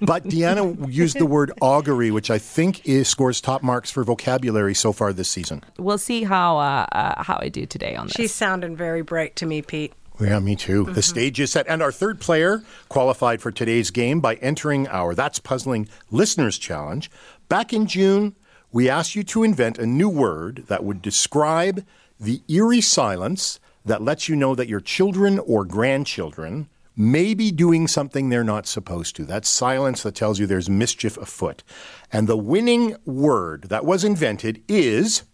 [0.00, 4.72] But Deanna used the word augury, which I think is, scores top marks for vocabulary
[4.74, 5.62] so far this season.
[5.78, 8.14] We'll see how uh, uh, how I do today on this.
[8.16, 9.92] She's sounding very bright to me, Pete.
[10.20, 10.84] Yeah, me too.
[10.84, 11.00] The mm-hmm.
[11.00, 11.66] stage is set.
[11.68, 17.10] And our third player qualified for today's game by entering our That's Puzzling Listeners Challenge.
[17.48, 18.34] Back in June,
[18.72, 21.84] we asked you to invent a new word that would describe
[22.18, 27.86] the eerie silence that lets you know that your children or grandchildren may be doing
[27.86, 29.24] something they're not supposed to.
[29.24, 31.62] That silence that tells you there's mischief afoot.
[32.10, 35.24] And the winning word that was invented is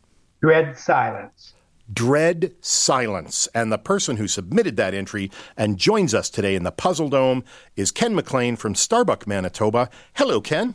[0.43, 1.55] Dread silence.
[1.93, 3.49] Dread silence.
[3.55, 7.45] And the person who submitted that entry and joins us today in the Puzzle Dome
[7.77, 9.91] is Ken McLean from Starbuck, Manitoba.
[10.15, 10.75] Hello, Ken.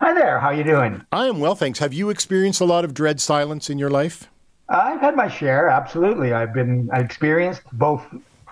[0.00, 0.38] Hi there.
[0.38, 1.04] How you doing?
[1.10, 1.80] I am well, thanks.
[1.80, 4.28] Have you experienced a lot of dread silence in your life?
[4.68, 5.68] I've had my share.
[5.68, 6.32] Absolutely.
[6.32, 8.04] I've been I experienced both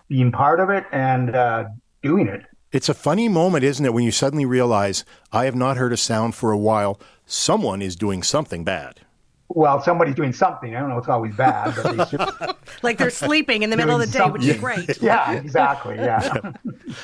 [0.09, 1.67] being part of it and uh,
[2.03, 2.45] doing it.
[2.73, 5.97] It's a funny moment, isn't it, when you suddenly realize I have not heard a
[5.97, 7.01] sound for a while.
[7.27, 9.01] Someone is doing something bad.
[9.49, 10.75] Well, somebody's doing something.
[10.75, 10.99] I don't know.
[10.99, 14.25] It's always bad, but they certainly Like they're sleeping in the middle of the day,
[14.29, 15.01] which is great.
[15.03, 15.97] Yeah, exactly.
[15.97, 16.53] Yeah.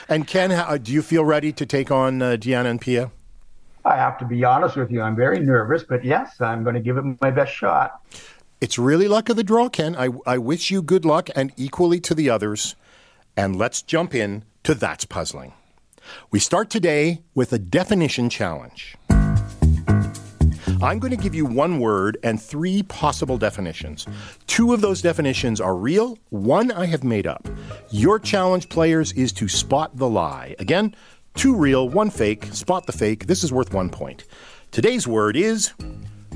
[0.09, 3.11] And Ken, how, do you feel ready to take on uh, Deanna and Piya?
[3.85, 5.03] I have to be honest with you.
[5.03, 8.01] I'm very nervous, but yes, I'm going to give it my best shot.
[8.61, 9.97] It's really luck of the draw, Ken.
[9.97, 12.77] I, I wish you good luck and equally to the others.
[13.37, 15.53] And let's jump in to That's Puzzling.
[16.31, 18.97] We start today with a definition challenge.
[20.83, 24.05] I'm going to give you one word and three possible definitions.
[24.49, 27.49] Two of those definitions are real, one I have made up.
[27.91, 30.57] Your challenge, players, is to spot the lie.
[30.59, 30.97] Again,
[31.37, 32.47] two real, one fake.
[32.47, 33.27] Spot the fake.
[33.27, 34.25] This is worth one point.
[34.73, 35.73] Today's word is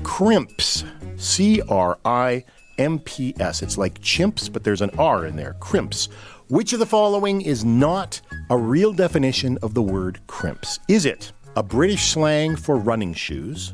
[0.03, 0.85] crimps.
[1.17, 2.45] C R I
[2.77, 3.61] M P S.
[3.61, 5.57] It's like chimps, but there's an R in there.
[5.59, 6.05] Crimps.
[6.47, 10.79] Which of the following is not a real definition of the word crimps?
[10.87, 13.73] Is it a British slang for running shoes?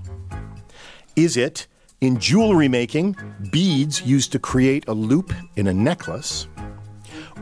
[1.15, 1.67] Is it,
[2.01, 3.15] in jewelry making,
[3.51, 6.47] beads used to create a loop in a necklace?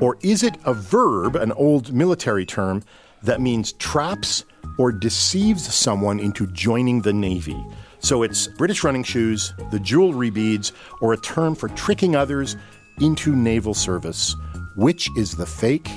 [0.01, 2.83] Or is it a verb, an old military term,
[3.23, 4.43] that means traps
[4.77, 7.65] or deceives someone into joining the Navy?
[7.99, 12.57] So it's British running shoes, the jewelry beads, or a term for tricking others
[12.99, 14.35] into naval service.
[14.75, 15.89] Which is the fake?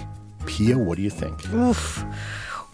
[0.45, 1.53] Piya, what do you think?
[1.53, 2.05] Oof.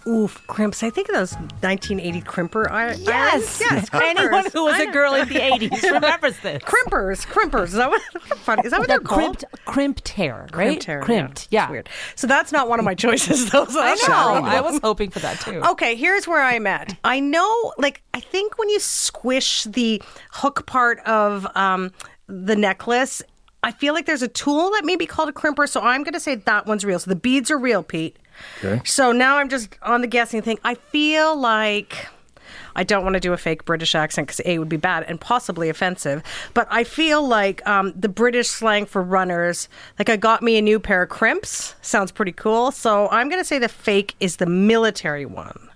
[0.06, 0.82] Oof, crimps.
[0.82, 2.70] I think of those 1980 crimper.
[2.70, 3.60] I, Yes.
[3.60, 3.88] yes.
[3.92, 6.62] Anyone who was a girl in the 80s remembers this.
[6.62, 7.64] Crimpers, crimpers.
[7.64, 8.02] Is that what?
[8.38, 8.62] Funny.
[8.64, 9.44] Is that what The they're called?
[9.44, 10.50] crimped, crimped hair, right?
[10.52, 11.66] Crimped hair, Crimped, yeah.
[11.66, 11.70] yeah.
[11.70, 11.88] Weird.
[12.16, 13.66] So that's not one of my choices, though.
[13.66, 14.42] So I know.
[14.46, 15.60] I was hoping for that too.
[15.62, 16.96] Okay, here's where I'm at.
[17.04, 20.02] I know, like, I think when you squish the
[20.32, 21.92] hook part of um,
[22.26, 23.22] the necklace,
[23.62, 25.68] I feel like there's a tool that may be called a crimper.
[25.68, 26.98] So I'm going to say that one's real.
[26.98, 28.16] So the beads are real, Pete.
[28.62, 28.80] Okay.
[28.84, 30.58] So now I'm just on the guessing thing.
[30.64, 32.06] I feel like.
[32.76, 35.20] I don't want to do a fake British accent because A would be bad and
[35.20, 36.22] possibly offensive.
[36.54, 39.68] But I feel like um, the British slang for runners,
[39.98, 42.70] like I got me a new pair of crimps, sounds pretty cool.
[42.70, 45.70] So I'm going to say the fake is the military one.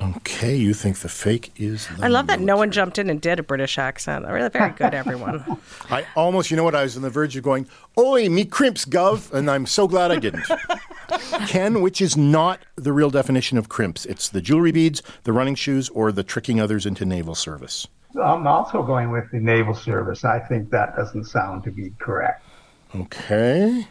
[0.00, 3.20] Okay, you think the fake is the I love that no one jumped in and
[3.20, 4.26] did a British accent.
[4.28, 5.44] Really very good, everyone.
[5.90, 7.66] I almost, you know what, I was on the verge of going,
[7.98, 10.46] Oi, me crimps, gov, and I'm so glad I didn't.
[11.46, 14.06] Ken, which is not the real definition of crimps?
[14.06, 17.86] It's the jewelry beads, the running shoes, or the tricking others into naval service.
[18.22, 20.24] I'm also going with the naval service.
[20.24, 22.44] I think that doesn't sound to be correct.
[22.94, 23.88] Okay.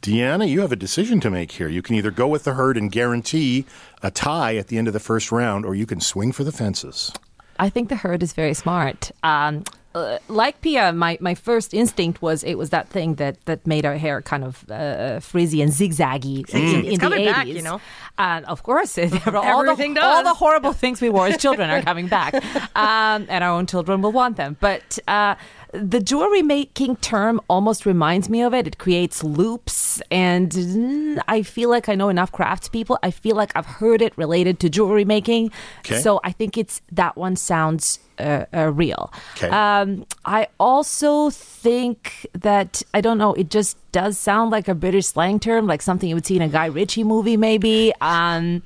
[0.00, 1.68] Deanna, you have a decision to make here.
[1.68, 3.66] You can either go with the herd and guarantee
[4.00, 6.52] a tie at the end of the first round, or you can swing for the
[6.52, 7.12] fences.
[7.58, 9.10] I think the herd is very smart.
[9.22, 9.64] Um,
[9.94, 13.84] uh, like Piya, my, my first instinct was it was that thing that, that made
[13.86, 17.24] our hair kind of uh, frizzy and zigzaggy in, in It's the 80s.
[17.32, 17.80] back, you know.
[18.18, 22.06] And of course, all, the, all the horrible things we wore as children are coming
[22.06, 22.34] back.
[22.76, 24.56] Um, and our own children will want them.
[24.60, 25.34] But uh,
[25.72, 28.66] the jewelry making term almost reminds me of it.
[28.66, 32.98] It creates loops, and I feel like I know enough craftspeople.
[33.02, 35.52] I feel like I've heard it related to jewelry making.
[35.80, 36.00] Okay.
[36.00, 39.12] So I think it's that one sounds uh, uh, real.
[39.36, 39.48] Okay.
[39.48, 43.34] Um, I also think that I don't know.
[43.34, 46.42] It just does sound like a British slang term, like something you would see in
[46.42, 47.92] a Guy Ritchie movie, maybe.
[48.00, 48.62] Um,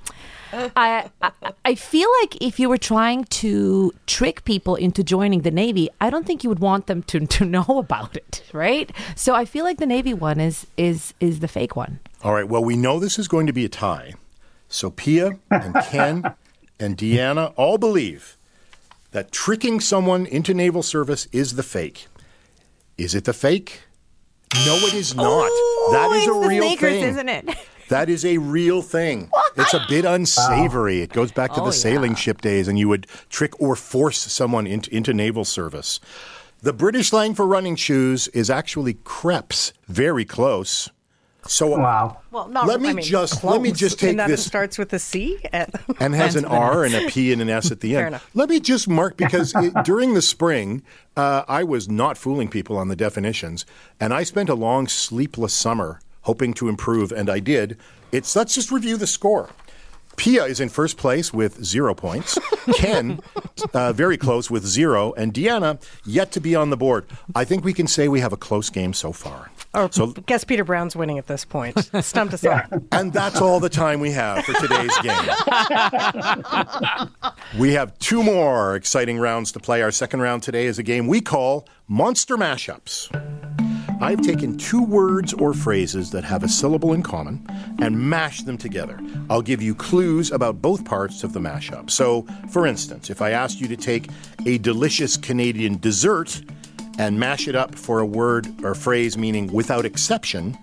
[0.52, 1.30] I, I
[1.64, 6.10] I feel like if you were trying to trick people into joining the Navy, I
[6.10, 8.90] don't think you would want them to, to know about it, right?
[9.16, 12.00] So I feel like the Navy one is is is the fake one.
[12.22, 14.14] All right, well, we know this is going to be a tie.
[14.68, 16.34] So Piya and Ken
[16.78, 18.36] and Deanna all believe
[19.12, 22.06] that tricking someone into naval service is the fake.
[22.96, 23.82] Is it the fake?
[24.66, 25.48] No, it is not.
[25.92, 27.02] that is a real thing.
[27.04, 27.48] isn't it?
[27.88, 29.30] That is a real thing.
[29.56, 31.00] It's a bit unsavory.
[31.02, 32.16] It goes back to Oh, the sailing yeah.
[32.16, 36.00] ship days, and you would trick or force someone into, into naval service.
[36.62, 39.72] The British slang for running shoes is actually crepes.
[39.88, 40.88] Very close.
[41.44, 42.18] So Wow.
[42.30, 44.78] Well, not let me I mean, just let me just take and that this starts
[44.78, 45.38] with a C.
[45.52, 47.80] And and has an Depends on the R and a P and an S at
[47.80, 48.06] the end.
[48.08, 48.30] enough.
[48.34, 50.82] Let me just mark because it, during the spring,
[51.16, 53.66] uh, I was not fooling people on the definitions,
[53.98, 57.76] and I spent a long sleepless summer hoping to improve, and I did.
[58.12, 59.50] It's let's just review the score.
[60.16, 62.38] Piya is in first place with zero points.
[62.74, 63.18] Ken,
[63.72, 67.06] uh, very close with zero, and Deanna yet to be on the board.
[67.34, 69.50] I think we can say we have a close game so far.
[69.72, 71.78] Or So- guess Peter Brown's winning at this point.
[72.04, 72.60] Stumped us all.
[72.92, 75.30] And that's all the time we have for today's game.
[77.58, 79.82] We have two more exciting rounds to play.
[79.82, 83.10] Our second round today is a game we call Monster Mashups.
[84.02, 87.46] I've taken two words or phrases that have a syllable in common
[87.78, 88.98] and mashed them together.
[89.30, 91.88] I'll give you clues about both parts of the mashup.
[91.88, 94.10] So, for instance, if I asked you to take
[94.44, 96.42] a delicious Canadian dessert
[96.98, 100.58] and mash it up for a word or phrase meaning without exception,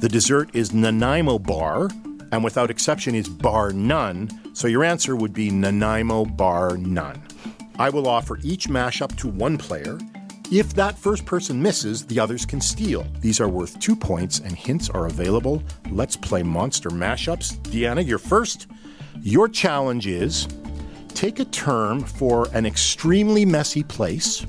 [0.00, 1.88] the dessert is Nanaimo bar,
[2.32, 4.28] and without exception is bar none.
[4.54, 7.22] So your answer would be Nanaimo bar none.
[7.78, 9.98] I will offer each mashup to one player.
[10.50, 13.06] If that first person misses, the others can steal.
[13.20, 15.62] These are worth two points, and hints are available.
[15.90, 17.58] Let's play monster mashups.
[17.64, 18.66] Deanna, you're first.
[19.20, 20.48] Your challenge is
[21.08, 24.46] take a term for an extremely messy place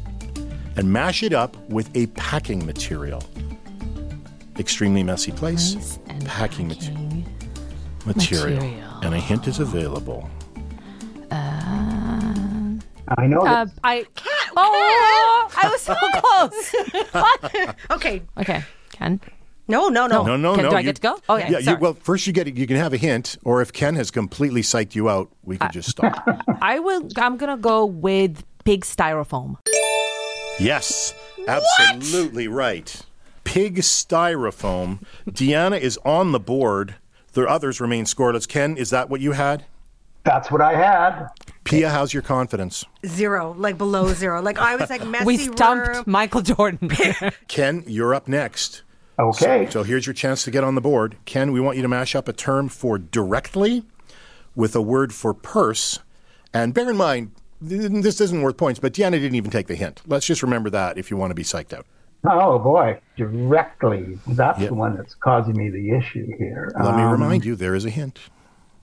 [0.78, 3.22] and mash it up with a packing material.
[4.58, 6.92] Extremely messy place, packing, mate-
[8.06, 8.56] material.
[8.56, 9.00] material.
[9.02, 10.30] And a hint is available.
[13.18, 14.06] I know Uh, that I
[14.56, 17.12] Oh, I was so close.
[17.12, 17.76] What?
[17.92, 18.22] Okay.
[18.38, 19.20] Okay, Ken.
[19.68, 20.24] No, no, no.
[20.24, 20.70] No, no, Ken, no.
[20.72, 21.20] do I you- get to go?
[21.30, 23.96] Okay, yeah, you, well, first you get you can have a hint, or if Ken
[23.96, 26.28] has completely psyched you out, we could just stop.
[26.62, 27.08] I will.
[27.18, 29.58] I'm gonna go with pig styrofoam.
[30.60, 31.14] yes,
[31.48, 33.02] absolutely right.
[33.44, 35.02] Pig styrofoam.
[35.30, 36.96] Deanna is on the board.
[37.34, 38.48] The others remain scoreless.
[38.48, 39.66] Ken, is that what you had?
[40.26, 41.28] that's what I had.
[41.70, 42.84] Piya, how's your confidence?
[43.06, 44.42] Zero, like below zero.
[44.42, 46.04] Like I was like messy We stumped room.
[46.08, 46.90] Michael Jordan.
[47.48, 48.82] Ken, you're up next.
[49.20, 49.68] Okay.
[49.70, 51.18] So here's your chance to get on the board.
[51.26, 53.84] Ken, we want you to mash up a term for directly
[54.56, 56.00] with a word for purse.
[56.54, 57.32] And bear in mind,
[57.62, 60.02] this isn't worth points, but Deanna didn't even take the hint.
[60.08, 61.86] Let's just remember that if you want to be psyched out.
[62.26, 64.18] Oh boy, directly.
[64.28, 64.70] That's Yep.
[64.70, 66.72] the one that's causing me the issue here.
[66.82, 68.20] Let me Um, remind you, there is a hint.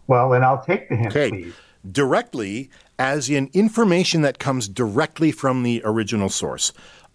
[0.07, 1.31] Well, then I'll take the hint, Okay.
[1.31, 1.55] please.
[1.91, 6.73] Directly, as in information that comes directly from the original source.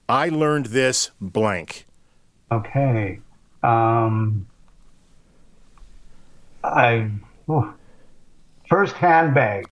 [0.08, 1.86] I learned this blank.
[2.52, 3.20] Okay.
[3.64, 4.48] Um,
[6.64, 7.10] I
[7.48, 7.74] oh,
[8.70, 9.68] first handbag.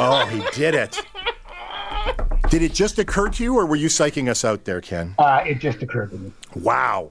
[0.00, 1.00] Oh, he did it.
[2.50, 5.14] Did it just occur to you, or were you psyching us out there, Ken?
[5.18, 6.32] Uh, it just occurred to me.
[6.54, 7.10] Wow.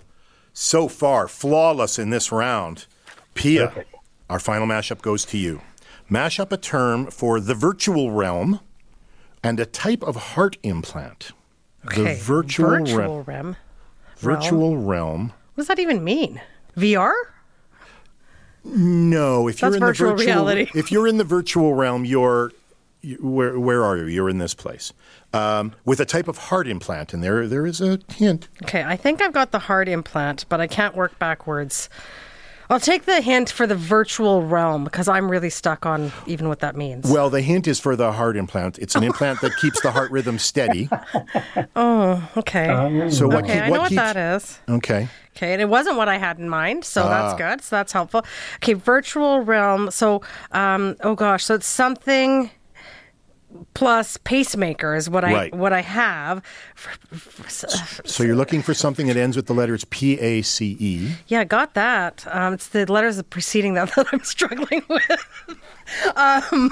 [0.54, 2.88] So far, flawless in this round.
[3.36, 3.96] Piya, Perfect.
[4.30, 5.62] our final mashup goes to you.
[6.10, 8.60] Mash up a term for the virtual realm
[9.44, 11.32] and a type of heart implant.
[11.86, 13.26] Okay, The virtual, virtual realm.
[13.26, 13.56] realm.
[14.18, 15.34] Virtual realm.
[15.56, 16.42] What does that even mean?
[16.76, 17.14] VR?
[18.64, 20.72] No, if That's you're in virtual the virtual reality.
[20.76, 22.52] if you're in the virtual realm, you're
[23.02, 24.06] you, where where are you?
[24.06, 24.92] You're in this place
[25.34, 28.48] um, with a type of heart implant, and there there is a hint.
[28.64, 31.90] Okay, I think I've got the heart implant, but I can't work backwards.
[32.69, 36.60] I'll take the hint for the virtual realm because I'm really stuck on even what
[36.60, 37.10] that means.
[37.10, 38.77] Well, the hint is for the heart implant.
[38.80, 40.89] It's an implant that keeps the heart rhythm steady.
[41.76, 43.10] Oh, okay.
[43.11, 43.44] So what?
[43.44, 44.02] okay, keep- I know what what keeps?
[44.02, 44.60] that is.
[44.69, 45.07] Okay.
[45.35, 47.10] Okay, and it wasn't what I had in mind, so Ah.
[47.10, 47.61] that's good.
[47.64, 48.26] So that's helpful.
[48.57, 49.91] Okay, virtual realm.
[49.91, 50.22] So,
[50.52, 52.49] um, oh gosh, so it's something
[53.74, 55.56] plus pacemaker is what I Right.
[55.56, 56.44] what I have.
[58.06, 61.11] So you're looking for something that ends with the letters P A C E.
[61.28, 62.26] Yeah, got that.
[62.30, 65.56] Um, it's the letters preceding that that I'm struggling with.
[66.15, 66.72] um,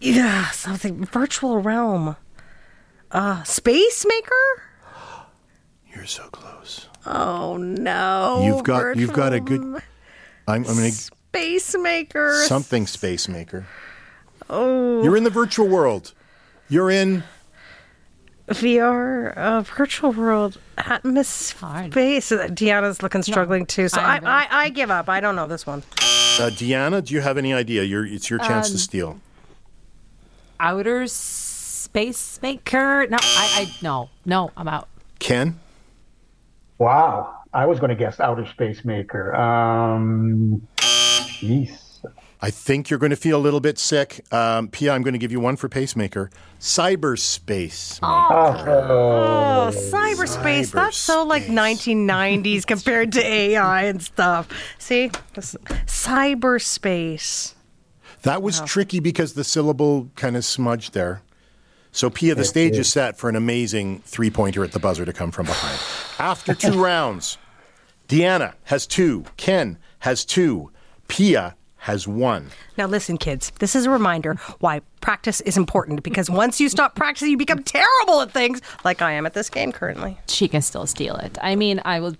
[0.00, 2.16] yeah, something virtual realm.
[3.10, 4.62] Uh, space maker.
[5.94, 6.86] You're so close.
[7.06, 8.42] Oh no!
[8.44, 9.60] you've got you've got a good.
[9.62, 9.82] I'm,
[10.46, 12.42] I'm gonna space maker.
[12.46, 13.66] something space maker.
[14.50, 16.12] Oh, You're in the virtual world.
[16.68, 17.22] You're in.
[18.48, 21.90] VR, uh, virtual world, atmosphere.
[21.90, 22.30] Space.
[22.30, 25.08] Deanna's looking struggling too, so I, I'm I, I give up.
[25.10, 25.82] I don't know this one.
[25.98, 27.82] Uh, Deanna, do you have any idea?
[27.82, 29.20] You're, it's your chance to Um, steal.
[30.60, 33.06] Outer space maker.
[33.08, 34.88] No, I, I no, no, I'm out.
[35.18, 35.58] Ken?
[36.78, 37.34] Wow.
[37.52, 39.34] I was going to guess outer space maker.
[39.34, 41.82] Um, jeez.
[42.40, 44.24] I think you're going to feel a little bit sick.
[44.32, 46.30] Um, Piya, I'm going to give you one for pacemaker.
[46.60, 47.98] Cyberspace.
[48.02, 50.70] Oh, cyberspace.
[50.70, 54.48] That's so like 1990s compared to AI and stuff.
[54.78, 55.10] See,
[55.88, 57.54] cyberspace.
[58.22, 61.22] That was tricky because the syllable kind of smudged there.
[61.90, 65.12] So, Piya, the stage is set for an amazing three pointer at the buzzer to
[65.12, 65.80] come from behind.
[66.18, 67.38] After two rounds,
[68.08, 69.24] Deanna has two.
[69.36, 70.70] Ken has two.
[71.08, 72.50] Piya has won.
[72.76, 76.94] Now, listen, kids, this is a reminder why practice is important because once you stop
[76.94, 80.18] practicing, you become terrible at things like I am at this game currently.
[80.28, 81.38] She can still steal it.
[81.40, 82.16] I mean, I will.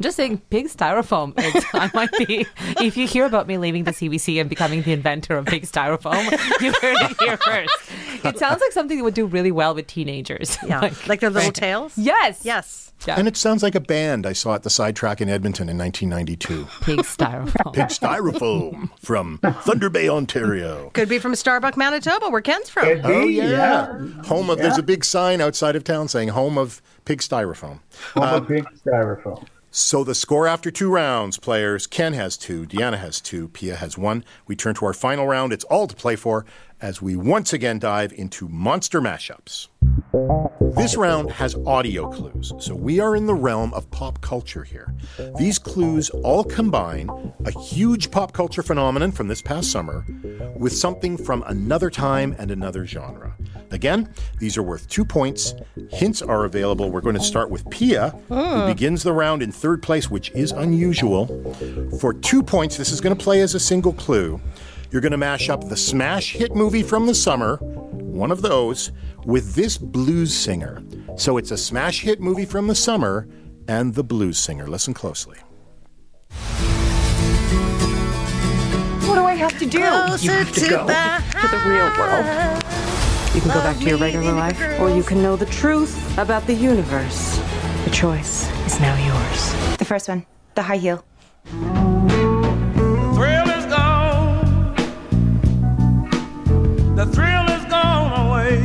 [0.00, 1.34] I'm just saying, pig styrofoam.
[1.36, 2.46] It's, I might be.
[2.80, 6.24] If you hear about me leaving the CBC and becoming the inventor of pig styrofoam,
[6.62, 8.24] you heard it here first.
[8.24, 10.56] It sounds like something that would do really well with teenagers.
[10.66, 11.98] Yeah, like, their little tails.
[11.98, 12.46] Yes.
[12.46, 12.94] Yes.
[13.06, 13.16] Yeah.
[13.18, 16.66] And it sounds like a band I saw at the sidetrack in Edmonton in 1992.
[16.82, 17.74] Pig styrofoam.
[17.74, 20.90] Pig Styrofoam from Thunder Bay, Ontario.
[20.94, 22.84] Could be from Starbuck, Manitoba, where Ken's from.
[22.84, 23.98] Could Oh yeah.
[24.24, 24.58] home of.
[24.58, 27.80] There's a big sign outside of town saying "Home of Pig Styrofoam."
[28.14, 29.46] Home Uh, of pig styrofoam.
[29.72, 33.96] So the score after two rounds, players: Ken has two, Deanna has two, Piya has
[33.96, 34.24] one.
[34.48, 35.52] We turn to our final round.
[35.52, 36.44] It's all to play for
[36.80, 39.68] as we once again dive into monster mashups.
[40.76, 44.94] This round has audio clues, so we are in the realm of pop culture here.
[45.36, 47.10] These clues all combine
[47.44, 50.04] a huge pop culture phenomenon from this past summer
[50.56, 53.36] with something from another time and another genre.
[53.70, 55.54] Again, these are worth two points.
[55.90, 56.90] Hints are available.
[56.90, 58.66] We're going to start with Piya, who hmm.
[58.66, 61.26] begins the round in third place, which is unusual.
[62.00, 64.40] For two points, this is going to play as a single clue.
[64.90, 68.90] You're going to mash up the smash hit movie from the summer, one of those,
[69.24, 70.82] with this blues singer.
[71.16, 73.28] So it's a smash hit movie from the summer
[73.68, 74.66] and the blues singer.
[74.66, 75.38] Listen closely.
[79.06, 79.78] What do I have to do?
[79.78, 82.26] Closer you have to, to go the to the real world.
[83.32, 86.48] You can go back to your regular life, or you can know the truth about
[86.48, 87.38] the universe.
[87.84, 89.76] The choice is now yours.
[89.76, 90.26] The first one,
[90.56, 91.04] the high heel.
[97.00, 98.60] The thrill is gone away.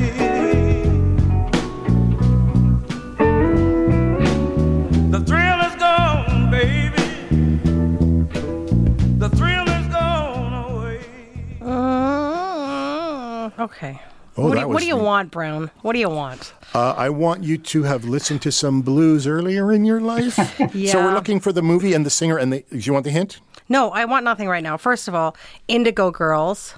[5.09, 7.01] The thrill is gone, baby.
[9.19, 10.99] The thrill is gone away.
[11.61, 14.01] Uh, okay.
[14.35, 15.71] Oh, what, do that you, was what do you the- want, Brown?
[15.81, 16.51] What do you want?
[16.73, 20.37] Uh, I want you to have listened to some blues earlier in your life.
[20.75, 20.91] yeah.
[20.91, 22.37] So we're looking for the movie and the singer.
[22.37, 23.39] And the, do you want the hint?
[23.69, 24.75] No, I want nothing right now.
[24.75, 25.37] First of all,
[25.69, 26.75] Indigo Girls.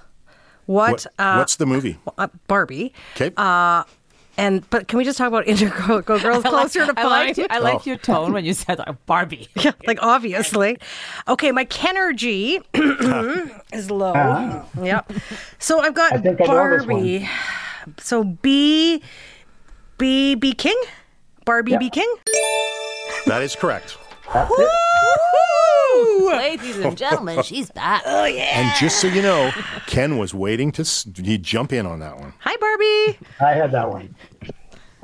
[0.67, 0.91] What?
[0.91, 1.97] What- uh, what's the movie?
[2.17, 2.93] uh, Barbie.
[3.15, 3.31] Okay.
[3.35, 3.83] Uh,
[4.39, 7.37] and but can we just talk about Indigo Girls I like- closer to I five?
[7.37, 9.47] liked, I liked your tone when you said like, Barbie.
[9.55, 10.77] Yeah, like obviously.
[11.27, 12.61] Okay, my Kenergy
[13.73, 14.13] is low.
[14.15, 14.63] Ah.
[14.81, 15.11] Yep.
[15.57, 17.27] So I've got I I Barbie.
[17.99, 19.01] So B
[19.97, 20.79] B B King?
[21.45, 22.13] Barbie B King?
[23.25, 23.97] That is correct.
[26.03, 26.29] Woo!
[26.31, 28.03] Ladies and gentlemen, she's back.
[28.05, 28.59] Oh yeah.
[28.61, 29.51] And just so you know,
[29.87, 32.33] Ken was waiting to s- he'd jump in on that one.
[32.39, 33.19] Hi Barbie.
[33.39, 34.15] I had that one.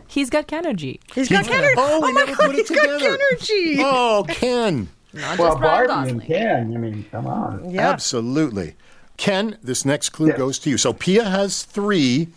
[0.08, 1.00] He's got Kenergy.
[1.14, 1.74] He's got Kenergy.
[1.78, 3.18] Oh, we oh my never god, put it he's got together.
[3.18, 3.76] Kenergy.
[3.80, 4.90] Oh, Ken.
[5.14, 6.28] Not well, just Ryan Barbie and Gosling.
[6.40, 6.74] Ken.
[6.76, 7.70] I mean, come on.
[7.72, 7.90] Yeah.
[7.90, 8.76] Absolutely.
[9.18, 10.38] Ken, this next clue Yes.
[10.38, 10.78] goes to you.
[10.78, 12.30] So Piya has three.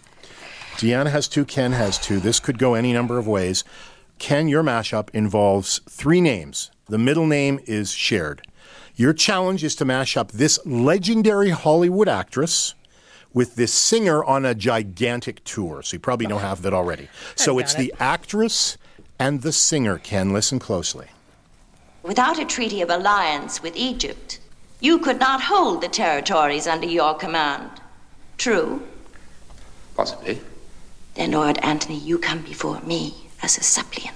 [0.78, 1.44] Deana has two.
[1.46, 2.20] Ken has two.
[2.20, 3.64] This could go any number of ways.
[4.18, 6.70] Ken, your mashup involves three names.
[6.88, 8.46] The middle name is shared.
[8.94, 12.74] Your challenge is to mash up this legendary Hollywood actress
[13.34, 15.82] with this singer on a gigantic tour.
[15.82, 17.08] So you probably know half of it already.
[17.36, 17.78] So it's it.
[17.78, 18.78] the actress
[19.18, 19.98] and the singer.
[19.98, 21.08] Ken, listen closely.
[22.02, 24.38] Without a treaty of alliance with Egypt,
[24.80, 27.70] you could not hold the territories under your command.
[28.38, 28.86] True?
[29.96, 30.40] Possibly.
[31.14, 34.14] Then, Lord Antony, you come before me as a suppliant.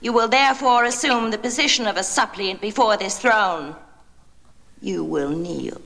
[0.00, 3.74] You will therefore assume the position of a suppliant before this throne.
[4.80, 5.80] You will kneel.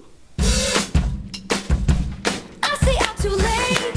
[2.62, 3.94] I say I'm too late.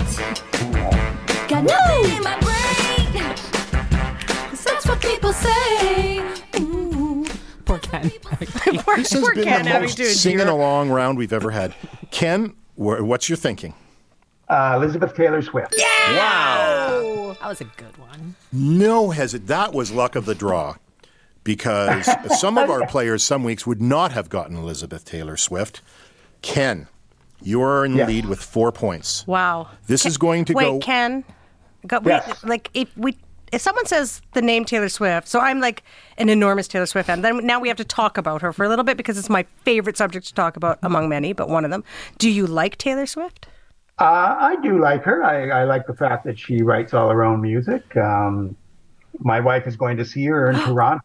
[1.48, 3.36] Got nothing in my brain.
[4.50, 6.20] 'Cause That's what people say.
[6.60, 7.26] Ooh.
[7.66, 8.12] Poor Ken.
[8.98, 10.56] This has Poor been Ken the having most singing endure.
[10.56, 11.76] along round we've ever had.
[12.10, 13.74] Ken, wh- what's your thinking?
[14.50, 15.76] Uh, Elizabeth Taylor Swift.
[15.78, 16.47] Wow.
[17.48, 18.36] That was a good one.
[18.52, 19.48] No hesit.
[19.48, 20.76] That was luck of the draw.
[21.46, 22.10] Because
[22.42, 25.82] some of our players some weeks would not have gotten Elizabeth Taylor Swift.
[26.42, 26.90] Ken,
[27.42, 28.08] you're in the Yes.
[28.10, 29.26] lead with four points.
[29.28, 29.70] Wow.
[29.88, 30.80] This is going to Wait, go.
[30.80, 31.24] Ken.
[31.86, 32.44] Got, wait, Yes.
[32.44, 33.16] like if we
[33.54, 35.84] if someone says the name Taylor Swift, so I'm like
[36.18, 37.22] an enormous Taylor Swift fan.
[37.22, 39.44] Then now we have to talk about her for a little bit because it's my
[39.64, 41.86] favorite subject to talk about among many, but one of them.
[42.18, 43.48] Do you like Taylor Swift?
[44.00, 45.24] Uh, I do like her.
[45.24, 47.98] I, I like the fact that she writes all her own music.
[47.98, 48.56] Um,
[49.20, 51.04] my wife is going to see her in Toronto.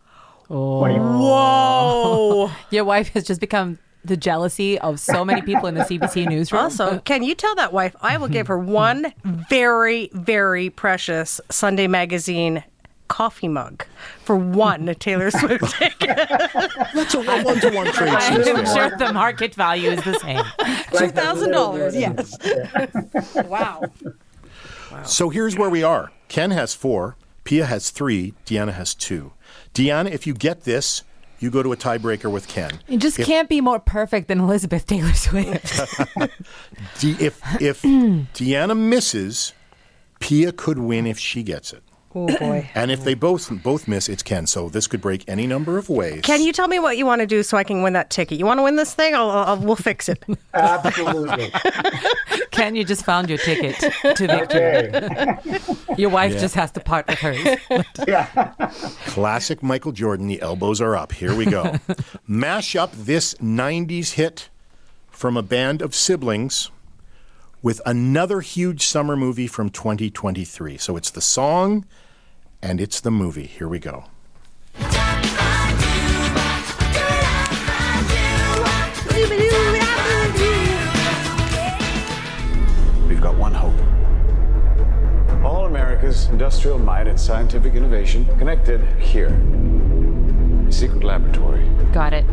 [0.49, 2.51] Whoa!
[2.71, 6.63] Your wife has just become the jealousy of so many people in the CBC newsroom.
[6.63, 11.87] Also, can you tell that wife I will give her one very, very precious Sunday
[11.87, 12.65] magazine
[13.09, 13.85] coffee mug
[14.25, 16.17] for one Taylor Swift ticket.
[16.95, 18.09] That's a one to one trade.
[18.11, 20.45] I'm seems sure the market value is the same.
[20.99, 21.95] Two thousand dollars.
[21.95, 22.37] Yes.
[23.47, 23.83] wow.
[24.91, 25.03] wow.
[25.05, 26.11] So here's where we are.
[26.29, 29.33] Ken has four, Piya has three, Deana has two.
[29.75, 31.03] Deana, if you get this,
[31.39, 32.81] you go to a tiebreaker with Ken.
[32.89, 35.77] It just If- can't be more perfect than Elizabeth Taylor Swift.
[37.01, 37.83] De- if if
[38.35, 39.53] Deana misses,
[40.21, 41.83] Piya could win if she gets it.
[42.15, 42.69] Oh boy.
[42.75, 44.47] And if they both both miss, it's Ken.
[44.47, 46.21] So this could break any number of ways.
[46.23, 48.39] Can you tell me what you want to do so I can win that ticket?
[48.39, 49.15] You want to win this thing?
[49.15, 50.23] I'll, I'll, we'll fix it.
[50.55, 51.51] Absolutely.
[52.51, 53.77] Ken, you just found your ticket
[54.17, 54.91] to victory.
[55.99, 56.41] Your wife Yeah.
[56.41, 57.59] just has to part with hers.
[59.07, 60.27] Classic Michael Jordan.
[60.29, 61.13] The elbows are up.
[61.13, 61.77] Here we go.
[62.27, 64.49] Mash up this '90s hit
[65.11, 66.71] from a band of siblings
[67.63, 70.77] with another huge summer movie from 2023.
[70.79, 71.85] So it's the song
[72.63, 73.47] and it's the movie.
[73.47, 74.05] Here we go.
[83.09, 83.75] We've got one hope.
[85.45, 89.29] All America's industrial might and scientific innovation connected here.
[90.69, 91.69] A secret laboratory.
[91.93, 92.25] Got it.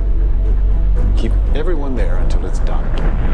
[1.18, 3.29] Keep everyone there until it's done.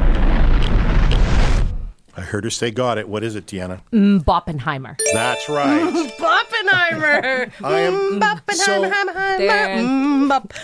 [2.18, 3.82] I heard her say, "Got it." What is it, Deana?
[3.92, 4.98] Mm, Boppenheimer.
[5.14, 5.84] That's right.
[6.18, 7.52] Boppenheimer.
[7.64, 9.38] I am Mm, Boppenheimer.
[9.38, 9.78] There.
[9.84, 10.56] Mm,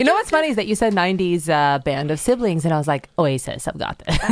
[0.00, 2.78] You know what's funny is that you said 90s uh, band of siblings, and I
[2.78, 4.16] was like, Oasis, I've got this.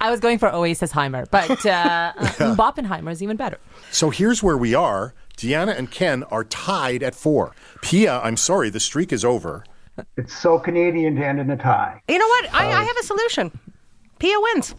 [0.00, 3.58] I was going for Oasis Heimer, but uh, uh, Boppenheimer is even better.
[3.90, 5.14] So here's where we are.
[5.36, 7.52] Deana and Ken are tied at four.
[7.82, 9.64] Piya, I'm sorry, the streak is over.
[10.16, 12.00] It's so Canadian to end in a tie.
[12.08, 12.54] You know what?
[12.54, 13.58] I, I have a solution.
[14.18, 14.74] Piya wins.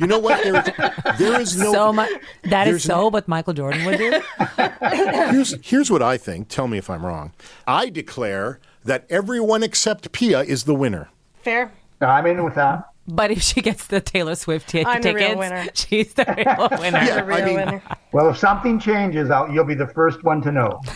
[0.00, 0.42] You know what?
[0.42, 1.72] There, there is no.
[1.72, 2.10] so much.
[2.44, 4.20] That is there's so but Michael Jordan would do.
[5.30, 6.48] here's, here's what I think.
[6.48, 7.32] Tell me if I'm wrong.
[7.66, 11.08] I declare that everyone except Piya is the winner.
[11.42, 11.72] Fair.
[12.00, 12.89] I'm in with that.
[13.08, 15.66] But if she gets the Taylor Swift t- I'm the real winner.
[15.74, 16.98] she's the real winner.
[16.98, 17.82] Yeah, The real I mean, winner.
[18.12, 20.80] Well, if something changes, I'll, you'll be the first one to know.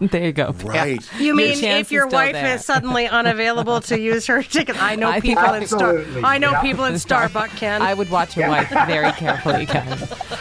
[0.00, 0.52] There you go.
[0.64, 1.06] Right.
[1.18, 2.54] You mean chance if your still wife there.
[2.54, 4.82] is suddenly unavailable to use her ticket?
[4.82, 5.98] I know I think people in Star.
[5.98, 6.62] Absolutely, I know yeah.
[6.62, 7.82] people in Starbucks can.
[7.82, 9.98] I would watch your wife very carefully, Ken.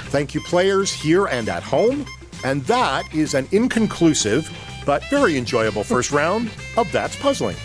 [0.08, 2.06] Thank you, players here and at home.
[2.46, 4.50] And that is an inconclusive
[4.86, 7.58] but very enjoyable first round of That's Puzzling.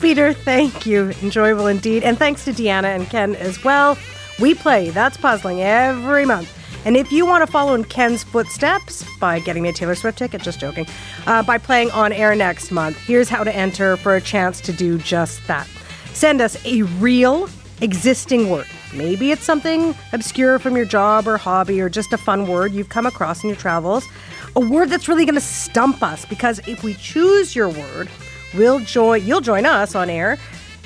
[0.00, 1.10] Peter, thank you.
[1.22, 2.02] Enjoyable indeed.
[2.02, 3.98] And thanks to Deana and Ken as well.
[4.40, 6.58] We play That's Puzzling every month.
[6.84, 10.18] And if you want to follow in Ken's footsteps by getting me a Taylor Swift
[10.18, 10.86] ticket, just joking,
[11.26, 14.72] uh, by playing on air next month, here's how to enter for a chance to
[14.72, 15.68] do just that.
[16.12, 17.48] Send us a real
[17.80, 18.66] existing word.
[18.92, 22.88] Maybe it's something obscure from your job or hobby or just a fun word you've
[22.88, 24.06] come across in your travels.
[24.54, 28.08] A word that's really going to stump us because if we choose your word,
[28.54, 30.38] we'll join you'll join us on air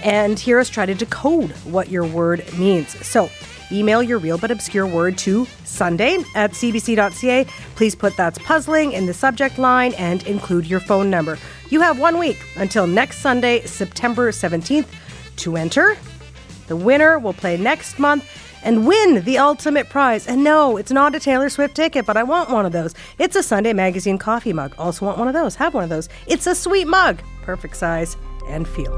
[0.03, 2.89] and hear us try to decode what your word means.
[3.07, 3.31] So,
[3.73, 7.45] email your real but obscure word to Sunday at cbc.ca.
[7.75, 11.39] Please put that's puzzling in the subject line and include your phone number.
[11.71, 14.87] You have one week until next Sunday, September 17th
[15.39, 15.97] to enter.
[16.69, 18.29] The winner will play next month
[18.63, 20.27] and win the ultimate prize.
[20.27, 22.95] And no, it's not a Taylor Swift ticket, but I want one of those.
[23.19, 24.75] It's a Sunday Magazine coffee mug.
[24.79, 25.55] Also want one of those.
[25.57, 26.09] Have one of those.
[26.27, 27.23] It's a sweet mug.
[27.47, 28.17] Perfect size
[28.49, 28.93] and feel.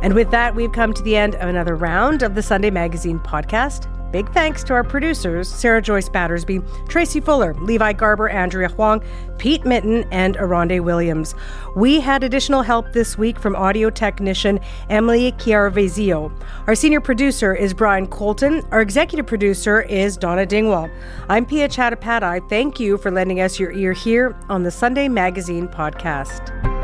[0.00, 3.18] And with that, we've come to the end of another round of the Sunday Magazine
[3.18, 3.88] podcast.
[4.14, 9.02] Big thanks to our producers, Sarah Joyce Battersby, Tracy Fuller, Levi Garber, Andrea Huang,
[9.38, 11.34] Pete Mitten, and Aronde Williams.
[11.74, 16.30] We had additional help this week from audio technician Emily Chiaravezio.
[16.68, 18.62] Our senior producer is Brian Colton.
[18.70, 20.88] Our executive producer is Donna Dingwall.
[21.28, 22.48] I'm Piya Chattopadhyay.
[22.48, 26.83] Thank you for lending us your ear here on the Sunday Magazine podcast.